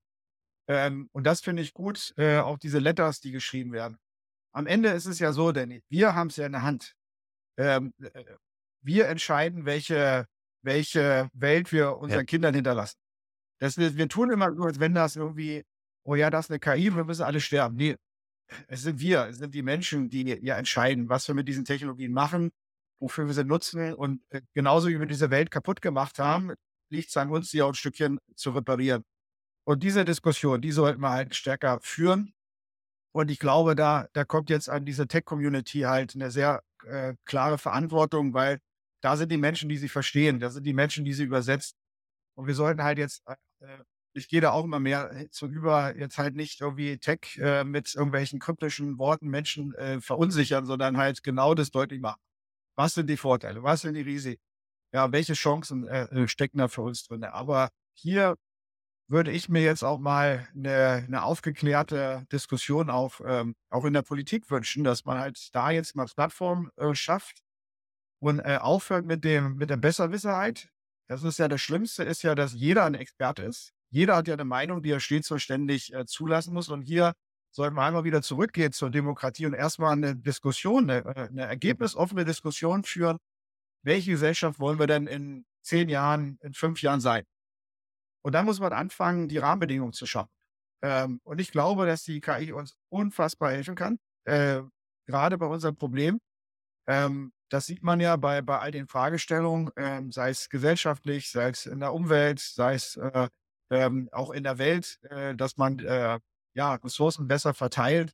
Ähm, 0.67 1.09
und 1.13 1.25
das 1.25 1.41
finde 1.41 1.63
ich 1.63 1.73
gut, 1.73 2.13
äh, 2.17 2.39
auch 2.39 2.57
diese 2.59 2.79
Letters, 2.79 3.19
die 3.21 3.31
geschrieben 3.31 3.73
werden. 3.73 3.97
Am 4.53 4.67
Ende 4.67 4.89
ist 4.89 5.05
es 5.05 5.19
ja 5.19 5.33
so, 5.33 5.51
Danny, 5.51 5.83
wir 5.89 6.15
haben 6.15 6.27
es 6.27 6.37
ja 6.37 6.45
in 6.45 6.51
der 6.51 6.61
Hand. 6.61 6.95
Ähm, 7.57 7.93
äh, 8.01 8.23
wir 8.81 9.07
entscheiden, 9.07 9.65
welche, 9.65 10.27
welche 10.61 11.29
Welt 11.33 11.71
wir 11.71 11.97
unseren 11.97 12.21
ja. 12.21 12.25
Kindern 12.25 12.53
hinterlassen. 12.53 12.97
Das, 13.59 13.77
wir, 13.77 13.95
wir 13.95 14.09
tun 14.09 14.31
immer 14.31 14.51
nur, 14.51 14.67
als 14.67 14.79
wenn 14.79 14.93
das 14.93 15.15
irgendwie, 15.15 15.63
oh 16.03 16.15
ja, 16.15 16.29
das 16.29 16.45
ist 16.45 16.51
eine 16.51 16.59
KI, 16.59 16.95
wir 16.95 17.03
müssen 17.03 17.23
alle 17.23 17.39
sterben. 17.39 17.75
Nee, 17.75 17.95
es 18.67 18.81
sind 18.83 18.99
wir, 18.99 19.27
es 19.27 19.37
sind 19.37 19.55
die 19.55 19.63
Menschen, 19.63 20.09
die 20.09 20.39
ja 20.41 20.57
entscheiden, 20.57 21.09
was 21.09 21.27
wir 21.27 21.35
mit 21.35 21.47
diesen 21.47 21.65
Technologien 21.65 22.11
machen, 22.11 22.51
wofür 22.99 23.25
wir 23.25 23.33
sie 23.33 23.43
nutzen. 23.43 23.93
Und 23.93 24.21
äh, 24.29 24.41
genauso 24.53 24.89
wie 24.89 24.99
wir 24.99 25.05
diese 25.05 25.29
Welt 25.29 25.49
kaputt 25.51 25.81
gemacht 25.81 26.19
haben, 26.19 26.53
liegt 26.89 27.09
es 27.09 27.17
an 27.17 27.31
uns, 27.31 27.49
sie 27.49 27.61
auch 27.61 27.69
ein 27.69 27.75
Stückchen 27.75 28.19
zu 28.35 28.51
reparieren. 28.51 29.03
Und 29.65 29.83
diese 29.83 30.05
Diskussion, 30.05 30.61
die 30.61 30.71
sollten 30.71 31.01
wir 31.01 31.11
halt 31.11 31.35
stärker 31.35 31.79
führen. 31.81 32.32
Und 33.13 33.31
ich 33.31 33.39
glaube, 33.39 33.75
da, 33.75 34.07
da 34.13 34.25
kommt 34.25 34.49
jetzt 34.49 34.69
an 34.69 34.85
diese 34.85 35.07
Tech-Community 35.07 35.81
halt 35.81 36.15
eine 36.15 36.31
sehr 36.31 36.63
äh, 36.85 37.13
klare 37.25 37.57
Verantwortung, 37.57 38.33
weil 38.33 38.59
da 39.01 39.15
sind 39.17 39.31
die 39.31 39.37
Menschen, 39.37 39.69
die 39.69 39.77
sie 39.77 39.89
verstehen, 39.89 40.39
da 40.39 40.49
sind 40.49 40.65
die 40.65 40.73
Menschen, 40.73 41.05
die 41.05 41.13
sie 41.13 41.23
übersetzen. 41.23 41.77
Und 42.35 42.47
wir 42.47 42.55
sollten 42.55 42.83
halt 42.83 42.97
jetzt 42.97 43.23
äh, 43.27 43.35
ich 44.13 44.27
gehe 44.27 44.41
da 44.41 44.51
auch 44.51 44.63
immer 44.63 44.79
mehr 44.79 45.27
zu 45.31 45.47
über, 45.47 45.95
jetzt 45.97 46.17
halt 46.17 46.35
nicht 46.35 46.61
irgendwie 46.61 46.97
Tech 46.97 47.37
äh, 47.39 47.63
mit 47.63 47.93
irgendwelchen 47.95 48.39
kryptischen 48.39 48.97
Worten 48.99 49.27
Menschen 49.27 49.73
äh, 49.75 49.99
verunsichern, 50.01 50.65
sondern 50.65 50.97
halt 50.97 51.23
genau 51.23 51.53
das 51.55 51.71
deutlich 51.71 51.99
machen. 51.99 52.21
Was 52.75 52.93
sind 52.95 53.09
die 53.09 53.17
Vorteile? 53.17 53.63
Was 53.63 53.81
sind 53.81 53.95
die 53.95 54.01
Risiken? 54.01 54.41
Ja, 54.93 55.11
welche 55.11 55.33
Chancen 55.33 55.87
äh, 55.87 56.05
äh 56.05 56.27
stecken 56.27 56.59
da 56.59 56.67
für 56.67 56.81
uns 56.81 57.03
drin? 57.05 57.23
Aber 57.23 57.69
hier 57.95 58.35
würde 59.07 59.31
ich 59.31 59.49
mir 59.49 59.61
jetzt 59.61 59.83
auch 59.83 59.99
mal 59.99 60.47
eine, 60.55 61.03
eine 61.07 61.23
aufgeklärte 61.23 62.25
Diskussion 62.31 62.89
auch, 62.89 63.19
ähm, 63.25 63.55
auch 63.69 63.85
in 63.85 63.93
der 63.93 64.01
Politik 64.01 64.49
wünschen, 64.49 64.83
dass 64.83 65.05
man 65.05 65.19
halt 65.19 65.49
da 65.53 65.71
jetzt 65.71 65.95
mal 65.95 66.05
Plattform 66.05 66.71
äh, 66.77 66.95
schafft 66.95 67.41
und 68.19 68.39
äh, 68.39 68.57
aufhört 68.61 69.05
mit 69.05 69.23
dem, 69.23 69.55
mit 69.55 69.69
der 69.69 69.77
Besserwisserheit. 69.77 70.69
Das 71.07 71.23
ist 71.23 71.39
ja 71.39 71.47
das 71.47 71.61
Schlimmste, 71.61 72.03
ist 72.03 72.23
ja, 72.23 72.35
dass 72.35 72.53
jeder 72.53 72.85
ein 72.85 72.95
Experte 72.95 73.43
ist. 73.43 73.73
Jeder 73.89 74.15
hat 74.15 74.27
ja 74.27 74.33
eine 74.33 74.45
Meinung, 74.45 74.81
die 74.81 74.91
er 74.91 74.99
stets 74.99 75.29
und 75.29 75.39
ständig 75.39 75.93
äh, 75.93 76.05
zulassen 76.05 76.53
muss. 76.53 76.69
Und 76.69 76.81
hier 76.81 77.13
sollten 77.51 77.75
wir 77.75 77.83
einmal 77.83 78.05
wieder 78.05 78.21
zurückgehen 78.21 78.71
zur 78.71 78.89
Demokratie 78.89 79.45
und 79.45 79.53
erstmal 79.53 79.91
eine 79.91 80.15
Diskussion, 80.15 80.89
eine, 80.89 81.05
äh, 81.05 81.27
eine 81.27 81.43
ergebnisoffene 81.43 82.25
Diskussion 82.25 82.83
führen. 82.83 83.17
Welche 83.83 84.11
Gesellschaft 84.11 84.59
wollen 84.59 84.79
wir 84.79 84.87
denn 84.87 85.07
in 85.07 85.45
zehn 85.61 85.89
Jahren, 85.89 86.39
in 86.41 86.53
fünf 86.53 86.81
Jahren 86.81 87.01
sein? 87.01 87.25
Und 88.23 88.33
dann 88.33 88.45
muss 88.45 88.59
man 88.59 88.73
anfangen, 88.73 89.27
die 89.27 89.37
Rahmenbedingungen 89.37 89.93
zu 89.93 90.05
schaffen. 90.05 90.31
Ähm, 90.83 91.19
und 91.23 91.39
ich 91.41 91.51
glaube, 91.51 91.85
dass 91.85 92.03
die 92.03 92.21
KI 92.21 92.51
uns 92.53 92.75
unfassbar 92.89 93.51
helfen 93.51 93.75
kann, 93.75 93.99
äh, 94.25 94.61
gerade 95.07 95.37
bei 95.37 95.45
unserem 95.45 95.75
Problem. 95.75 96.19
Ähm, 96.87 97.33
das 97.49 97.67
sieht 97.67 97.83
man 97.83 97.99
ja 97.99 98.15
bei, 98.17 98.41
bei 98.41 98.59
all 98.59 98.71
den 98.71 98.87
Fragestellungen, 98.87 99.71
ähm, 99.77 100.11
sei 100.11 100.29
es 100.31 100.49
gesellschaftlich, 100.49 101.31
sei 101.31 101.49
es 101.49 101.65
in 101.65 101.79
der 101.79 101.93
Umwelt, 101.93 102.39
sei 102.39 102.75
es 102.75 102.97
äh, 102.97 103.29
ähm, 103.71 104.09
auch 104.11 104.31
in 104.31 104.43
der 104.43 104.57
Welt, 104.57 104.99
äh, 105.03 105.35
dass 105.35 105.57
man 105.57 105.79
äh, 105.79 106.19
ja, 106.55 106.75
Ressourcen 106.75 107.27
besser 107.27 107.53
verteilt, 107.53 108.13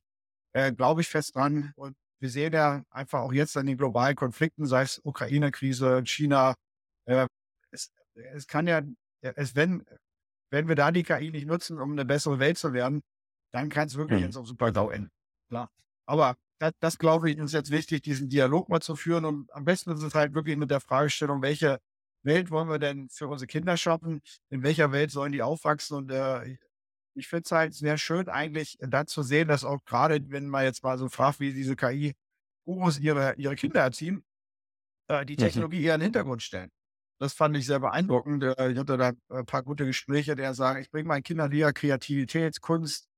äh, 0.54 0.72
glaube 0.72 1.00
ich 1.02 1.08
fest 1.08 1.36
dran. 1.36 1.72
Und 1.76 1.96
wir 2.20 2.30
sehen 2.30 2.52
ja 2.52 2.84
einfach 2.90 3.20
auch 3.20 3.32
jetzt 3.32 3.56
an 3.56 3.66
den 3.66 3.78
globalen 3.78 4.16
Konflikten, 4.16 4.66
sei 4.66 4.82
es 4.82 5.00
Ukraine-Krise, 5.04 6.02
China. 6.06 6.54
Äh, 7.06 7.26
es, 7.72 7.92
es 8.14 8.46
kann 8.46 8.66
ja, 8.66 8.82
es, 9.22 9.54
wenn, 9.54 9.84
wenn 10.50 10.68
wir 10.68 10.74
da 10.74 10.90
die 10.90 11.02
KI 11.02 11.30
nicht 11.30 11.46
nutzen, 11.46 11.78
um 11.78 11.92
eine 11.92 12.04
bessere 12.04 12.38
Welt 12.38 12.58
zu 12.58 12.72
werden, 12.72 13.02
dann 13.52 13.68
kann 13.68 13.86
es 13.86 13.96
wirklich 13.96 14.20
mhm. 14.20 14.26
jetzt 14.26 14.36
auf 14.36 14.46
Super-GAU 14.46 14.90
enden. 14.90 15.10
Klar. 15.48 15.70
Aber 16.06 16.36
das, 16.58 16.72
das 16.80 16.98
glaube 16.98 17.30
ich, 17.30 17.38
ist 17.38 17.52
jetzt 17.52 17.70
wichtig, 17.70 18.02
diesen 18.02 18.28
Dialog 18.28 18.68
mal 18.68 18.80
zu 18.80 18.96
führen. 18.96 19.24
Und 19.24 19.52
am 19.52 19.64
besten 19.64 19.90
ist 19.92 20.02
es 20.02 20.14
halt 20.14 20.34
wirklich 20.34 20.56
mit 20.56 20.70
der 20.70 20.80
Fragestellung, 20.80 21.42
welche 21.42 21.80
Welt 22.22 22.50
wollen 22.50 22.68
wir 22.68 22.78
denn 22.78 23.08
für 23.08 23.28
unsere 23.28 23.46
Kinder 23.46 23.76
schaffen? 23.76 24.20
In 24.50 24.62
welcher 24.62 24.92
Welt 24.92 25.10
sollen 25.10 25.32
die 25.32 25.42
aufwachsen? 25.42 25.96
Und 25.96 26.10
äh, 26.10 26.58
ich 27.14 27.28
finde 27.28 27.44
es 27.44 27.52
halt 27.52 27.74
sehr 27.74 27.98
schön, 27.98 28.28
eigentlich 28.28 28.76
da 28.80 29.06
zu 29.06 29.22
sehen, 29.22 29.48
dass 29.48 29.64
auch 29.64 29.84
gerade, 29.84 30.20
wenn 30.30 30.48
man 30.48 30.64
jetzt 30.64 30.82
mal 30.82 30.98
so 30.98 31.08
fragt, 31.08 31.40
wie 31.40 31.52
diese 31.52 31.76
KI-Gurus 31.76 32.98
ihre, 32.98 33.34
ihre 33.36 33.56
Kinder 33.56 33.80
erziehen, 33.80 34.24
äh, 35.08 35.24
die 35.24 35.34
mhm. 35.34 35.38
Technologie 35.38 35.78
mhm. 35.78 35.84
eher 35.84 35.94
in 35.94 36.00
den 36.00 36.06
Hintergrund 36.06 36.42
stellen. 36.42 36.70
Das 37.20 37.34
fand 37.34 37.54
ich 37.56 37.66
sehr 37.66 37.80
beeindruckend. 37.80 38.42
Äh, 38.42 38.72
ich 38.72 38.78
hatte 38.78 38.96
da 38.96 39.12
ein 39.28 39.46
paar 39.46 39.62
gute 39.62 39.84
Gespräche, 39.84 40.34
der 40.34 40.54
sagen, 40.54 40.80
ich 40.80 40.90
bringe 40.90 41.06
meinen 41.06 41.22
Kindern 41.22 41.52
eher 41.52 41.72
Kreativität, 41.72 42.60
Kunst, 42.62 43.08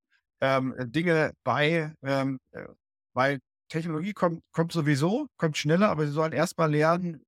ähm, 0.40 0.74
Dinge 0.78 1.32
bei, 1.44 1.94
ähm, 2.02 2.38
äh, 2.50 2.66
weil 3.14 3.38
Technologie 3.68 4.12
kommt, 4.12 4.42
kommt 4.52 4.72
sowieso, 4.72 5.28
kommt 5.36 5.56
schneller, 5.56 5.88
aber 5.88 6.04
sie 6.06 6.12
sollen 6.12 6.32
erstmal 6.32 6.70
lernen, 6.70 7.22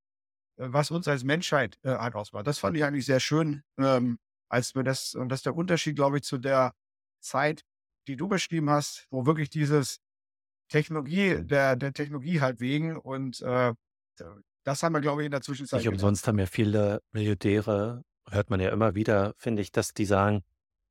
äh, 0.56 0.66
was 0.68 0.90
uns 0.90 1.06
als 1.06 1.22
Menschheit 1.22 1.78
äh, 1.84 1.96
halt 1.96 2.16
ausmacht. 2.16 2.46
Das 2.46 2.58
fand 2.58 2.76
ich 2.76 2.84
eigentlich 2.84 3.06
sehr 3.06 3.20
schön, 3.20 3.62
ähm, 3.78 4.18
als 4.48 4.74
wir 4.74 4.82
das, 4.82 5.14
und 5.14 5.28
das 5.28 5.40
ist 5.40 5.46
der 5.46 5.56
Unterschied, 5.56 5.94
glaube 5.94 6.18
ich, 6.18 6.24
zu 6.24 6.38
der 6.38 6.74
Zeit, 7.20 7.62
die 8.08 8.16
du 8.16 8.26
beschrieben 8.28 8.68
hast, 8.68 9.06
wo 9.10 9.26
wirklich 9.26 9.48
dieses 9.48 10.00
Technologie, 10.68 11.42
der, 11.44 11.76
der 11.76 11.92
Technologie 11.92 12.40
halt 12.40 12.58
wegen 12.60 12.96
und 12.96 13.40
äh, 13.42 13.74
das 14.64 14.82
haben 14.82 14.94
wir, 14.94 15.00
glaube 15.00 15.22
ich, 15.22 15.26
in 15.26 15.30
der 15.30 15.42
Zwischenzeit. 15.42 15.80
Nicht 15.80 15.88
umsonst 15.88 16.26
haben 16.26 16.38
ja 16.38 16.46
viele 16.46 17.02
Milliardäre, 17.12 18.02
hört 18.28 18.50
man 18.50 18.60
ja 18.60 18.70
immer 18.70 18.94
wieder, 18.94 19.34
finde 19.36 19.62
ich, 19.62 19.72
dass 19.72 19.94
die 19.94 20.06
sagen, 20.06 20.42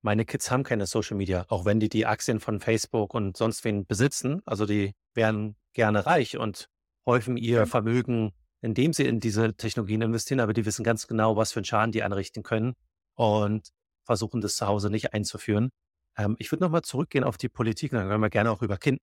meine 0.01 0.25
Kids 0.25 0.51
haben 0.51 0.63
keine 0.63 0.85
Social 0.85 1.17
Media, 1.17 1.45
auch 1.47 1.65
wenn 1.65 1.79
die 1.79 1.89
die 1.89 2.05
Aktien 2.05 2.39
von 2.39 2.59
Facebook 2.59 3.13
und 3.13 3.37
sonst 3.37 3.63
wen 3.63 3.85
besitzen. 3.85 4.41
Also 4.45 4.65
die 4.65 4.93
wären 5.13 5.55
gerne 5.73 6.05
reich 6.05 6.37
und 6.37 6.67
häufen 7.05 7.37
ihr 7.37 7.59
ja. 7.59 7.65
Vermögen, 7.65 8.31
indem 8.61 8.93
sie 8.93 9.05
in 9.05 9.19
diese 9.19 9.55
Technologien 9.55 10.01
investieren, 10.01 10.39
aber 10.39 10.53
die 10.53 10.65
wissen 10.65 10.83
ganz 10.83 11.07
genau, 11.07 11.35
was 11.35 11.53
für 11.53 11.59
einen 11.59 11.65
Schaden 11.65 11.91
die 11.91 12.03
anrichten 12.03 12.43
können 12.43 12.73
und 13.15 13.69
versuchen 14.05 14.41
das 14.41 14.55
zu 14.57 14.67
Hause 14.67 14.89
nicht 14.89 15.13
einzuführen. 15.13 15.69
Ähm, 16.17 16.35
ich 16.37 16.51
würde 16.51 16.63
nochmal 16.63 16.81
zurückgehen 16.81 17.23
auf 17.23 17.37
die 17.37 17.49
Politik, 17.49 17.91
dann 17.91 18.07
können 18.07 18.21
wir 18.21 18.29
gerne 18.29 18.51
auch 18.51 18.61
über 18.61 18.77
Kind. 18.77 18.99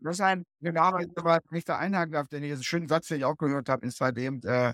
Das 0.00 0.16
ist 0.16 0.20
ein, 0.20 0.44
genau, 0.60 0.92
wenn 0.92 1.58
ich 1.58 1.64
da 1.64 1.78
einhaken 1.78 2.12
darf, 2.12 2.28
denn 2.28 2.42
diesen 2.42 2.62
schönen 2.62 2.88
Satz, 2.88 3.08
den 3.08 3.18
ich 3.18 3.24
auch 3.24 3.36
gehört 3.36 3.68
habe, 3.68 3.86
ist 3.86 4.00
halt 4.00 4.16
eben, 4.18 4.40
äh, 4.44 4.72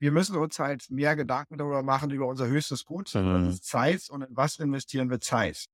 wir 0.00 0.12
müssen 0.12 0.36
uns 0.36 0.58
halt 0.58 0.90
mehr 0.90 1.16
Gedanken 1.16 1.58
darüber 1.58 1.82
machen, 1.82 2.10
über 2.10 2.26
unser 2.26 2.46
höchstes 2.46 2.84
Gut, 2.84 3.14
mhm. 3.14 3.46
das 3.46 3.54
ist 3.54 3.64
Zeit 3.64 4.08
und 4.10 4.22
in 4.22 4.36
was 4.36 4.58
investieren 4.58 5.10
wir 5.10 5.20
Zeit. 5.20 5.66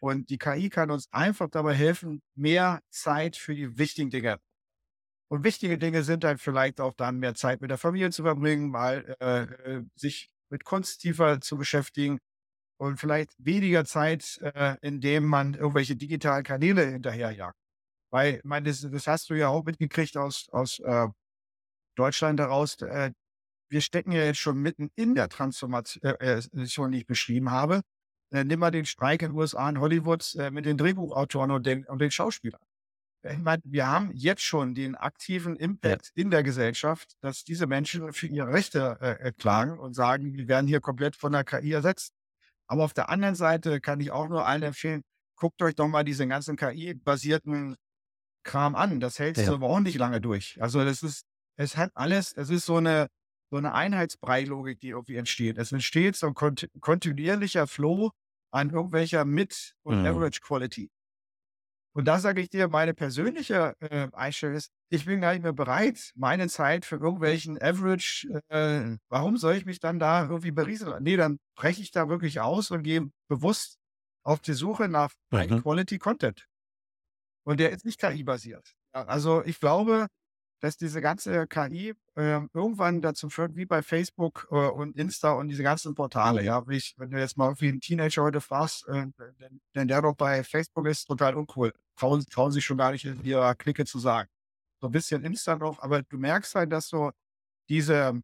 Und 0.00 0.28
die 0.30 0.38
KI 0.38 0.68
kann 0.68 0.90
uns 0.90 1.08
einfach 1.10 1.48
dabei 1.50 1.74
helfen, 1.74 2.22
mehr 2.34 2.80
Zeit 2.90 3.36
für 3.36 3.54
die 3.54 3.78
wichtigen 3.78 4.10
Dinge. 4.10 4.38
Und 5.28 5.42
wichtige 5.42 5.78
Dinge 5.78 6.04
sind 6.04 6.24
halt 6.24 6.40
vielleicht 6.40 6.80
auch 6.80 6.94
dann 6.94 7.18
mehr 7.18 7.34
Zeit 7.34 7.60
mit 7.60 7.70
der 7.70 7.78
Familie 7.78 8.10
zu 8.10 8.22
verbringen, 8.22 8.70
mal 8.70 9.16
äh, 9.20 9.42
äh 9.42 9.84
sich 9.96 10.30
mit 10.50 10.64
Kunst 10.64 11.00
tiefer 11.00 11.40
zu 11.40 11.56
beschäftigen 11.56 12.18
und 12.78 13.00
vielleicht 13.00 13.32
weniger 13.38 13.84
Zeit, 13.84 14.38
äh, 14.42 14.76
indem 14.82 15.24
man 15.24 15.54
irgendwelche 15.54 15.96
digitalen 15.96 16.44
Kanäle 16.44 16.86
hinterherjagt. 16.86 17.56
Weil, 18.10 18.36
ich 18.36 18.44
meine, 18.44 18.68
das, 18.68 18.80
das 18.80 19.06
hast 19.06 19.30
du 19.30 19.34
ja 19.34 19.48
auch 19.48 19.64
mitgekriegt 19.64 20.16
aus, 20.16 20.48
aus 20.50 20.78
äh, 20.80 21.08
Deutschland 21.96 22.40
heraus. 22.40 22.80
Äh, 22.82 23.12
wir 23.68 23.80
stecken 23.80 24.12
ja 24.12 24.24
jetzt 24.24 24.38
schon 24.38 24.58
mitten 24.58 24.90
in 24.94 25.14
der 25.14 25.28
Transformation, 25.28 26.02
äh, 26.04 26.38
äh 26.38 26.42
die 26.42 26.98
ich 26.98 27.06
beschrieben 27.06 27.50
habe. 27.50 27.82
Äh, 28.30 28.44
nimm 28.44 28.60
mal 28.60 28.70
den 28.70 28.86
Streik 28.86 29.22
in 29.22 29.30
den 29.30 29.38
USA 29.38 29.68
in 29.68 29.80
Hollywood 29.80 30.34
äh, 30.36 30.50
mit 30.50 30.66
den 30.66 30.76
Drehbuchautoren 30.76 31.50
und 31.50 31.66
den, 31.66 31.84
und 31.86 32.00
den 32.00 32.10
Schauspielern. 32.10 32.60
Ich 33.22 33.38
meine, 33.38 33.62
wir 33.64 33.88
haben 33.88 34.10
jetzt 34.12 34.42
schon 34.42 34.74
den 34.74 34.94
aktiven 34.94 35.56
Impact 35.56 36.12
ja. 36.14 36.22
in 36.22 36.30
der 36.30 36.44
Gesellschaft, 36.44 37.16
dass 37.22 37.42
diese 37.42 37.66
Menschen 37.66 38.12
für 38.12 38.28
ihre 38.28 38.52
Rechte 38.52 38.98
äh, 39.00 39.32
klagen 39.32 39.78
und 39.78 39.94
sagen, 39.94 40.34
wir 40.34 40.46
werden 40.46 40.68
hier 40.68 40.80
komplett 40.80 41.16
von 41.16 41.32
der 41.32 41.42
KI 41.42 41.72
ersetzt. 41.72 42.12
Aber 42.68 42.84
auf 42.84 42.94
der 42.94 43.08
anderen 43.08 43.34
Seite 43.34 43.80
kann 43.80 44.00
ich 44.00 44.12
auch 44.12 44.28
nur 44.28 44.46
allen 44.46 44.62
empfehlen, 44.62 45.02
guckt 45.36 45.60
euch 45.62 45.74
doch 45.74 45.88
mal 45.88 46.04
diese 46.04 46.26
ganzen 46.26 46.56
KI-basierten 46.56 47.76
Kram 48.46 48.74
an. 48.74 49.00
Das 49.00 49.18
hält 49.18 49.36
ja. 49.36 49.52
aber 49.52 49.66
auch 49.66 49.80
nicht 49.80 49.98
lange 49.98 50.20
durch. 50.20 50.56
Also 50.60 50.82
das 50.84 51.02
ist, 51.02 51.26
es 51.56 51.76
hat 51.76 51.90
alles, 51.94 52.32
es 52.32 52.48
ist 52.48 52.64
so 52.64 52.76
eine, 52.76 53.08
so 53.50 53.58
eine 53.58 53.74
Einheitsbrei-Logik, 53.74 54.80
die 54.80 54.88
irgendwie 54.88 55.16
entsteht. 55.16 55.58
Es 55.58 55.72
entsteht 55.72 56.16
so 56.16 56.28
ein 56.28 56.34
kont 56.34 56.68
kontinuierlicher 56.80 57.66
Flow 57.66 58.10
an 58.50 58.70
irgendwelcher 58.70 59.24
Mid- 59.24 59.74
und 59.82 60.00
mhm. 60.00 60.06
Average-Quality. 60.06 60.90
Und 61.96 62.04
da 62.04 62.18
sage 62.18 62.42
ich 62.42 62.50
dir, 62.50 62.68
meine 62.68 62.92
persönliche 62.92 63.74
äh, 63.80 64.08
Einstellung 64.12 64.56
ist, 64.56 64.70
ich 64.90 65.06
bin 65.06 65.22
gar 65.22 65.32
nicht 65.32 65.42
mehr 65.42 65.54
bereit, 65.54 66.12
meine 66.14 66.46
Zeit 66.48 66.84
für 66.84 66.96
irgendwelchen 66.96 67.60
Average, 67.60 68.42
äh, 68.48 68.98
warum 69.08 69.38
soll 69.38 69.54
ich 69.54 69.64
mich 69.64 69.80
dann 69.80 69.98
da 69.98 70.24
irgendwie 70.24 70.50
berieseln? 70.50 71.02
Nee, 71.02 71.16
dann 71.16 71.38
breche 71.54 71.80
ich 71.80 71.92
da 71.92 72.10
wirklich 72.10 72.40
aus 72.40 72.70
und 72.70 72.82
gehe 72.82 73.10
bewusst 73.28 73.78
auf 74.24 74.40
die 74.40 74.52
Suche 74.52 74.88
nach 74.88 75.10
mhm. 75.30 75.62
Quality 75.62 75.98
Content. 75.98 76.46
Und 77.46 77.60
der 77.60 77.70
ist 77.70 77.84
nicht 77.84 78.00
KI-basiert. 78.00 78.74
Also 78.92 79.44
ich 79.44 79.60
glaube, 79.60 80.08
dass 80.60 80.76
diese 80.76 81.00
ganze 81.00 81.46
KI 81.46 81.94
äh, 82.16 82.40
irgendwann 82.52 83.00
dazu 83.02 83.28
führt, 83.28 83.54
wie 83.54 83.66
bei 83.66 83.82
Facebook 83.82 84.48
äh, 84.50 84.54
und 84.54 84.96
Insta 84.96 85.32
und 85.32 85.48
diese 85.48 85.62
ganzen 85.62 85.94
Portale. 85.94 86.42
Ja, 86.42 86.64
ich, 86.68 86.94
wenn 86.96 87.10
du 87.10 87.18
jetzt 87.18 87.36
mal 87.36 87.54
wie 87.60 87.68
ein 87.68 87.80
Teenager 87.80 88.22
heute 88.22 88.40
fragst, 88.40 88.88
äh, 88.88 89.06
denn, 89.38 89.60
denn 89.74 89.88
der 89.88 90.02
doch 90.02 90.16
bei 90.16 90.42
Facebook 90.42 90.86
ist, 90.86 91.04
total 91.04 91.36
uncool. 91.36 91.72
Trauen, 91.96 92.24
trauen 92.26 92.50
sich 92.50 92.64
schon 92.64 92.78
gar 92.78 92.90
nicht 92.90 93.04
in 93.04 93.22
ihrer 93.22 93.54
Clique 93.54 93.84
zu 93.84 94.00
sagen. 94.00 94.28
So 94.80 94.88
ein 94.88 94.92
bisschen 94.92 95.22
Insta 95.24 95.54
drauf, 95.54 95.80
aber 95.82 96.02
du 96.02 96.18
merkst 96.18 96.54
halt, 96.56 96.72
dass 96.72 96.88
so 96.88 97.12
diese, 97.68 98.20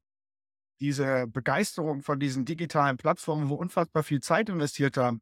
diese 0.81 1.29
Begeisterung 1.29 2.03
von 2.03 2.18
diesen 2.18 2.45
digitalen 2.45 2.97
Plattformen, 2.97 3.51
wo 3.51 3.55
unfassbar 3.55 4.03
viel 4.03 4.20
Zeit 4.20 4.49
investiert 4.49 4.97
haben, 4.97 5.20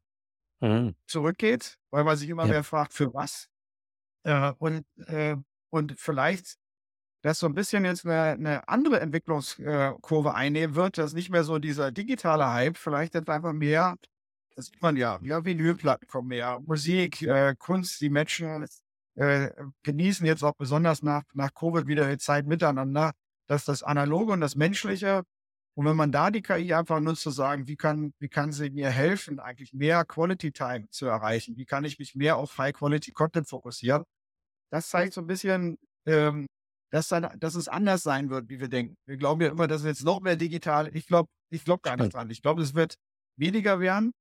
mhm. 0.59 0.95
zurückgeht, 1.05 1.77
weil 1.91 2.03
man 2.03 2.17
sich 2.17 2.29
immer 2.29 2.45
ja. 2.45 2.51
mehr 2.51 2.63
fragt, 2.63 2.93
für 2.93 3.13
was? 3.13 3.50
Äh, 4.23 4.53
und, 4.59 4.85
äh, 5.07 5.35
und 5.69 5.99
vielleicht 5.99 6.57
dass 7.21 7.39
so 7.39 7.47
ein 7.47 7.53
bisschen 7.53 7.85
jetzt 7.85 8.05
eine, 8.05 8.31
eine 8.31 8.67
andere 8.67 8.99
Entwicklungskurve 8.99 10.33
einnehmen 10.33 10.75
wird, 10.75 10.97
dass 10.97 11.13
nicht 11.13 11.29
mehr 11.29 11.43
so 11.43 11.59
dieser 11.59 11.91
digitale 11.91 12.51
Hype, 12.51 12.77
vielleicht 12.77 13.13
jetzt 13.13 13.29
einfach 13.29 13.53
mehr, 13.53 13.95
das 14.55 14.67
sieht 14.67 14.81
man 14.81 14.97
ja, 14.97 15.19
ja, 15.23 15.45
Vinylplatten 15.45 16.07
kommen 16.07 16.29
mehr, 16.29 16.59
Musik, 16.65 17.21
äh, 17.21 17.55
Kunst, 17.57 18.01
die 18.01 18.09
Menschen 18.09 18.65
äh, 19.15 19.51
genießen 19.83 20.25
jetzt 20.25 20.43
auch 20.43 20.55
besonders 20.55 21.03
nach, 21.03 21.23
nach 21.33 21.53
Covid 21.53 21.87
wieder 21.87 22.09
die 22.09 22.17
Zeit 22.17 22.47
miteinander, 22.47 23.11
dass 23.47 23.65
das 23.65 23.83
Analoge 23.83 24.33
und 24.33 24.41
das 24.41 24.55
Menschliche 24.55 25.23
Und 25.75 25.85
wenn 25.85 25.95
man 25.95 26.11
da 26.11 26.31
die 26.31 26.41
KI 26.41 26.73
einfach 26.73 26.99
nutzt, 26.99 27.21
zu 27.21 27.29
sagen, 27.31 27.67
wie 27.67 27.77
kann, 27.77 28.13
wie 28.19 28.27
kann 28.27 28.51
sie 28.51 28.69
mir 28.69 28.89
helfen, 28.89 29.39
eigentlich 29.39 29.73
mehr 29.73 30.03
Quality 30.03 30.51
Time 30.51 30.89
zu 30.89 31.05
erreichen? 31.05 31.55
Wie 31.55 31.65
kann 31.65 31.85
ich 31.85 31.97
mich 31.97 32.13
mehr 32.15 32.37
auf 32.37 32.57
High 32.57 32.73
Quality 32.73 33.11
Content 33.11 33.47
fokussieren? 33.47 34.03
Das 34.71 34.89
zeigt 34.89 35.13
so 35.13 35.21
ein 35.21 35.27
bisschen, 35.27 35.77
ähm, 36.05 36.47
dass, 36.91 37.07
dann, 37.07 37.39
dass 37.39 37.55
es 37.55 37.67
anders 37.69 38.03
sein 38.03 38.29
wird, 38.29 38.49
wie 38.49 38.59
wir 38.59 38.67
denken. 38.67 38.95
Wir 39.05 39.17
glauben 39.17 39.41
ja 39.41 39.49
immer, 39.49 39.67
dass 39.67 39.81
es 39.81 39.87
jetzt 39.87 40.03
noch 40.03 40.19
mehr 40.19 40.35
digital, 40.35 40.93
ich 40.95 41.07
glaube, 41.07 41.29
ich 41.49 41.63
glaube 41.63 41.81
gar 41.81 41.97
nicht 41.97 42.13
dran. 42.13 42.29
Ich 42.29 42.41
glaube, 42.41 42.61
es 42.61 42.75
wird 42.75 42.95
weniger 43.37 43.79
werden. 43.79 44.11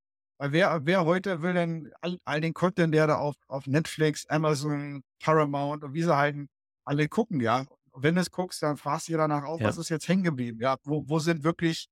Weil 0.40 0.53
wer, 0.53 0.86
wer 0.86 1.05
heute 1.05 1.42
will 1.42 1.53
denn 1.53 1.92
all, 2.01 2.18
all 2.24 2.40
den 2.40 2.55
Content, 2.55 2.94
der 2.94 3.07
da 3.07 3.18
auf, 3.18 3.36
auf 3.46 3.66
Netflix, 3.66 4.26
Amazon, 4.26 5.03
Paramount 5.22 5.84
und 5.84 5.92
wie 5.92 6.03
sie 6.03 6.16
halten, 6.16 6.48
alle 6.86 7.09
gucken, 7.09 7.40
ja. 7.40 7.66
Wenn 7.95 8.14
du 8.14 8.20
es 8.20 8.30
guckst, 8.30 8.62
dann 8.62 8.76
fragst 8.76 9.09
du 9.09 9.12
dir 9.12 9.18
danach 9.18 9.45
auch, 9.45 9.61
ja. 9.61 9.66
was 9.66 9.78
ist 9.78 9.88
jetzt 9.88 10.09
hängen 10.09 10.24
geblieben? 10.24 10.61
Ja, 10.61 10.76
wo, 10.84 11.05
wo 11.09 11.18
sind 11.18 11.45
wirklich 11.45 11.88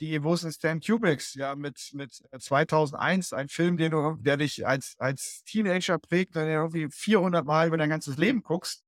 die, 0.00 0.22
wo 0.22 0.34
denn 0.34 0.52
Stan 0.52 0.80
Kubricks? 0.80 1.34
Ja, 1.34 1.54
mit, 1.54 1.90
mit 1.94 2.22
2001, 2.38 3.32
ein 3.32 3.48
Film, 3.48 3.76
den 3.76 3.92
du, 3.92 4.16
der 4.18 4.36
dich 4.36 4.66
als, 4.66 4.94
als 4.98 5.42
Teenager 5.44 5.98
prägt, 5.98 6.34
der 6.34 6.46
irgendwie 6.46 6.88
400 6.90 7.44
Mal 7.44 7.68
über 7.68 7.76
dein 7.76 7.88
ganzes 7.88 8.16
Leben 8.18 8.42
guckst. 8.42 8.82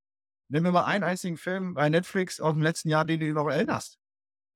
Nimm 0.51 0.63
mir 0.63 0.73
mal 0.73 0.85
einen 0.85 1.05
einzigen 1.05 1.37
Film 1.37 1.75
bei 1.75 1.89
Netflix 1.89 2.41
aus 2.41 2.55
dem 2.55 2.63
letzten 2.63 2.89
Jahr, 2.89 3.05
den 3.05 3.21
du 3.21 3.33
noch 3.33 3.49
erinnerst. 3.49 3.99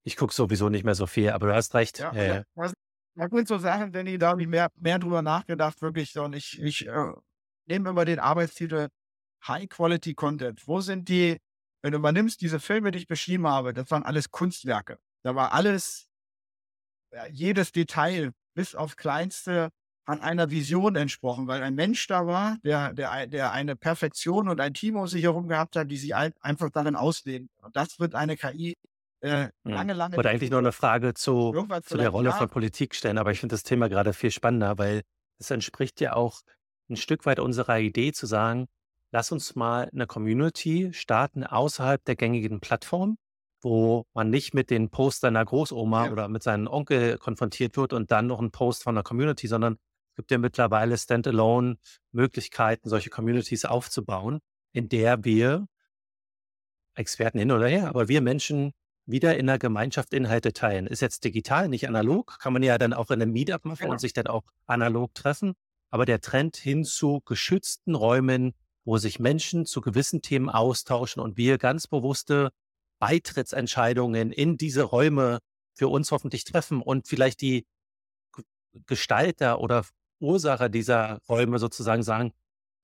Ich 0.05 0.17
gucke 0.17 0.35
sowieso 0.35 0.69
nicht 0.69 0.85
mehr 0.85 0.95
so 0.95 1.07
viel, 1.07 1.31
aber 1.31 1.49
du 1.49 1.55
hast 1.55 1.75
recht. 1.75 1.99
Ja, 1.99 2.13
ja. 2.15 2.45
ja. 2.57 2.73
Man 3.15 3.29
könnte 3.29 3.49
so 3.49 3.59
Sachen, 3.59 3.93
Danny, 3.93 4.17
da 4.17 4.31
habe 4.31 4.41
ich 4.41 4.49
mehr, 4.49 4.71
mehr 4.77 4.99
drüber 4.99 5.21
nachgedacht, 5.21 5.83
wirklich. 5.83 6.19
Und 6.19 6.35
ich, 6.35 6.59
ich 6.59 6.87
äh, 6.87 7.13
nehme 7.67 7.91
immer 7.91 8.07
den 8.07 8.19
Arbeitstitel 8.19 8.89
High 9.47 9.69
Quality 9.69 10.15
Content. 10.15 10.67
Wo 10.67 10.81
sind 10.81 11.11
die, 11.11 11.37
wenn 11.83 11.93
du 11.93 11.99
übernimmst, 11.99 12.41
diese 12.41 12.61
Filme, 12.61 12.91
die 12.91 13.01
ich 13.01 13.07
beschrieben 13.07 13.47
habe, 13.47 13.73
das 13.73 13.91
waren 13.91 14.05
alles 14.05 14.31
Kunstwerke. 14.31 14.99
Da 15.23 15.35
war 15.35 15.53
alles, 15.53 16.09
ja, 17.13 17.27
jedes 17.27 17.73
Detail 17.73 18.33
bis 18.55 18.75
aufs 18.75 18.97
Kleinste 18.97 19.71
an 20.05 20.21
einer 20.21 20.51
Vision 20.51 20.97
entsprochen, 20.97 21.47
weil 21.47 21.63
ein 21.63 21.75
Mensch 21.75 22.07
da 22.07 22.27
war, 22.27 22.57
der, 22.65 22.93
der, 22.93 23.27
der 23.27 23.53
eine 23.53 23.77
Perfektion 23.77 24.49
und 24.49 24.61
ein 24.61 24.75
Team 24.75 24.97
um 24.97 25.07
sich 25.07 25.23
herum 25.23 25.49
gehabt 25.49 25.77
hat, 25.77 25.91
die 25.91 25.97
sich 25.97 26.15
einfach 26.15 26.71
darin 26.71 26.97
ausleben. 26.97 27.49
Und 27.63 27.77
das 27.77 28.01
wird 28.01 28.15
eine 28.15 28.37
KI 28.37 28.75
äh, 29.21 29.49
lange, 29.63 29.93
lange. 29.93 30.15
Ich 30.15 30.17
wollte 30.17 30.31
eigentlich 30.31 30.51
noch 30.51 30.59
eine 30.59 30.73
Frage 30.73 31.15
zu, 31.15 31.55
zu 31.85 31.97
der 31.97 32.09
Rolle 32.09 32.31
ja. 32.31 32.37
von 32.37 32.49
Politik 32.49 32.95
stellen, 32.95 33.19
aber 33.19 33.31
ich 33.31 33.39
finde 33.39 33.55
das 33.55 33.63
Thema 33.63 33.89
gerade 33.89 34.13
viel 34.13 34.33
spannender, 34.33 34.79
weil 34.79 35.03
es 35.39 35.51
entspricht 35.51 36.01
ja 36.01 36.15
auch 36.15 36.41
ein 36.91 36.97
Stück 36.97 37.25
weit 37.25 37.39
unserer 37.39 37.79
Idee 37.79 38.13
zu 38.13 38.27
sagen, 38.27 38.67
lass 39.13 39.31
uns 39.31 39.55
mal 39.55 39.89
eine 39.93 40.07
Community 40.07 40.91
starten 40.93 41.45
außerhalb 41.45 42.05
der 42.05 42.17
gängigen 42.17 42.61
Plattform, 42.61 43.19
wo 43.61 44.07
man 44.15 44.31
nicht 44.31 44.55
mit 44.55 44.71
den 44.71 44.91
Post 44.91 45.21
seiner 45.21 45.45
Großoma 45.45 46.07
ja. 46.07 46.13
oder 46.13 46.29
mit 46.29 46.43
seinem 46.43 46.67
Onkel 46.67 47.19
konfrontiert 47.19 47.77
wird 47.77 47.93
und 47.93 48.11
dann 48.11 48.27
noch 48.27 48.41
ein 48.41 48.51
Post 48.51 48.83
von 48.83 48.95
der 48.95 49.05
Community, 49.05 49.47
sondern 49.47 49.75
es 49.75 50.17
gibt 50.17 50.31
ja 50.31 50.39
mittlerweile 50.39 50.99
Standalone 50.99 51.77
Möglichkeiten, 52.11 52.89
solche 52.89 53.11
Communities 53.11 53.65
aufzubauen, 53.65 54.41
in 54.73 54.89
der 54.89 55.25
wir 55.25 55.67
Experten 56.95 57.39
hin 57.39 57.53
oder 57.53 57.69
her, 57.69 57.89
aber 57.89 58.09
wir 58.09 58.21
Menschen 58.21 58.73
wieder 59.07 59.37
in 59.37 59.47
der 59.47 59.59
Gemeinschaft 59.59 60.13
Inhalte 60.15 60.53
teilen. 60.53 60.87
Ist 60.87 61.01
jetzt 61.01 61.25
digital, 61.25 61.69
nicht 61.69 61.89
analog, 61.89 62.39
kann 62.39 62.53
man 62.53 62.63
ja 62.63 62.79
dann 62.79 62.93
auch 62.93 63.11
in 63.11 63.21
einem 63.21 63.33
Meetup 63.33 63.65
machen 63.65 63.81
genau. 63.81 63.93
und 63.93 64.01
sich 64.01 64.13
dann 64.13 64.27
auch 64.27 64.45
analog 64.67 65.15
treffen. 65.15 65.55
Aber 65.91 66.07
der 66.07 66.21
Trend 66.21 66.57
hin 66.57 66.85
zu 66.85 67.21
geschützten 67.25 67.95
Räumen, 67.95 68.55
wo 68.85 68.99
sich 68.99 69.19
Menschen 69.19 69.67
zu 69.67 69.81
gewissen 69.81 70.23
Themen 70.23 70.49
austauschen 70.49 71.23
und 71.23 71.37
wir 71.37 71.59
ganz 71.59 71.87
bewusste 71.87 72.51
Beitrittsentscheidungen 72.99 74.33
in 74.33 74.57
diese 74.57 74.83
Räume 74.83 75.39
für 75.75 75.89
uns 75.89 76.11
hoffentlich 76.11 76.45
treffen 76.45 76.83
und 76.83 77.09
vielleicht 77.09 77.41
die 77.41 77.67
Gestalter 78.87 79.61
oder 79.61 79.85
Ursache 80.21 80.71
dieser 80.71 81.19
Räume 81.29 81.59
sozusagen 81.59 82.03
sagen, 82.03 82.33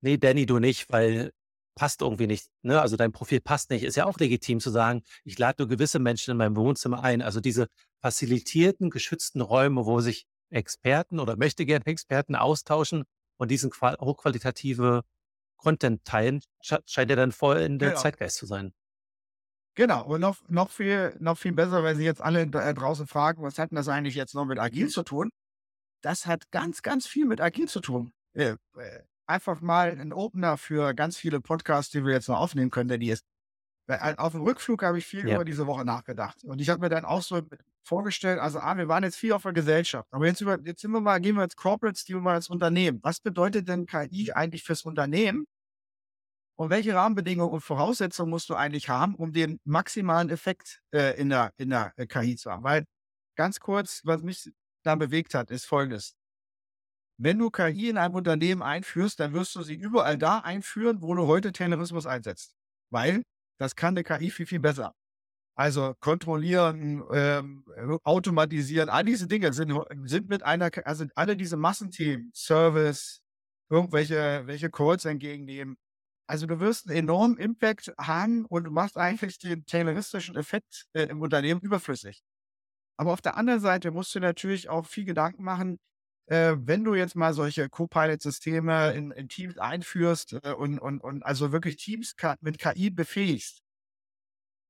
nee, 0.01 0.19
Danny, 0.19 0.47
du 0.47 0.59
nicht, 0.59 0.91
weil 0.91 1.33
passt 1.75 2.03
irgendwie 2.03 2.27
nicht, 2.27 2.49
ne? 2.63 2.81
also 2.81 2.97
dein 2.97 3.13
Profil 3.13 3.41
passt 3.41 3.71
nicht, 3.71 3.85
ist 3.85 3.97
ja 3.97 4.07
auch 4.07 4.19
legitim 4.19 4.59
zu 4.59 4.71
sagen, 4.71 5.03
ich 5.25 5.39
lade 5.39 5.63
nur 5.63 5.69
gewisse 5.69 6.01
Menschen 6.01 6.33
in 6.33 6.37
meinem 6.37 6.57
Wohnzimmer 6.57 7.05
ein. 7.05 7.23
Also 7.23 7.39
diese 7.39 7.69
facilitierten, 8.03 8.91
geschützten 8.91 9.41
Räume, 9.41 9.87
wo 9.87 10.01
sich 10.01 10.27
Experten 10.51 11.21
oder 11.21 11.37
möchte 11.37 11.65
gerne 11.67 11.87
Experten 11.87 12.35
austauschen 12.35 13.05
und 13.37 13.51
diesen 13.53 13.71
hochqualitative 13.71 15.03
Content 15.59 16.05
teilen, 16.05 16.41
scheint 16.63 17.11
ja 17.11 17.17
dann 17.17 17.33
voll 17.33 17.59
in 17.59 17.79
der 17.79 17.91
genau. 17.91 18.01
Zeitgeist 18.01 18.37
zu 18.37 18.47
sein. 18.47 18.73
Genau, 19.75 20.05
und 20.07 20.21
noch, 20.21 20.37
noch, 20.49 20.71
viel, 20.71 21.15
noch 21.21 21.39
viel 21.39 21.53
besser, 21.53 21.85
weil 21.85 21.95
Sie 21.95 22.05
jetzt 22.05 22.21
alle 22.21 22.43
äh, 22.43 22.75
draußen 22.75 23.07
fragen, 23.07 23.43
was 23.43 23.59
hat 23.59 23.71
denn 23.71 23.77
das 23.77 23.89
eigentlich 23.89 24.17
jetzt 24.17 24.35
noch 24.35 24.45
mit 24.45 24.59
Agil 24.59 24.89
zu 24.89 25.05
tun? 25.05 25.31
Das 26.03 26.27
hat 26.27 26.51
ganz, 26.51 26.83
ganz 26.83 27.07
viel 27.07 27.27
mit 27.27 27.41
Agil 27.41 27.69
zu 27.69 27.81
tun. 27.81 28.13
Äh, 28.33 28.57
äh, 28.77 29.03
einfach 29.27 29.61
mal 29.61 29.91
ein 29.91 30.13
Opener 30.13 30.57
für 30.57 30.95
ganz 30.95 31.17
viele 31.17 31.41
Podcasts, 31.41 31.93
die 31.93 32.05
wir 32.05 32.13
jetzt 32.13 32.29
noch 32.29 32.41
aufnehmen 32.41 32.71
können, 32.71 32.89
denn 32.89 33.01
die 33.01 33.11
ist. 33.11 33.25
Auf 33.89 34.33
dem 34.33 34.43
Rückflug 34.43 34.83
habe 34.83 34.99
ich 34.99 35.07
viel 35.07 35.27
ja. 35.27 35.37
über 35.37 35.45
diese 35.47 35.67
Woche 35.67 35.85
nachgedacht. 35.85 36.45
Und 36.45 36.61
ich 36.61 36.69
habe 36.69 36.81
mir 36.81 36.91
dann 36.91 37.07
auch 37.07 37.23
so 37.23 37.41
vorgestellt, 37.83 38.39
also 38.39 38.61
ah, 38.61 38.77
wir 38.77 38.87
waren 38.87 39.03
jetzt 39.03 39.17
viel 39.17 39.33
auf 39.33 39.43
der 39.43 39.55
Gesellschaft, 39.55 40.07
aber 40.13 40.27
jetzt, 40.27 40.43
über, 40.43 40.59
jetzt 40.63 40.83
sind 40.83 40.91
wir 40.91 41.01
mal, 41.01 41.19
gehen 41.21 41.37
wir 41.37 41.43
jetzt 41.43 41.57
Corporates, 41.57 42.05
gehen 42.05 42.17
wir 42.17 42.21
mal 42.21 42.37
ins 42.37 42.51
Unternehmen. 42.51 43.01
Was 43.03 43.21
bedeutet 43.21 43.67
denn 43.67 43.87
KI 43.87 44.33
eigentlich 44.33 44.63
fürs 44.63 44.83
Unternehmen? 44.83 45.47
Und 46.57 46.71
welche 46.71 46.95
Rahmenbedingungen 46.95 47.55
und 47.55 47.61
Voraussetzungen 47.61 48.31
musst 48.31 48.51
du 48.51 48.55
eigentlich 48.57 48.89
haben, 48.89 49.15
um 49.15 49.33
den 49.33 49.61
maximalen 49.65 50.29
Effekt 50.29 50.83
äh, 50.93 51.19
in, 51.19 51.31
der, 51.31 51.53
in 51.57 51.71
der 51.71 51.93
äh, 51.97 52.07
KI 52.07 52.37
zu 52.37 52.51
haben? 52.51 52.65
Weil 52.65 52.85
ganz 53.37 53.61
kurz, 53.61 54.03
was 54.05 54.23
mich 54.23 54.51
da 54.83 54.97
bewegt 54.97 55.35
hat, 55.35 55.51
ist 55.51 55.67
folgendes. 55.67 56.15
Wenn 57.17 57.39
du 57.39 57.51
KI 57.51 57.89
in 57.89 57.97
einem 57.97 58.15
Unternehmen 58.15 58.63
einführst, 58.63 59.19
dann 59.21 59.33
wirst 59.33 59.55
du 59.55 59.63
sie 59.63 59.75
überall 59.75 60.19
da 60.19 60.41
einführen, 60.41 61.01
wo 61.01 61.15
du 61.15 61.27
heute 61.27 61.53
Terrorismus 61.53 62.07
einsetzt. 62.07 62.55
Weil 62.91 63.23
das 63.59 63.77
kann 63.77 63.97
eine 63.97 64.05
KI 64.05 64.31
viel, 64.31 64.47
viel 64.47 64.61
besser. 64.61 64.95
Also 65.55 65.95
kontrollieren, 66.01 67.03
ähm, 67.13 67.65
automatisieren, 68.05 68.89
all 68.89 69.05
diese 69.05 69.27
Dinge 69.27 69.53
sind, 69.53 69.73
sind 70.05 70.29
mit 70.29 70.45
einer, 70.45 70.71
also 70.85 71.05
alle 71.17 71.37
diese 71.37 71.57
Massenthemen, 71.57 72.31
Service, 72.33 73.21
irgendwelche 73.69 74.43
welche 74.47 74.71
Calls 74.71 75.05
entgegennehmen. 75.05 75.77
Also 76.29 76.47
du 76.47 76.61
wirst 76.61 76.89
einen 76.89 76.99
enormen 76.99 77.39
Impact 77.39 77.93
haben 77.99 78.45
und 78.47 78.65
du 78.65 78.71
machst 78.71 78.97
eigentlich 78.97 79.39
den 79.39 79.65
terroristischen 79.67 80.37
Effekt 80.37 80.87
äh, 80.93 81.05
im 81.05 81.21
Unternehmen 81.23 81.61
überflüssig. 81.61 82.23
Aber 82.97 83.13
auf 83.13 83.21
der 83.21 83.37
anderen 83.37 83.61
Seite 83.61 83.91
musst 83.91 84.15
du 84.15 84.21
natürlich 84.21 84.69
auch 84.69 84.87
viel 84.87 85.05
Gedanken 85.05 85.43
machen, 85.43 85.79
äh, 86.29 86.57
wenn 86.59 86.85
du 86.85 86.95
jetzt 86.95 87.17
mal 87.17 87.33
solche 87.33 87.69
Copilot-Systeme 87.69 88.93
in, 88.93 89.11
in, 89.13 89.29
Teams 89.29 89.59
einführst 89.59 90.39
äh, 90.43 90.53
und, 90.53 90.79
und, 90.79 91.01
und 91.01 91.23
also 91.25 91.53
wirklich 91.53 91.77
Teams 91.77 92.15
mit 92.41 92.59
KI 92.59 92.91
befähigst, 92.91 93.63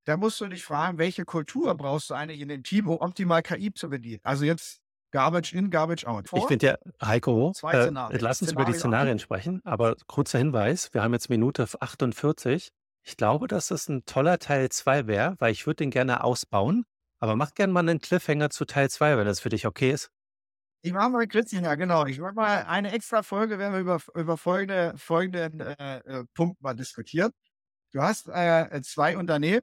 da 0.04 0.16
musst 0.16 0.40
du 0.40 0.46
dich 0.46 0.62
fragen, 0.64 0.98
welche 0.98 1.24
Kultur 1.24 1.74
brauchst 1.74 2.10
du 2.10 2.14
eigentlich 2.14 2.40
in 2.40 2.48
dem 2.48 2.62
Team, 2.62 2.88
um 2.88 2.98
optimal 2.98 3.42
KI 3.42 3.74
zu 3.74 3.90
bedienen? 3.90 4.20
Also 4.22 4.44
jetzt 4.44 4.80
Garbage 5.10 5.52
in, 5.52 5.70
Garbage 5.70 6.06
out. 6.06 6.28
Vor. 6.28 6.38
Ich 6.38 6.46
finde 6.46 6.66
ja, 6.66 6.76
Heiko, 7.02 7.52
äh, 7.62 7.90
lass 8.18 8.40
uns 8.40 8.52
über 8.52 8.64
die 8.64 8.74
Szenarien 8.74 9.18
sprechen, 9.18 9.60
aber 9.64 9.96
kurzer 10.06 10.38
Hinweis, 10.38 10.92
wir 10.92 11.02
haben 11.02 11.12
jetzt 11.12 11.28
Minute 11.28 11.66
48. 11.80 12.70
Ich 13.04 13.16
glaube, 13.16 13.48
dass 13.48 13.68
das 13.68 13.88
ein 13.88 14.04
toller 14.04 14.38
Teil 14.38 14.68
2 14.68 15.06
wäre, 15.06 15.34
weil 15.38 15.52
ich 15.52 15.66
würde 15.66 15.76
den 15.76 15.90
gerne 15.90 16.22
ausbauen, 16.22 16.84
aber 17.20 17.36
mach 17.36 17.54
gerne 17.54 17.72
mal 17.72 17.80
einen 17.80 18.00
Cliffhanger 18.00 18.50
zu 18.50 18.64
Teil 18.64 18.90
2, 18.90 19.16
wenn 19.16 19.26
das 19.26 19.40
für 19.40 19.48
dich 19.48 19.66
okay 19.66 19.90
ist. 19.90 20.10
Ich 20.82 20.92
mache 20.92 21.10
mal 21.10 21.26
Christian, 21.26 21.64
ja 21.64 21.74
genau. 21.74 22.06
Ich 22.06 22.20
mache 22.20 22.34
mal 22.34 22.62
eine 22.64 22.92
extra 22.92 23.22
Folge, 23.22 23.58
wenn 23.58 23.72
wir 23.72 23.80
über, 23.80 24.00
über 24.14 24.36
folgende, 24.36 24.94
folgenden 24.96 25.60
äh, 25.60 25.98
äh, 25.98 26.24
Punkt 26.34 26.60
mal 26.62 26.74
diskutieren. 26.74 27.32
Du 27.92 28.00
hast 28.02 28.28
äh, 28.28 28.80
zwei 28.82 29.16
Unternehmen. 29.16 29.62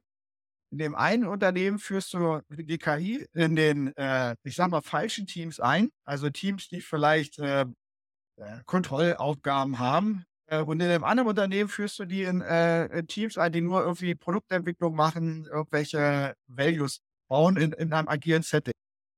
In 0.70 0.78
dem 0.78 0.94
einen 0.94 1.26
Unternehmen 1.26 1.78
führst 1.78 2.12
du 2.14 2.40
die 2.50 2.78
KI 2.78 3.26
in 3.34 3.56
den, 3.56 3.96
äh, 3.96 4.36
ich 4.42 4.56
sag 4.56 4.70
mal, 4.70 4.82
falschen 4.82 5.26
Teams 5.26 5.60
ein. 5.60 5.90
Also 6.04 6.28
Teams, 6.30 6.68
die 6.68 6.80
vielleicht 6.82 7.38
äh, 7.38 7.62
äh 7.62 8.60
Kontrollaufgaben 8.66 9.78
haben. 9.78 10.24
Äh, 10.46 10.62
und 10.62 10.80
in 10.80 10.88
dem 10.88 11.04
anderen 11.04 11.28
Unternehmen 11.28 11.70
führst 11.70 11.98
du 11.98 12.04
die 12.06 12.24
in, 12.24 12.40
in 12.42 13.06
Teams 13.08 13.38
ein, 13.38 13.52
die 13.52 13.62
nur 13.62 13.82
irgendwie 13.82 14.14
Produktentwicklung 14.14 14.94
machen, 14.94 15.46
irgendwelche 15.46 16.34
Values 16.46 17.00
bauen 17.28 17.56
in, 17.56 17.72
in 17.72 17.92
einem 17.92 18.08
agilen 18.08 18.42
Setting. 18.42 18.74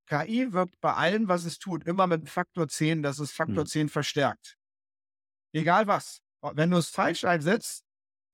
KI 0.09 0.53
wirkt 0.53 0.81
bei 0.81 0.95
allem, 0.95 1.29
was 1.29 1.45
es 1.45 1.59
tut, 1.59 1.85
immer 1.85 2.07
mit 2.07 2.29
Faktor 2.29 2.69
10, 2.69 3.03
dass 3.03 3.19
es 3.19 3.31
Faktor 3.31 3.65
mhm. 3.65 3.69
10 3.69 3.89
verstärkt. 3.89 4.57
Egal 5.53 5.87
was. 5.87 6.21
Wenn 6.41 6.71
du 6.71 6.79
es 6.79 6.89
falsch 6.89 7.25
einsetzt, 7.25 7.85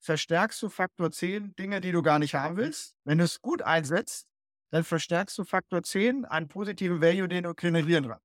verstärkst 0.00 0.62
du 0.62 0.68
Faktor 0.68 1.10
10 1.10 1.54
Dinge, 1.56 1.80
die 1.80 1.92
du 1.92 2.02
gar 2.02 2.18
nicht 2.18 2.34
haben 2.34 2.56
willst. 2.56 2.94
Wenn 3.04 3.18
du 3.18 3.24
es 3.24 3.40
gut 3.40 3.62
einsetzt, 3.62 4.26
dann 4.70 4.84
verstärkst 4.84 5.36
du 5.38 5.44
Faktor 5.44 5.82
10 5.82 6.24
einen 6.24 6.48
positiven 6.48 7.00
Value, 7.00 7.28
den 7.28 7.44
du 7.44 7.54
generieren 7.54 8.08
kannst. 8.08 8.24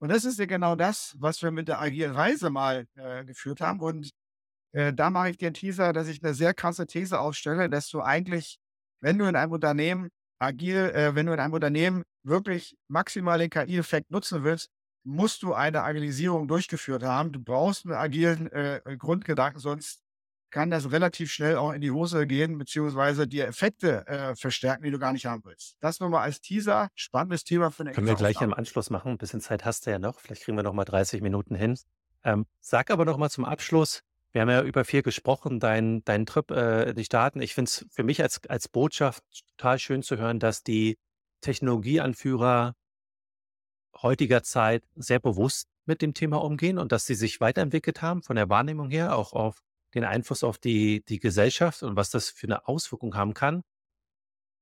Und 0.00 0.10
das 0.10 0.24
ist 0.24 0.38
ja 0.38 0.46
genau 0.46 0.76
das, 0.76 1.16
was 1.18 1.42
wir 1.42 1.50
mit 1.50 1.68
der 1.68 1.80
agilen 1.80 2.12
Reise 2.12 2.50
mal 2.50 2.86
äh, 2.94 3.24
geführt 3.24 3.60
haben. 3.60 3.80
Und 3.80 4.10
äh, 4.72 4.92
da 4.94 5.10
mache 5.10 5.30
ich 5.30 5.38
dir 5.38 5.48
einen 5.48 5.54
Teaser, 5.54 5.92
dass 5.92 6.08
ich 6.08 6.22
eine 6.22 6.34
sehr 6.34 6.54
krasse 6.54 6.86
These 6.86 7.18
aufstelle, 7.18 7.68
dass 7.68 7.88
du 7.88 8.00
eigentlich, 8.00 8.58
wenn 9.00 9.18
du 9.18 9.24
in 9.26 9.34
einem 9.34 9.52
Unternehmen 9.52 10.10
agil, 10.38 10.76
äh, 10.94 11.14
wenn 11.14 11.26
du 11.26 11.32
in 11.32 11.40
einem 11.40 11.54
Unternehmen 11.54 12.04
wirklich 12.22 12.76
maximal 12.88 13.38
den 13.38 13.50
KI-Effekt 13.50 14.10
nutzen 14.10 14.44
willst, 14.44 14.70
musst 15.04 15.42
du 15.42 15.54
eine 15.54 15.82
Agilisierung 15.82 16.48
durchgeführt 16.48 17.02
haben. 17.02 17.32
Du 17.32 17.40
brauchst 17.40 17.86
einen 17.86 17.94
agilen 17.94 18.50
äh, 18.52 18.80
Grundgedanken, 18.98 19.60
sonst 19.60 20.02
kann 20.50 20.70
das 20.70 20.90
relativ 20.90 21.30
schnell 21.30 21.56
auch 21.56 21.72
in 21.72 21.80
die 21.80 21.90
Hose 21.90 22.26
gehen, 22.26 22.56
beziehungsweise 22.58 23.26
die 23.26 23.40
Effekte 23.40 24.06
äh, 24.06 24.34
verstärken, 24.34 24.82
die 24.82 24.90
du 24.90 24.98
gar 24.98 25.12
nicht 25.12 25.26
haben 25.26 25.42
willst. 25.44 25.76
Das 25.80 26.00
nur 26.00 26.08
mal 26.08 26.22
als 26.22 26.40
Teaser. 26.40 26.88
Spannendes 26.94 27.44
Thema 27.44 27.70
für 27.70 27.82
eine 27.82 27.92
Können 27.92 28.06
wir 28.06 28.14
gleich 28.14 28.40
im 28.40 28.54
Anschluss 28.54 28.90
machen. 28.90 29.12
Ein 29.12 29.18
bisschen 29.18 29.40
Zeit 29.40 29.64
hast 29.64 29.86
du 29.86 29.90
ja 29.90 29.98
noch. 29.98 30.20
Vielleicht 30.20 30.42
kriegen 30.42 30.56
wir 30.56 30.62
noch 30.62 30.72
mal 30.72 30.84
30 30.84 31.20
Minuten 31.20 31.54
hin. 31.54 31.78
Ähm, 32.24 32.46
sag 32.60 32.90
aber 32.90 33.04
noch 33.04 33.18
mal 33.18 33.30
zum 33.30 33.44
Abschluss, 33.44 34.02
wir 34.32 34.42
haben 34.42 34.50
ja 34.50 34.62
über 34.62 34.84
viel 34.84 35.02
gesprochen, 35.02 35.60
dein, 35.60 36.04
dein 36.04 36.26
Trip 36.26 36.50
äh, 36.50 36.92
die 36.94 37.04
Staaten. 37.04 37.40
Ich 37.40 37.54
finde 37.54 37.68
es 37.68 37.86
für 37.90 38.02
mich 38.02 38.22
als, 38.22 38.40
als 38.48 38.68
Botschaft 38.68 39.22
total 39.56 39.78
schön 39.78 40.02
zu 40.02 40.16
hören, 40.16 40.38
dass 40.38 40.62
die 40.62 40.98
Technologieanführer 41.40 42.74
heutiger 44.02 44.42
Zeit 44.42 44.84
sehr 44.96 45.20
bewusst 45.20 45.68
mit 45.86 46.02
dem 46.02 46.14
Thema 46.14 46.42
umgehen 46.42 46.78
und 46.78 46.92
dass 46.92 47.06
sie 47.06 47.14
sich 47.14 47.40
weiterentwickelt 47.40 48.02
haben 48.02 48.22
von 48.22 48.36
der 48.36 48.48
Wahrnehmung 48.48 48.90
her, 48.90 49.16
auch 49.16 49.32
auf 49.32 49.62
den 49.94 50.04
Einfluss 50.04 50.44
auf 50.44 50.58
die, 50.58 51.02
die 51.06 51.18
Gesellschaft 51.18 51.82
und 51.82 51.96
was 51.96 52.10
das 52.10 52.28
für 52.28 52.46
eine 52.46 52.68
Auswirkung 52.68 53.14
haben 53.14 53.34
kann. 53.34 53.62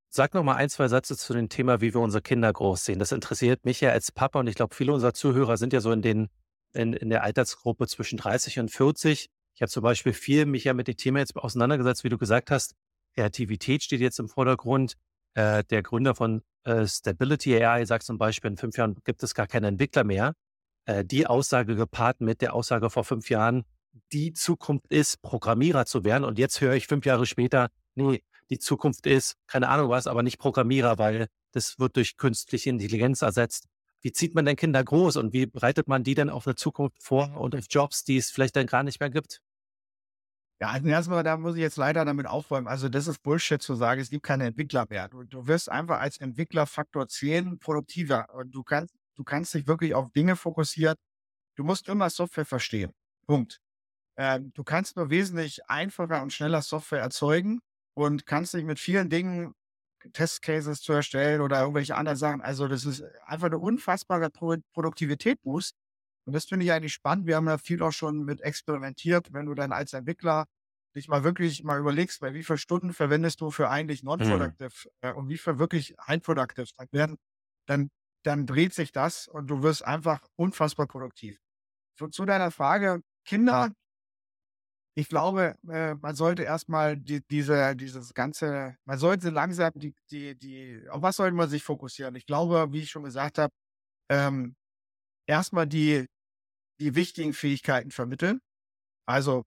Sag 0.09 0.35
noch 0.35 0.45
mal 0.45 0.55
ein, 0.55 0.71
zwei 0.71 0.89
Sätze 0.89 1.17
zu 1.17 1.35
dem 1.35 1.49
Thema, 1.49 1.81
wie 1.81 1.93
wir 1.93 2.01
unsere 2.01 2.23
Kinder 2.23 2.53
großziehen. 2.53 2.99
Das 2.99 3.13
interessiert 3.13 3.65
mich 3.65 3.81
ja 3.81 3.91
als 3.91 4.13
Papa 4.13 4.39
und 4.39 4.47
ich 4.47 4.55
glaube, 4.55 4.75
viele 4.75 4.93
unserer 4.93 5.15
Zuhörer 5.15 5.57
sind 5.57 5.73
ja 5.73 5.81
so 5.81 5.91
in, 5.91 6.01
den, 6.01 6.29
in, 6.73 6.93
in 6.93 7.11
der 7.11 7.25
Altersgruppe 7.25 7.89
zwischen 7.89 8.17
30 8.17 8.61
und 8.61 8.71
40. 8.71 9.27
Ich 9.55 9.63
habe 9.63 9.71
zum 9.71 9.83
Beispiel 9.83 10.13
viel 10.13 10.47
mich 10.47 10.65
ja 10.65 10.75
mit 10.75 10.87
dem 10.87 10.97
Thema 10.97 11.19
jetzt 11.19 11.37
auseinandergesetzt, 11.37 12.05
wie 12.05 12.09
du 12.09 12.19
gesagt 12.19 12.51
hast. 12.51 12.75
Kreativität 13.15 13.83
steht 13.83 14.01
jetzt 14.01 14.21
im 14.21 14.29
Vordergrund. 14.29 14.95
Äh, 15.37 15.65
der 15.65 15.83
Gründer 15.83 16.15
von 16.15 16.43
äh, 16.65 16.87
Stability 16.87 17.63
AI 17.63 17.85
sagt 17.85 18.05
zum 18.05 18.17
Beispiel, 18.17 18.51
in 18.51 18.57
fünf 18.57 18.79
Jahren 18.79 18.97
gibt 19.05 19.23
es 19.23 19.35
gar 19.35 19.47
keine 19.47 19.69
Entwickler 19.69 20.03
mehr. 20.03 20.33
Äh, 20.87 21.05
die 21.05 21.27
Aussage 21.27 21.77
gepaart 21.77 22.23
mit 22.23 22.41
der 22.41 22.55
Aussage 22.55 22.89
vor 22.89 23.05
fünf 23.05 23.29
Jahren, 23.29 23.65
die 24.13 24.33
Zukunft 24.33 24.87
ist, 24.89 25.21
Programmierer 25.21 25.85
zu 25.85 26.05
werden. 26.05 26.25
Und 26.25 26.39
jetzt 26.39 26.63
höre 26.63 26.75
ich 26.75 26.87
fünf 26.87 27.05
Jahre 27.05 27.27
später, 27.27 27.69
nee, 27.95 28.23
die 28.49 28.59
Zukunft 28.59 29.07
ist, 29.07 29.35
keine 29.47 29.69
Ahnung 29.69 29.91
was, 29.91 30.07
aber 30.07 30.23
nicht 30.23 30.39
Programmierer, 30.39 30.97
weil 30.99 31.27
das 31.53 31.79
wird 31.79 31.97
durch 31.97 32.17
künstliche 32.17 32.71
Intelligenz 32.71 33.21
ersetzt. 33.21 33.67
Wie 34.01 34.13
zieht 34.13 34.35
man 34.35 34.47
denn 34.47 34.57
Kinder 34.57 34.83
groß 34.83 35.17
und 35.17 35.35
wie 35.35 35.47
bereitet 35.47 35.87
man 35.87 36.03
die 36.03 36.15
denn 36.15 36.31
auf 36.31 36.47
eine 36.47 36.55
Zukunft 36.55 37.03
vor 37.03 37.37
und 37.39 37.55
auf 37.55 37.65
Jobs, 37.69 38.05
die 38.05 38.17
es 38.17 38.31
vielleicht 38.31 38.57
dann 38.57 38.67
gar 38.67 38.85
nicht 38.85 39.01
mehr 39.01 39.11
gibt? 39.11 39.43
Ja, 40.61 40.69
also 40.71 40.89
erstmal, 40.89 41.23
da 41.23 41.37
muss 41.37 41.55
ich 41.57 41.61
jetzt 41.61 41.77
leider 41.77 42.05
damit 42.07 42.27
aufräumen. 42.27 42.67
Also, 42.67 42.89
das 42.89 43.07
ist 43.09 43.23
Bullshit 43.23 43.61
zu 43.61 43.75
sagen, 43.75 44.01
es 44.01 44.09
gibt 44.09 44.23
keine 44.23 44.45
Entwickler 44.47 44.87
mehr. 44.89 45.09
Du, 45.09 45.23
du 45.25 45.47
wirst 45.47 45.71
einfach 45.71 46.01
als 46.01 46.17
Entwickler 46.19 46.67
Faktor 46.67 47.09
10 47.09 47.59
produktiver 47.59 48.27
und 48.35 48.55
du 48.55 48.63
kannst, 48.63 48.95
du 49.17 49.25
kannst 49.25 49.53
dich 49.53 49.67
wirklich 49.67 49.95
auf 49.95 50.11
Dinge 50.13 50.35
fokussieren. 50.35 50.97
Du 51.57 51.65
musst 51.65 51.89
immer 51.89 52.11
Software 52.11 52.47
verstehen. 52.47 52.93
Punkt. 53.27 53.61
Ähm, 54.19 54.53
du 54.55 54.65
kannst 54.65 54.97
nur 54.97 55.11
wesentlich 55.11 55.69
einfacher 55.69 56.23
und 56.23 56.33
schneller 56.33 56.63
Software 56.63 57.01
erzeugen 57.03 57.61
und 57.95 58.27
kannst 58.27 58.55
dich 58.55 58.65
mit 58.65 58.81
vielen 58.81 59.11
Dingen, 59.11 59.55
Testcases 60.13 60.83
zu 60.83 60.93
erstellen 60.93 61.41
oder 61.43 61.61
irgendwelche 61.61 61.97
anderen 61.97 62.17
Sachen. 62.19 62.41
Also 62.43 62.69
das 62.69 62.85
ist 62.87 63.05
einfach 63.27 63.47
eine 63.49 63.59
unfassbare 63.59 64.31
Pro 64.31 64.57
Produktivität-Boost. 64.75 65.75
Und 66.27 66.33
das 66.33 66.45
finde 66.47 66.67
ich 66.67 66.73
eigentlich 66.73 66.93
spannend. 66.93 67.27
Wir 67.27 67.37
haben 67.37 67.47
ja 67.47 67.59
viel 67.59 67.83
auch 67.83 67.93
schon 67.93 68.25
mit 68.25 68.41
experimentiert, 68.41 69.33
wenn 69.33 69.47
du 69.47 69.55
dann 69.55 69.73
als 69.73 69.93
Entwickler 69.93 70.47
dich 70.97 71.09
mal 71.09 71.25
wirklich 71.25 71.63
mal 71.63 71.79
überlegst, 71.79 72.21
bei 72.21 72.35
wie 72.35 72.43
viele 72.43 72.59
Stunden 72.59 72.93
verwendest 72.93 73.41
du 73.41 73.51
für 73.51 73.69
eigentlich 73.69 74.03
mhm. 74.03 74.09
non-productive 74.09 74.89
mhm. 75.03 75.09
äh, 75.09 75.13
und 75.13 75.29
wie 75.29 75.39
viel 75.39 75.59
wirklich 75.59 75.99
ein-productive, 76.01 76.67
dann, 76.91 77.17
dann, 77.67 77.91
dann 78.25 78.47
dreht 78.47 78.75
sich 78.75 78.93
das 78.93 79.29
und 79.29 79.49
du 79.49 79.63
wirst 79.63 79.85
einfach 79.85 80.27
unfassbar 80.37 80.87
produktiv. 80.87 81.39
So, 81.99 82.09
zu 82.09 82.25
deiner 82.25 82.51
Frage, 82.51 83.03
Kinder, 83.25 83.73
ich 84.99 85.09
glaube, 85.09 85.57
äh, 85.69 85.95
man 85.95 86.15
sollte 86.15 86.43
erstmal 86.43 86.97
die, 86.97 87.21
diese, 87.29 87.77
dieses 87.77 88.15
ganze, 88.15 88.77
man 88.87 88.99
sollte 88.99 89.31
langsam 89.31 89.73
die, 89.75 89.95
die, 90.11 90.35
die, 90.35 90.89
auf 90.89 91.03
was 91.03 91.17
sollte 91.17 91.37
man 91.37 91.51
sich 91.51 91.63
fokussieren? 91.63 92.15
Ich 92.15 92.27
glaube, 92.27 92.69
wie 92.73 92.81
ich 92.81 92.91
schon 92.91 93.05
gesagt 93.05 93.39
habe, 93.39 93.53
ähm, 94.11 94.57
erstmal 95.27 95.67
die, 95.67 96.07
die 96.81 96.95
wichtigen 96.95 97.33
Fähigkeiten 97.33 97.91
vermitteln. 97.91 98.41
Also 99.07 99.45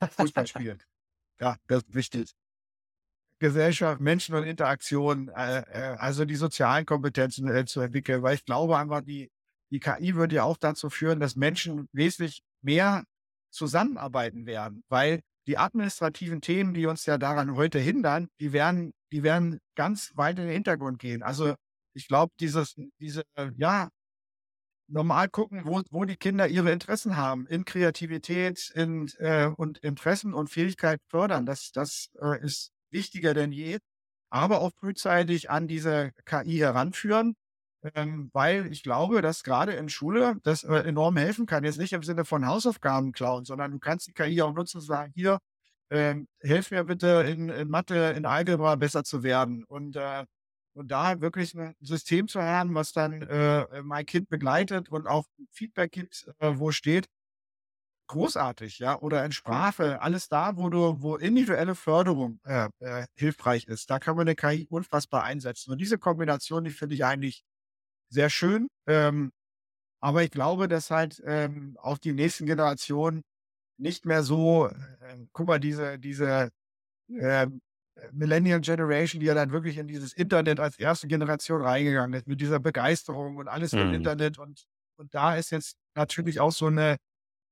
Fußball 0.00 0.46
spielen. 0.46 0.82
ja, 1.40 1.56
das 1.66 1.82
ist 1.82 1.94
wichtig. 1.94 2.32
Gesellschaft, 3.38 4.00
Menschen 4.00 4.34
und 4.34 4.44
Interaktion, 4.44 5.28
äh, 5.28 5.60
äh, 5.60 5.96
also 5.98 6.24
die 6.24 6.36
sozialen 6.36 6.86
Kompetenzen 6.86 7.48
äh, 7.48 7.66
zu 7.66 7.80
entwickeln, 7.80 8.22
weil 8.22 8.34
ich 8.34 8.44
glaube 8.44 8.78
einfach, 8.78 9.02
die, 9.02 9.30
die 9.70 9.80
KI 9.80 10.14
würde 10.14 10.36
ja 10.36 10.44
auch 10.44 10.56
dazu 10.56 10.88
führen, 10.88 11.20
dass 11.20 11.36
Menschen 11.36 11.88
wesentlich 11.92 12.42
mehr 12.62 13.04
zusammenarbeiten 13.50 14.46
werden, 14.46 14.84
weil 14.88 15.20
die 15.46 15.58
administrativen 15.58 16.40
Themen, 16.40 16.72
die 16.74 16.86
uns 16.86 17.06
ja 17.06 17.18
daran 17.18 17.56
heute 17.56 17.78
hindern, 17.78 18.28
die 18.40 18.52
werden, 18.52 18.92
die 19.12 19.22
werden 19.22 19.60
ganz 19.76 20.12
weit 20.14 20.38
in 20.38 20.46
den 20.46 20.54
Hintergrund 20.54 20.98
gehen. 20.98 21.22
Also 21.22 21.54
ich 21.94 22.08
glaube, 22.08 22.32
dieses, 22.40 22.74
diese, 22.98 23.22
ja, 23.56 23.90
normal 24.88 25.28
gucken, 25.28 25.62
wo, 25.64 25.82
wo 25.90 26.04
die 26.04 26.16
Kinder 26.16 26.48
ihre 26.48 26.70
Interessen 26.72 27.16
haben, 27.16 27.46
in 27.46 27.64
Kreativität 27.64 28.70
in, 28.74 29.08
äh, 29.18 29.46
und 29.46 29.78
Interessen 29.78 30.34
und 30.34 30.50
Fähigkeit 30.50 31.00
fördern. 31.08 31.46
Das, 31.46 31.72
das 31.72 32.10
äh, 32.20 32.42
ist 32.44 32.72
wichtiger 32.90 33.34
denn 33.34 33.52
je. 33.52 33.78
Aber 34.30 34.60
auch 34.60 34.72
frühzeitig 34.80 35.50
an 35.50 35.68
diese 35.68 36.12
KI 36.24 36.58
heranführen 36.58 37.36
ähm, 37.94 38.30
weil 38.32 38.66
ich 38.72 38.82
glaube, 38.82 39.22
dass 39.22 39.42
gerade 39.44 39.72
in 39.74 39.88
Schule 39.88 40.36
das 40.42 40.64
äh, 40.64 40.74
enorm 40.78 41.16
helfen 41.16 41.46
kann. 41.46 41.64
Jetzt 41.64 41.78
nicht 41.78 41.92
im 41.92 42.02
Sinne 42.02 42.24
von 42.24 42.46
Hausaufgaben 42.46 43.12
klauen, 43.12 43.44
sondern 43.44 43.72
du 43.72 43.78
kannst 43.78 44.06
die 44.08 44.12
KI 44.12 44.42
auch 44.42 44.54
nutzen 44.54 44.78
und 44.78 44.84
sagen, 44.84 45.12
hier, 45.14 45.38
ähm, 45.90 46.26
hilf 46.40 46.70
mir 46.70 46.84
bitte 46.84 47.24
in, 47.28 47.48
in, 47.48 47.68
Mathe, 47.68 48.14
in 48.16 48.26
Algebra 48.26 48.76
besser 48.76 49.04
zu 49.04 49.22
werden. 49.22 49.64
Und, 49.64 49.96
äh, 49.96 50.24
und 50.76 50.88
da 50.90 51.20
wirklich 51.20 51.54
ein 51.54 51.74
System 51.80 52.28
zu 52.28 52.42
haben, 52.42 52.74
was 52.74 52.92
dann 52.92 53.22
äh, 53.22 53.82
mein 53.82 54.06
Kind 54.06 54.28
begleitet 54.28 54.88
und 54.90 55.06
auch 55.06 55.24
Feedback 55.50 55.92
gibt, 55.92 56.28
äh, 56.38 56.52
wo 56.56 56.70
steht, 56.70 57.06
großartig, 58.08 58.78
ja, 58.78 58.98
oder 59.00 59.24
in 59.24 59.32
Sprache, 59.32 60.00
alles 60.00 60.28
da, 60.28 60.56
wo 60.56 60.68
du, 60.70 61.02
wo 61.02 61.16
individuelle 61.16 61.74
Förderung 61.74 62.40
äh, 62.44 62.68
äh, 62.80 63.06
hilfreich 63.16 63.66
ist, 63.66 63.90
da 63.90 63.98
kann 63.98 64.16
man 64.16 64.28
eine 64.28 64.36
KI 64.36 64.66
unfassbar 64.70 65.24
einsetzen. 65.24 65.72
Und 65.72 65.78
diese 65.78 65.98
Kombination, 65.98 66.64
die 66.64 66.70
finde 66.70 66.94
ich 66.94 67.04
eigentlich 67.04 67.42
sehr 68.10 68.30
schön. 68.30 68.68
Ähm, 68.86 69.32
aber 70.00 70.22
ich 70.24 70.30
glaube, 70.30 70.68
dass 70.68 70.90
halt 70.90 71.22
ähm, 71.26 71.76
auch 71.82 71.98
die 71.98 72.12
nächsten 72.12 72.46
Generationen 72.46 73.22
nicht 73.78 74.06
mehr 74.06 74.22
so, 74.24 74.68
äh, 74.68 75.26
guck 75.32 75.48
mal, 75.48 75.60
diese, 75.60 75.98
diese 75.98 76.50
äh, 77.10 77.48
Millennial 78.12 78.60
Generation, 78.60 79.20
die 79.20 79.26
ja 79.26 79.34
dann 79.34 79.52
wirklich 79.52 79.78
in 79.78 79.86
dieses 79.86 80.12
Internet 80.12 80.60
als 80.60 80.78
erste 80.78 81.06
Generation 81.06 81.62
reingegangen 81.62 82.14
ist, 82.14 82.26
mit 82.26 82.40
dieser 82.40 82.58
Begeisterung 82.58 83.36
und 83.36 83.48
alles 83.48 83.72
mhm. 83.72 83.80
im 83.80 83.94
Internet. 83.94 84.38
Und, 84.38 84.66
und 84.96 85.14
da 85.14 85.36
ist 85.36 85.50
jetzt 85.50 85.76
natürlich 85.94 86.40
auch 86.40 86.52
so 86.52 86.66
eine, 86.66 86.96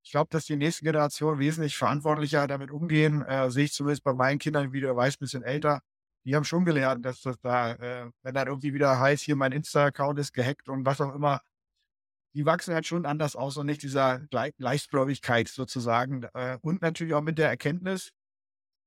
ich 0.05 0.11
glaube, 0.11 0.29
dass 0.31 0.45
die 0.45 0.57
nächste 0.57 0.85
Generation 0.85 1.39
wesentlich 1.39 1.77
verantwortlicher 1.77 2.47
damit 2.47 2.71
umgehen, 2.71 3.23
äh, 3.23 3.51
sehe 3.51 3.65
ich 3.65 3.73
zumindest 3.73 4.05
bei 4.05 4.13
meinen 4.13 4.39
Kindern, 4.39 4.73
wie 4.73 4.81
du 4.81 4.95
weißt, 4.95 5.17
ein 5.17 5.25
bisschen 5.25 5.43
älter, 5.43 5.81
die 6.25 6.35
haben 6.35 6.45
schon 6.45 6.65
gelernt, 6.65 7.05
dass 7.05 7.21
das 7.21 7.39
da, 7.41 7.73
äh, 7.73 8.11
wenn 8.23 8.35
dann 8.35 8.49
irgendwie 8.49 8.75
wieder 8.75 8.99
heißt, 8.99 9.23
hier 9.23 9.37
mein 9.37 9.53
Insta-Account 9.53 10.19
ist 10.19 10.33
gehackt 10.33 10.69
und 10.69 10.85
was 10.87 11.01
auch 11.01 11.15
immer, 11.15 11.41
die 12.35 12.45
wachsen 12.47 12.75
halt 12.75 12.87
schon 12.87 13.07
anders 13.07 13.37
aus 13.37 13.57
und 13.57 13.67
nicht 13.67 13.83
dieser 13.83 14.23
Leichtgläubigkeit 14.59 15.49
sozusagen. 15.49 16.25
Äh, 16.35 16.59
und 16.63 16.83
natürlich 16.83 17.15
auch 17.15 17.23
mit 17.23 17.39
der 17.39 17.49
Erkenntnis, 17.49 18.11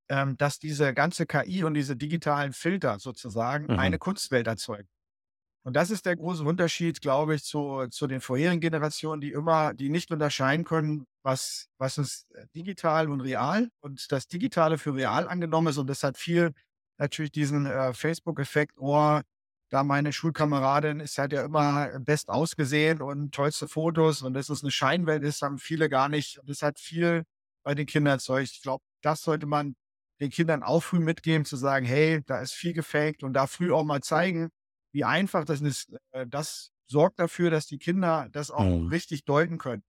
ähm, 0.10 0.38
dass 0.38 0.60
diese 0.60 0.94
ganze 0.94 1.26
KI 1.26 1.64
und 1.64 1.74
diese 1.74 1.96
digitalen 1.96 2.54
Filter 2.54 3.00
sozusagen 3.00 3.66
mhm. 3.66 3.80
eine 3.80 3.98
Kunstwelt 3.98 4.48
erzeugen. 4.48 4.88
Und 5.64 5.74
das 5.74 5.90
ist 5.92 6.06
der 6.06 6.16
große 6.16 6.44
Unterschied, 6.44 7.02
glaube 7.02 7.36
ich, 7.36 7.44
zu, 7.44 7.88
zu 7.90 8.08
den 8.08 8.22
vorherigen 8.22 8.62
Generationen, 8.62 9.20
die 9.20 9.34
immer, 9.34 9.74
die 9.74 9.90
nicht 9.90 10.12
unterscheiden 10.12 10.64
können, 10.64 11.06
was, 11.24 11.68
was 11.78 11.98
ist 11.98 12.26
äh, 12.36 12.46
digital 12.56 13.10
und 13.10 13.20
real 13.20 13.70
und 13.82 14.12
das 14.12 14.28
Digitale 14.28 14.78
für 14.78 14.96
real 14.96 15.28
angenommen 15.28 15.68
ist. 15.68 15.78
Und 15.78 15.88
das 15.88 16.04
hat 16.04 16.18
viel 16.18 16.54
natürlich 16.98 17.32
diesen 17.32 17.66
äh, 17.66 17.94
Facebook-Effekt, 17.94 18.78
oh, 18.78 19.20
da 19.70 19.84
meine 19.84 20.14
Schulkameradin 20.14 21.02
ist 21.02 21.18
halt 21.18 21.34
ja 21.34 21.44
immer 21.44 22.00
best 22.00 22.30
ausgesehen 22.30 23.02
und 23.02 23.34
tollste 23.34 23.68
Fotos 23.68 24.22
und 24.22 24.34
dass 24.34 24.48
es 24.48 24.64
eine 24.64 24.72
Scheinwelt 24.72 25.24
ist, 25.24 25.42
haben 25.42 25.58
viele 25.58 25.90
gar 25.90 26.08
nicht. 26.08 26.40
Das 26.46 26.62
hat 26.62 26.80
viel 26.80 27.24
bei 27.64 27.76
den 27.76 27.86
Kindern 27.86 28.14
erzeugt. 28.14 28.52
Ich 28.54 28.62
glaube, 28.62 28.84
das 29.02 29.22
sollte 29.22 29.46
man 29.46 29.76
den 30.20 30.30
Kindern 30.30 30.64
auch 30.64 30.82
früh 30.82 31.00
mitgeben, 31.00 31.46
zu 31.46 31.58
sagen, 31.58 31.86
hey, 31.86 32.22
da 32.26 32.40
ist 32.42 32.54
viel 32.54 32.74
gefaked 32.74 33.24
und 33.24 33.34
da 33.34 33.48
früh 33.48 33.72
auch 33.72 33.84
mal 33.84 34.02
zeigen, 34.02 34.50
wie 34.92 35.04
einfach 35.04 35.46
das 35.46 35.62
ist. 35.62 35.96
Äh, 36.12 36.26
das 36.28 36.72
sorgt 36.88 37.20
dafür, 37.20 37.52
dass 37.52 37.68
die 37.68 37.78
Kinder 37.78 38.30
das 38.32 38.52
auch 38.52 38.64
mhm. 38.64 38.88
richtig 38.88 39.26
deuten 39.26 39.58
können. 39.58 39.84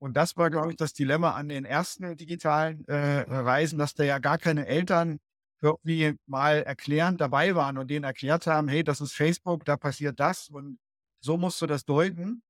Und 0.00 0.16
das 0.16 0.36
war, 0.36 0.50
glaube 0.50 0.70
ich, 0.70 0.76
das 0.76 0.92
Dilemma 0.92 1.32
an 1.32 1.48
den 1.48 1.64
ersten 1.64 2.16
digitalen 2.16 2.86
äh, 2.86 3.20
Reisen, 3.28 3.78
dass 3.78 3.94
da 3.94 4.04
ja 4.04 4.18
gar 4.18 4.38
keine 4.38 4.66
Eltern 4.66 5.18
irgendwie 5.60 6.14
mal 6.26 6.62
erklären, 6.62 7.16
dabei 7.16 7.56
waren 7.56 7.78
und 7.78 7.90
denen 7.90 8.04
erklärt 8.04 8.46
haben, 8.46 8.68
hey, 8.68 8.84
das 8.84 9.00
ist 9.00 9.12
Facebook, 9.12 9.64
da 9.64 9.76
passiert 9.76 10.20
das 10.20 10.48
und 10.48 10.78
so 11.20 11.36
musst 11.36 11.60
du 11.60 11.66
das 11.66 11.84
deuten. 11.84 12.42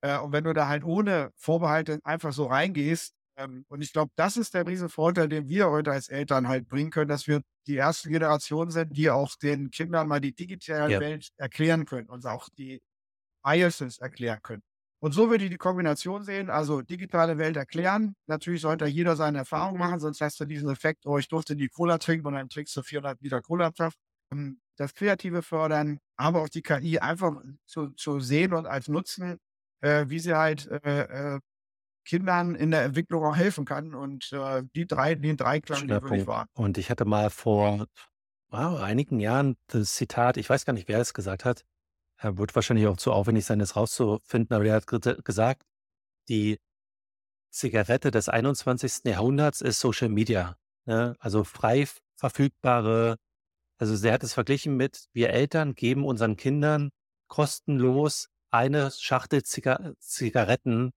Äh, 0.00 0.18
und 0.18 0.32
wenn 0.32 0.44
du 0.44 0.52
da 0.52 0.68
halt 0.68 0.84
ohne 0.84 1.30
Vorbehalte 1.36 2.00
einfach 2.04 2.32
so 2.32 2.46
reingehst, 2.46 3.14
und 3.68 3.82
ich 3.82 3.92
glaube, 3.92 4.12
das 4.16 4.36
ist 4.36 4.54
der 4.54 4.66
riesen 4.66 4.88
Vorteil, 4.88 5.28
den 5.28 5.48
wir 5.48 5.70
heute 5.70 5.92
als 5.92 6.08
Eltern 6.08 6.48
halt 6.48 6.68
bringen 6.68 6.90
können, 6.90 7.08
dass 7.08 7.26
wir 7.26 7.42
die 7.66 7.76
erste 7.76 8.08
Generation 8.08 8.70
sind, 8.70 8.96
die 8.96 9.10
auch 9.10 9.36
den 9.36 9.70
Kindern 9.70 10.08
mal 10.08 10.20
die 10.20 10.34
digitale 10.34 10.92
ja. 10.92 11.00
Welt 11.00 11.28
erklären 11.36 11.84
können 11.84 12.08
und 12.08 12.26
auch 12.26 12.48
die 12.56 12.80
Biases 13.44 13.98
erklären 13.98 14.40
können. 14.42 14.62
Und 15.00 15.12
so 15.12 15.30
würde 15.30 15.44
ich 15.44 15.50
die 15.50 15.58
Kombination 15.58 16.24
sehen, 16.24 16.50
also 16.50 16.82
digitale 16.82 17.38
Welt 17.38 17.56
erklären. 17.56 18.16
Natürlich 18.26 18.62
sollte 18.62 18.86
jeder 18.86 19.14
seine 19.14 19.38
Erfahrung 19.38 19.78
machen, 19.78 20.00
sonst 20.00 20.20
hast 20.20 20.40
du 20.40 20.44
diesen 20.44 20.68
Effekt, 20.70 21.06
oh, 21.06 21.18
ich 21.18 21.28
durfte 21.28 21.54
die 21.54 21.68
Cola 21.68 21.98
trinken 21.98 22.26
und 22.26 22.34
dann 22.34 22.48
trinkst 22.48 22.76
du 22.76 22.82
400 22.82 23.20
Liter 23.20 23.40
Cola-Saft. 23.40 23.96
Ähm, 24.32 24.60
das 24.76 24.94
Kreative 24.94 25.42
fördern, 25.42 25.98
aber 26.16 26.42
auch 26.42 26.48
die 26.48 26.62
KI 26.62 26.98
einfach 26.98 27.40
zu, 27.66 27.90
zu 27.90 28.20
sehen 28.20 28.52
und 28.54 28.66
als 28.66 28.88
nutzen, 28.88 29.38
äh, 29.80 30.06
wie 30.08 30.18
sie 30.18 30.34
halt 30.34 30.66
äh, 30.66 31.36
äh, 31.36 31.40
Kindern 32.08 32.54
in 32.54 32.70
der 32.70 32.84
Entwicklung 32.84 33.22
auch 33.22 33.36
helfen 33.36 33.66
kann. 33.66 33.94
Und 33.94 34.32
äh, 34.32 34.62
die 34.74 34.86
drei, 34.86 35.14
den 35.14 35.36
Dreiklang, 35.36 35.86
die 35.86 35.90
würde 35.90 36.16
ich 36.16 36.26
wahr. 36.26 36.46
Und 36.54 36.78
ich 36.78 36.90
hatte 36.90 37.04
mal 37.04 37.28
vor 37.28 37.86
wow, 38.50 38.80
einigen 38.80 39.20
Jahren 39.20 39.56
das 39.66 39.94
Zitat, 39.94 40.38
ich 40.38 40.48
weiß 40.48 40.64
gar 40.64 40.72
nicht, 40.72 40.88
wer 40.88 41.00
es 41.00 41.12
gesagt 41.12 41.44
hat, 41.44 41.64
er 42.16 42.38
wird 42.38 42.54
wahrscheinlich 42.54 42.86
auch 42.86 42.96
zu 42.96 43.12
aufwendig 43.12 43.44
sein, 43.44 43.58
das 43.58 43.76
rauszufinden, 43.76 44.56
aber 44.56 44.64
er 44.64 44.76
hat 44.76 44.86
gesagt, 45.24 45.62
die 46.28 46.58
Zigarette 47.50 48.10
des 48.10 48.28
21. 48.28 49.04
Jahrhunderts 49.04 49.60
ist 49.60 49.78
Social 49.78 50.08
Media. 50.08 50.56
Ne? 50.86 51.14
Also 51.18 51.44
frei 51.44 51.86
verfügbare, 52.16 53.16
also 53.78 54.06
er 54.06 54.14
hat 54.14 54.24
es 54.24 54.32
verglichen 54.32 54.76
mit, 54.76 55.08
wir 55.12 55.30
Eltern 55.30 55.74
geben 55.74 56.04
unseren 56.04 56.36
Kindern 56.36 56.90
kostenlos 57.28 58.28
eine 58.50 58.90
Schachtel 58.90 59.42
Ziga 59.42 59.92
Zigaretten 59.98 60.92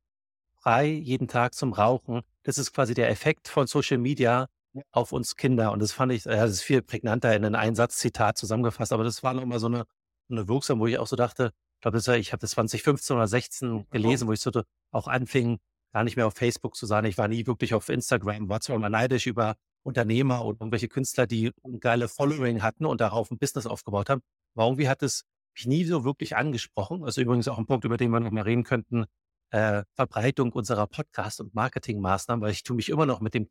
frei 0.61 0.87
jeden 0.87 1.27
Tag 1.27 1.55
zum 1.55 1.73
Rauchen. 1.73 2.21
Das 2.43 2.57
ist 2.57 2.73
quasi 2.73 2.93
der 2.93 3.09
Effekt 3.09 3.47
von 3.47 3.67
Social 3.67 3.97
Media 3.97 4.47
auf 4.91 5.11
uns 5.11 5.35
Kinder. 5.35 5.71
Und 5.71 5.81
das 5.81 5.91
fand 5.91 6.11
ich, 6.11 6.25
ja, 6.25 6.31
das 6.31 6.51
ist 6.51 6.61
viel 6.61 6.81
prägnanter 6.81 7.35
in 7.35 7.45
einem 7.45 7.55
Einsatzzitat 7.55 8.37
zusammengefasst, 8.37 8.93
aber 8.93 9.03
das 9.03 9.21
war 9.23 9.33
nochmal 9.33 9.59
so 9.59 9.67
eine 9.67 9.85
eine 10.31 10.47
Wirksam, 10.47 10.79
wo 10.79 10.87
ich 10.87 10.97
auch 10.97 11.07
so 11.07 11.15
dachte, 11.15 11.51
ich 11.75 11.81
glaube, 11.81 11.97
ich 11.97 12.31
habe 12.31 12.41
das 12.41 12.51
2015 12.51 13.15
oder 13.15 13.27
16 13.27 13.87
gelesen, 13.89 14.27
wo 14.27 14.33
ich 14.33 14.39
so 14.39 14.51
auch 14.91 15.07
anfing, 15.07 15.59
gar 15.93 16.03
nicht 16.03 16.15
mehr 16.15 16.27
auf 16.27 16.35
Facebook 16.35 16.75
zu 16.75 16.85
sein. 16.85 17.05
Ich 17.05 17.17
war 17.17 17.27
nie 17.27 17.47
wirklich 17.47 17.73
auf 17.73 17.89
Instagram, 17.89 18.49
war 18.49 18.61
zwar 18.61 18.77
mal 18.79 18.89
neidisch 18.89 19.27
über 19.27 19.55
Unternehmer 19.83 20.45
und 20.45 20.61
irgendwelche 20.61 20.87
Künstler, 20.87 21.27
die 21.27 21.51
ein 21.63 21.79
geile 21.79 22.07
Following 22.07 22.61
hatten 22.61 22.85
und 22.85 23.01
darauf 23.01 23.31
ein 23.31 23.39
Business 23.39 23.65
aufgebaut 23.65 24.09
haben. 24.09 24.21
Aber 24.55 24.65
irgendwie 24.65 24.89
hat 24.89 25.01
es 25.01 25.23
mich 25.55 25.65
nie 25.65 25.85
so 25.85 26.05
wirklich 26.05 26.35
angesprochen. 26.35 27.03
Also 27.03 27.21
übrigens 27.21 27.47
auch 27.47 27.57
ein 27.57 27.65
Punkt, 27.65 27.83
über 27.83 27.97
den 27.97 28.11
wir 28.11 28.19
noch 28.19 28.31
mal 28.31 28.43
reden 28.43 28.63
könnten, 28.63 29.05
äh, 29.51 29.83
Verbreitung 29.95 30.51
unserer 30.51 30.87
Podcast- 30.87 31.41
und 31.41 31.53
Marketingmaßnahmen, 31.53 32.41
weil 32.43 32.51
ich 32.51 32.63
tue 32.63 32.75
mich 32.75 32.89
immer 32.89 33.05
noch 33.05 33.21
mit 33.21 33.33
dem 33.33 33.47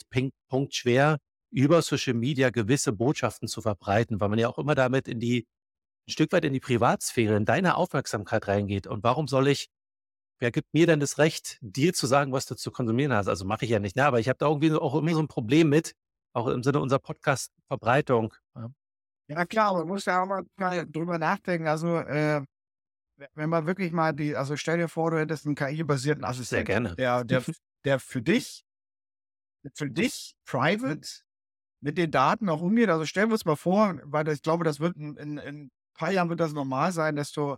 Punkt 0.49 0.75
schwer, 0.75 1.19
über 1.51 1.83
Social 1.83 2.15
Media 2.15 2.51
gewisse 2.51 2.93
Botschaften 2.93 3.49
zu 3.49 3.61
verbreiten, 3.61 4.21
weil 4.21 4.29
man 4.29 4.39
ja 4.39 4.49
auch 4.49 4.59
immer 4.59 4.75
damit 4.75 5.09
in 5.09 5.21
die 5.21 5.47
ein 6.07 6.13
Stück 6.13 6.33
weit 6.33 6.45
in 6.45 6.53
die 6.53 6.61
Privatsphäre, 6.61 7.37
in 7.37 7.45
deine 7.45 7.77
Aufmerksamkeit 7.77 8.49
reingeht. 8.49 8.87
Und 8.87 9.05
warum 9.05 9.29
soll 9.29 9.49
ich, 9.49 9.69
wer 10.39 10.51
gibt 10.51 10.73
mir 10.73 10.87
denn 10.87 11.01
das 11.01 11.19
Recht, 11.19 11.59
dir 11.61 11.93
zu 11.93 12.07
sagen, 12.07 12.33
was 12.33 12.47
du 12.47 12.55
zu 12.57 12.71
konsumieren 12.71 13.13
hast? 13.13 13.29
Also 13.29 13.45
mache 13.45 13.65
ich 13.65 13.71
ja 13.71 13.79
nicht, 13.79 13.97
ne? 13.97 14.05
aber 14.07 14.21
ich 14.21 14.29
habe 14.29 14.39
da 14.39 14.47
irgendwie 14.47 14.73
auch 14.73 14.95
immer 14.95 15.13
so 15.13 15.21
ein 15.21 15.29
Problem 15.29 15.69
mit, 15.69 15.95
auch 16.33 16.47
im 16.47 16.63
Sinne 16.63 16.81
unserer 16.81 17.01
Podcast-Verbreitung. 17.01 18.35
Ja. 18.55 18.69
ja. 19.29 19.45
klar, 19.45 19.75
man 19.75 19.89
muss 19.89 20.05
ja 20.07 20.23
auch 20.23 20.45
mal 20.57 20.87
drüber 20.87 21.19
nachdenken. 21.19 21.69
Also, 21.69 21.99
äh, 21.99 22.43
wenn 23.35 23.51
man 23.51 23.67
wirklich 23.67 23.93
mal 23.93 24.13
die, 24.13 24.37
also 24.37 24.57
stell 24.57 24.79
dir 24.79 24.89
vor, 24.89 25.11
du 25.11 25.19
hättest 25.19 25.47
einen 25.47 25.55
KI-basierten 25.55 26.25
Assistenten. 26.25 26.67
Sehr 26.67 26.81
gerne. 26.81 26.97
Der, 26.97 27.25
der, 27.25 27.43
der 27.85 28.01
für 28.01 28.23
dich, 28.23 28.65
für 29.75 29.91
dich 29.91 30.35
private 30.45 31.01
mit 31.83 31.97
den 31.97 32.11
Daten 32.11 32.49
auch 32.49 32.61
umgeht. 32.61 32.91
Also 32.91 33.07
stellen 33.07 33.31
wir 33.31 33.35
uns 33.35 33.45
mal 33.45 33.57
vor, 33.57 33.99
weil 34.05 34.29
ich 34.29 34.43
glaube, 34.43 34.65
das 34.65 34.81
wird 34.81 34.97
in, 34.97 35.17
in, 35.17 35.39
in 35.39 35.71
paar 35.95 36.11
Jahren 36.11 36.29
wird 36.29 36.41
das 36.41 36.53
normal 36.53 36.93
sein, 36.93 37.17
dass 37.17 37.33
du 37.33 37.57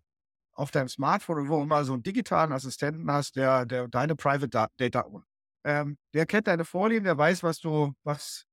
auf 0.54 0.70
deinem 0.70 0.88
Smartphone 0.88 1.38
oder 1.38 1.48
wo 1.48 1.62
immer 1.62 1.84
so 1.84 1.92
einen 1.94 2.02
digitalen 2.02 2.52
Assistenten 2.52 3.10
hast, 3.10 3.36
der, 3.36 3.64
der 3.66 3.88
deine 3.88 4.16
Private 4.16 4.48
Data, 4.76 5.06
ähm, 5.64 5.96
der 6.12 6.26
kennt 6.26 6.46
deine 6.46 6.64
Vorlieben, 6.64 7.04
der 7.04 7.16
weiß, 7.16 7.42
was 7.42 7.60
du, 7.60 7.94
was, 8.02 8.46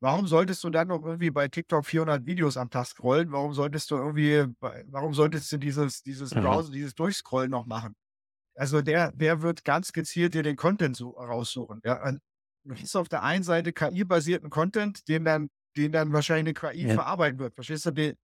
warum 0.00 0.26
solltest 0.26 0.64
du 0.64 0.70
dann 0.70 0.88
noch 0.88 1.04
irgendwie 1.04 1.30
bei 1.30 1.48
TikTok 1.48 1.84
400 1.84 2.26
Videos 2.26 2.56
am 2.56 2.70
Tag 2.70 2.86
scrollen? 2.86 3.30
Warum 3.32 3.54
solltest 3.54 3.90
du 3.90 3.96
irgendwie, 3.96 4.46
warum 4.86 5.14
solltest 5.14 5.52
du 5.52 5.58
dieses, 5.58 6.02
dieses 6.02 6.34
mhm. 6.34 6.42
Browsen, 6.42 6.72
dieses 6.72 6.94
Durchscrollen 6.94 7.50
noch 7.50 7.66
machen? 7.66 7.94
Also 8.54 8.82
der, 8.82 9.12
der 9.12 9.42
wird 9.42 9.64
ganz 9.64 9.92
gezielt 9.92 10.34
dir 10.34 10.42
den 10.42 10.56
Content 10.56 10.96
so 10.96 11.10
raussuchen. 11.10 11.80
Ja? 11.84 12.12
Du 12.64 12.74
hast 12.74 12.96
auf 12.96 13.08
der 13.08 13.22
einen 13.22 13.44
Seite 13.44 13.72
KI-basierten 13.72 14.50
Content, 14.50 15.06
den 15.08 15.24
dann, 15.24 15.50
den 15.76 15.92
dann 15.92 16.12
wahrscheinlich 16.12 16.56
eine 16.62 16.72
KI 16.72 16.88
ja. 16.88 16.94
verarbeiten 16.94 17.38
wird. 17.38 17.54
Verstehst 17.54 17.86
du? 17.86 17.90
Die, 17.90 18.14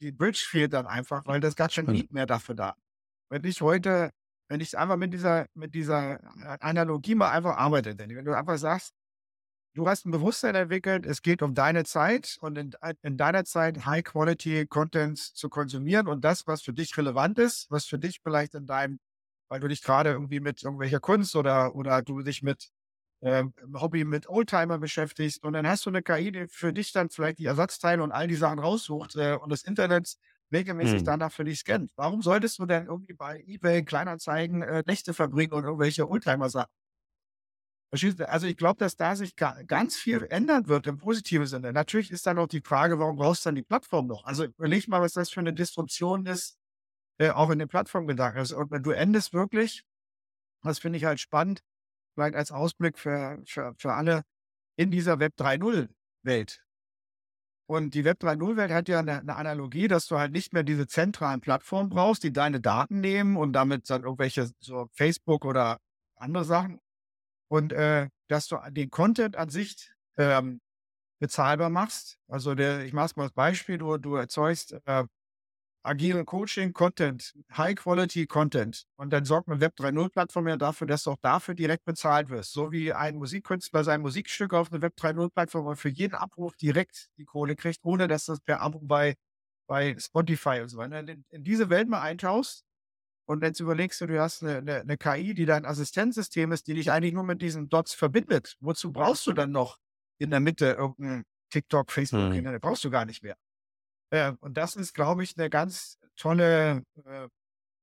die 0.00 0.12
Bridge 0.12 0.44
fehlt 0.46 0.72
dann 0.72 0.86
einfach, 0.86 1.24
weil 1.26 1.40
das 1.40 1.56
gar 1.56 1.68
kein 1.68 1.86
Need 1.86 2.12
mehr 2.12 2.26
dafür 2.26 2.54
da. 2.54 2.76
Wenn 3.30 3.44
ich 3.44 3.60
heute, 3.60 4.10
wenn 4.48 4.60
ich 4.60 4.76
einfach 4.76 4.96
mit 4.96 5.12
dieser, 5.12 5.46
mit 5.54 5.74
dieser 5.74 6.20
Analogie 6.62 7.14
mal 7.14 7.30
einfach 7.30 7.56
arbeite, 7.56 7.94
denn 7.94 8.14
wenn 8.14 8.24
du 8.24 8.36
einfach 8.36 8.58
sagst, 8.58 8.94
du 9.76 9.86
hast 9.86 10.06
ein 10.06 10.10
Bewusstsein 10.10 10.54
entwickelt, 10.54 11.06
es 11.06 11.22
geht 11.22 11.42
um 11.42 11.54
deine 11.54 11.84
Zeit 11.84 12.38
und 12.40 12.56
in, 12.56 12.72
in 13.02 13.16
deiner 13.16 13.44
Zeit 13.44 13.84
High-Quality-Content 13.84 15.18
zu 15.18 15.48
konsumieren 15.48 16.08
und 16.08 16.24
das, 16.24 16.46
was 16.46 16.62
für 16.62 16.72
dich 16.72 16.96
relevant 16.96 17.38
ist, 17.38 17.70
was 17.70 17.84
für 17.84 17.98
dich 17.98 18.20
vielleicht 18.22 18.54
in 18.54 18.66
deinem, 18.66 18.98
weil 19.48 19.60
du 19.60 19.68
dich 19.68 19.82
gerade 19.82 20.10
irgendwie 20.10 20.40
mit 20.40 20.62
irgendwelcher 20.62 20.98
Kunst 20.98 21.36
oder, 21.36 21.74
oder 21.74 22.02
du 22.02 22.22
dich 22.22 22.42
mit 22.42 22.70
äh, 23.20 23.44
Hobby 23.74 24.04
mit 24.04 24.28
Oldtimer 24.28 24.78
beschäftigst 24.78 25.44
und 25.44 25.52
dann 25.52 25.66
hast 25.66 25.84
du 25.84 25.90
eine 25.90 26.02
KI, 26.02 26.32
die 26.32 26.48
für 26.48 26.72
dich 26.72 26.92
dann 26.92 27.10
vielleicht 27.10 27.38
die 27.38 27.46
Ersatzteile 27.46 28.02
und 28.02 28.12
all 28.12 28.28
die 28.28 28.34
Sachen 28.34 28.58
raussucht 28.58 29.16
äh, 29.16 29.34
und 29.34 29.50
das 29.50 29.62
Internet 29.62 30.16
regelmäßig 30.52 30.98
hm. 30.98 31.04
danach 31.04 31.32
für 31.32 31.44
dich 31.44 31.60
scannt. 31.60 31.90
Warum 31.96 32.22
solltest 32.22 32.58
du 32.58 32.66
denn 32.66 32.86
irgendwie 32.86 33.14
bei 33.14 33.42
eBay 33.46 33.84
Kleinanzeigen 33.84 34.62
äh, 34.62 34.82
Nächte 34.86 35.12
verbringen 35.12 35.52
und 35.52 35.64
irgendwelche 35.64 36.08
Oldtimer 36.08 36.48
sagen? 36.48 36.70
Also 37.92 38.46
ich 38.46 38.56
glaube, 38.56 38.78
dass 38.78 38.96
da 38.96 39.16
sich 39.16 39.36
ganz 39.36 39.96
viel 39.96 40.26
ändern 40.28 40.68
wird 40.68 40.86
im 40.86 40.98
positiven 40.98 41.46
Sinne. 41.46 41.72
Natürlich 41.72 42.10
ist 42.10 42.26
dann 42.26 42.38
auch 42.38 42.48
die 42.48 42.60
Frage, 42.60 42.98
warum 42.98 43.16
brauchst 43.16 43.44
du 43.44 43.48
dann 43.48 43.54
die 43.54 43.62
Plattform 43.62 44.06
noch? 44.06 44.24
Also 44.24 44.44
überleg 44.44 44.88
mal, 44.88 45.00
was 45.00 45.12
das 45.12 45.30
für 45.30 45.40
eine 45.40 45.54
Disruption 45.54 46.26
ist, 46.26 46.58
äh, 47.18 47.30
auch 47.30 47.50
in 47.50 47.58
den 47.58 47.68
Plattformgedanken. 47.68 48.38
Also, 48.38 48.64
du 48.64 48.90
endest 48.90 49.32
wirklich, 49.32 49.84
das 50.62 50.78
finde 50.78 50.98
ich 50.98 51.04
halt 51.04 51.20
spannend, 51.20 51.62
vielleicht 52.14 52.34
als 52.36 52.52
Ausblick 52.52 52.98
für, 52.98 53.42
für, 53.46 53.74
für 53.78 53.92
alle 53.94 54.22
in 54.76 54.90
dieser 54.90 55.18
Web 55.18 55.34
3.0-Welt. 55.38 56.62
Und 57.68 57.94
die 57.94 58.04
Web 58.04 58.22
3.0-Welt 58.22 58.70
hat 58.70 58.88
ja 58.88 59.00
eine, 59.00 59.20
eine, 59.20 59.34
Analogie, 59.34 59.88
dass 59.88 60.06
du 60.06 60.18
halt 60.18 60.32
nicht 60.32 60.52
mehr 60.52 60.62
diese 60.62 60.86
zentralen 60.86 61.40
Plattformen 61.40 61.88
brauchst, 61.88 62.22
die 62.22 62.32
deine 62.32 62.60
Daten 62.60 63.00
nehmen 63.00 63.36
und 63.36 63.54
damit 63.54 63.90
dann 63.90 64.04
irgendwelche 64.04 64.50
so 64.60 64.88
Facebook 64.92 65.44
oder 65.44 65.80
andere 66.14 66.44
Sachen. 66.44 66.80
Und 67.48 67.72
äh, 67.72 68.08
dass 68.28 68.48
du 68.48 68.58
den 68.70 68.90
Content 68.90 69.36
an 69.36 69.48
sich 69.48 69.92
ähm, 70.16 70.60
bezahlbar 71.20 71.70
machst. 71.70 72.18
Also 72.28 72.54
der, 72.54 72.84
ich 72.84 72.92
mache 72.92 73.06
es 73.06 73.16
mal 73.16 73.24
als 73.24 73.32
Beispiel, 73.32 73.78
du, 73.78 73.96
du 73.98 74.16
erzeugst 74.16 74.76
äh, 74.86 75.04
agile 75.86 76.24
Coaching, 76.24 76.72
Content, 76.72 77.32
High-Quality 77.56 78.26
Content. 78.26 78.84
Und 78.96 79.12
dann 79.12 79.24
sorgt 79.24 79.48
eine 79.48 79.60
Web 79.60 79.74
3.0 79.78 80.10
Plattform 80.10 80.48
ja 80.48 80.56
dafür, 80.56 80.86
dass 80.86 81.04
du 81.04 81.12
auch 81.12 81.18
dafür 81.22 81.54
direkt 81.54 81.84
bezahlt 81.84 82.28
wirst. 82.28 82.52
So 82.52 82.72
wie 82.72 82.92
ein 82.92 83.16
Musikkünstler 83.16 83.84
sein 83.84 84.00
Musikstück 84.02 84.52
auf 84.52 84.72
eine 84.72 84.82
Web 84.82 84.94
3.0 84.98 85.30
Plattform 85.30 85.76
für 85.76 85.88
jeden 85.88 86.14
Abruf 86.14 86.56
direkt 86.56 87.08
die 87.18 87.24
Kohle 87.24 87.56
kriegt, 87.56 87.80
ohne 87.84 88.08
dass 88.08 88.26
das 88.26 88.40
per 88.40 88.60
Abo 88.60 88.80
bei, 88.82 89.14
bei 89.68 89.96
Spotify 89.98 90.60
und 90.62 90.68
so 90.68 90.78
weiter. 90.78 91.00
In, 91.00 91.24
in 91.30 91.44
diese 91.44 91.70
Welt 91.70 91.88
mal 91.88 92.02
eintauchst 92.02 92.65
und 93.26 93.42
jetzt 93.42 93.60
überlegst 93.60 94.00
du, 94.00 94.06
du 94.06 94.20
hast 94.20 94.42
eine, 94.42 94.58
eine, 94.58 94.80
eine 94.80 94.96
KI, 94.96 95.34
die 95.34 95.46
dein 95.46 95.64
Assistenzsystem 95.64 96.52
ist, 96.52 96.66
die 96.66 96.74
dich 96.74 96.92
eigentlich 96.92 97.12
nur 97.12 97.24
mit 97.24 97.42
diesen 97.42 97.68
Dots 97.68 97.92
verbindet. 97.92 98.56
Wozu 98.60 98.92
brauchst 98.92 99.26
du 99.26 99.32
dann 99.32 99.50
noch 99.50 99.78
in 100.18 100.30
der 100.30 100.40
Mitte 100.40 100.76
irgendein 100.78 101.24
TikTok, 101.50 101.90
Facebook, 101.90 102.32
hm. 102.32 102.60
brauchst 102.60 102.84
du 102.84 102.90
gar 102.90 103.04
nicht 103.04 103.22
mehr. 103.22 103.36
Äh, 104.10 104.32
und 104.40 104.56
das 104.56 104.76
ist, 104.76 104.94
glaube 104.94 105.22
ich, 105.24 105.36
eine 105.36 105.50
ganz 105.50 105.98
tolle, 106.16 106.84
äh, 107.04 107.28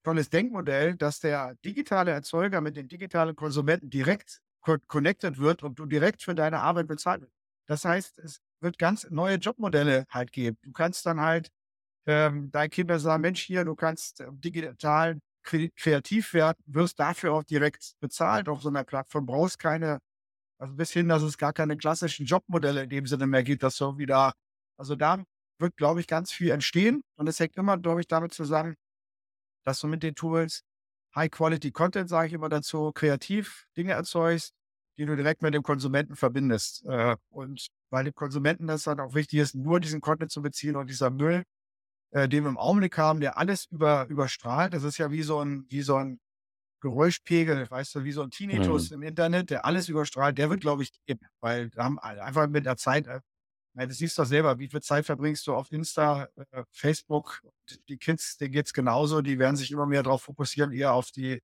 tolles 0.04 0.30
Denkmodell, 0.30 0.96
dass 0.96 1.20
der 1.20 1.56
digitale 1.66 2.12
Erzeuger 2.12 2.62
mit 2.62 2.78
den 2.78 2.88
digitalen 2.88 3.36
Konsumenten 3.36 3.90
direkt 3.90 4.42
co 4.62 4.78
connected 4.88 5.38
wird 5.40 5.62
und 5.64 5.78
du 5.78 5.86
direkt 5.86 6.24
für 6.24 6.36
deine 6.36 6.62
Arbeit 6.62 6.88
bezahlt 6.88 7.22
wirst. 7.22 7.34
Das 7.68 7.86
heißt, 7.86 8.20
es 8.20 8.42
wird 8.62 8.78
ganz 8.78 9.10
neue 9.10 9.36
Jobmodelle 9.36 10.06
halt 10.10 10.32
geben. 10.32 10.58
Du 10.62 10.72
kannst 10.72 11.06
dann 11.06 11.20
halt 11.20 11.50
ähm, 12.06 12.52
deinen 12.52 12.70
Kindern 12.70 13.00
sagen, 13.00 13.22
Mensch, 13.22 13.42
hier, 13.42 13.66
du 13.66 13.76
kannst 13.76 14.22
äh, 14.22 14.28
digital 14.32 15.20
kreativ 15.44 16.34
werden, 16.34 16.58
wirst 16.66 17.00
dafür 17.00 17.34
auch 17.34 17.44
direkt 17.44 17.94
bezahlt 18.00 18.50
auf 18.50 18.62
so 18.62 18.70
einer 18.70 18.84
Plattform, 18.84 19.26
brauchst 19.26 19.60
keine 19.60 20.00
Also 20.60 20.76
bis 20.76 20.92
hin, 20.92 21.10
dass 21.10 21.24
es 21.24 21.38
gar 21.38 21.54
keine 21.54 21.78
klassischen 21.78 22.26
Jobmodelle 22.26 22.84
in 22.84 22.90
dem 22.90 23.08
Sinne 23.08 23.28
mehr 23.28 23.44
gibt, 23.44 23.64
dass 23.64 23.76
so 23.78 23.98
wieder, 23.98 24.34
also 24.78 24.96
da 24.96 25.24
wird, 25.60 25.78
glaube 25.78 26.00
ich, 26.00 26.08
ganz 26.08 26.32
viel 26.32 26.52
entstehen. 26.52 27.04
Und 27.18 27.28
es 27.28 27.40
hängt 27.40 27.58
immer, 27.58 27.78
glaube 27.78 28.02
ich, 28.02 28.08
damit 28.08 28.34
zusammen, 28.34 28.76
dass 29.66 29.80
du 29.82 29.88
mit 29.88 30.04
den 30.04 30.16
Tools 30.16 30.64
High-Quality-Content, 31.16 32.10
sage 32.10 32.28
ich 32.28 32.34
immer 32.34 32.50
dazu, 32.50 32.92
kreativ 32.94 33.66
Dinge 33.78 33.94
erzeugst, 33.94 34.54
die 34.98 35.06
du 35.06 35.16
direkt 35.16 35.42
mit 35.42 35.54
dem 35.54 35.64
Konsumenten 35.64 36.16
verbindest. 36.16 36.86
Äh, 36.86 37.18
und 37.30 37.68
weil 37.92 38.06
dem 38.06 38.16
Konsumenten 38.16 38.68
das 38.68 38.84
dann 38.84 39.00
auch 39.00 39.16
wichtig 39.16 39.40
ist, 39.40 39.56
nur 39.56 39.80
diesen 39.80 40.02
Content 40.02 40.32
zu 40.32 40.42
beziehen 40.42 40.76
und 40.76 40.90
dieser 40.90 41.10
Müll, 41.12 41.44
äh, 42.14 42.30
den 42.30 42.44
wir 42.44 42.50
im 42.50 42.58
Augenblick 42.58 42.98
haben, 42.98 43.20
der 43.20 43.38
alles 43.38 43.66
über, 43.66 44.06
überstrahlt, 44.08 44.74
das 44.74 44.84
ist 44.84 44.98
ja 45.00 45.12
wie 45.12 45.24
so 45.24 45.40
ein, 45.40 45.66
wie 45.70 45.82
so 45.82 45.96
ein 45.96 46.20
Geräuschpegel, 46.80 47.70
weißt 47.70 47.96
du, 47.96 48.04
wie 48.04 48.12
so 48.12 48.22
ein 48.22 48.30
Tinnitus 48.30 48.92
mhm. 48.92 48.96
im 48.96 49.04
Internet, 49.04 49.50
der 49.50 49.66
alles 49.66 49.90
überstrahlt, 49.90 50.38
der 50.38 50.50
wird, 50.50 50.62
glaube 50.62 50.84
ich, 50.84 50.92
geben, 51.06 51.26
weil 51.40 51.70
da 51.70 51.86
haben 51.86 51.98
einfach 52.00 52.48
mit 52.48 52.66
der 52.66 52.78
Zeit, 52.78 53.08
äh, 53.08 53.22
du 53.76 53.94
siehst 53.94 54.20
doch 54.20 54.26
selber, 54.26 54.60
wie 54.60 54.68
viel 54.68 54.82
Zeit 54.82 55.06
verbringst 55.06 55.48
du 55.48 55.56
auf 55.56 55.72
Insta, 55.72 56.28
äh, 56.52 56.64
Facebook, 56.72 57.42
die 57.90 57.98
Kids, 57.98 58.38
denen 58.38 58.52
geht 58.52 58.68
es 58.68 58.74
genauso, 58.74 59.22
die 59.22 59.40
werden 59.40 59.56
sich 59.56 59.72
immer 59.72 59.88
mehr 59.88 60.04
darauf 60.04 60.24
fokussieren, 60.24 60.72
eher 60.72 60.94
auf 60.94 61.10
die, 61.10 61.42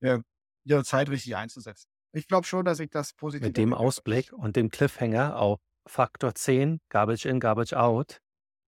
äh, 0.00 0.20
ihre 0.64 0.84
Zeit 0.84 1.08
richtig 1.08 1.34
einzusetzen. 1.36 1.88
Ich 2.12 2.28
glaube 2.28 2.46
schon, 2.46 2.64
dass 2.64 2.78
ich 2.78 2.90
das 2.90 3.12
positiv. 3.12 3.46
Mit 3.46 3.56
dem 3.56 3.74
Ausblick 3.74 4.32
und 4.32 4.56
dem 4.56 4.70
Cliffhanger 4.70 5.36
auf 5.36 5.58
Faktor 5.86 6.34
10, 6.34 6.80
Garbage 6.90 7.26
in, 7.26 7.40
Garbage 7.40 7.72
out, 7.72 8.20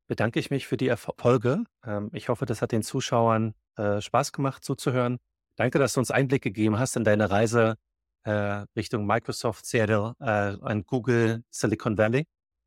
bedanke 0.09 0.41
ich 0.41 0.51
mich 0.51 0.67
für 0.67 0.77
die 0.77 0.89
Erfolge. 0.89 1.65
Ähm, 1.85 2.11
ich 2.13 2.29
hoffe, 2.29 2.47
das 2.47 2.63
hat 2.63 2.73
den 2.73 2.83
Zuschauern 2.83 3.55
äh, 3.77 4.01
Spaß 4.01 4.33
gemacht 4.33 4.65
zuzuhören. 4.65 5.19
Danke, 5.57 5.79
dass 5.79 5.93
du 5.93 6.01
uns 6.01 6.11
Einblick 6.11 6.43
gegeben 6.43 6.79
hast 6.79 6.97
in 6.97 7.05
deine 7.05 7.31
Reise 7.31 7.77
äh, 8.25 8.65
Richtung 8.77 9.07
Microsoft, 9.07 9.67
Seattle 9.67 10.15
äh, 10.21 10.55
und 10.57 10.87
Google, 10.87 11.45
Silicon 11.51 11.97
Valley. 11.99 12.27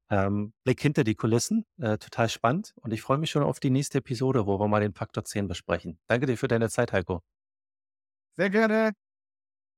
Ähm, 0.10 0.54
Blick 0.66 0.82
hinter 0.82 1.04
die 1.06 1.16
Kulissen, 1.16 1.66
äh, 1.80 1.98
total 1.98 2.28
spannend. 2.30 2.74
Und 2.82 2.92
ich 2.94 3.02
freue 3.02 3.18
mich 3.18 3.32
schon 3.32 3.44
auf 3.44 3.60
die 3.62 3.70
nächste 3.70 4.00
Episode, 4.00 4.46
wo 4.46 4.60
wir 4.60 4.68
mal 4.68 4.82
den 4.82 4.94
Faktor 4.94 5.24
10 5.24 5.48
besprechen. 5.48 6.00
Danke 6.08 6.26
dir 6.26 6.38
für 6.38 6.50
deine 6.50 6.70
Zeit, 6.70 6.92
Heiko. 6.92 7.22
Sehr 8.38 8.50
gerne. 8.50 8.92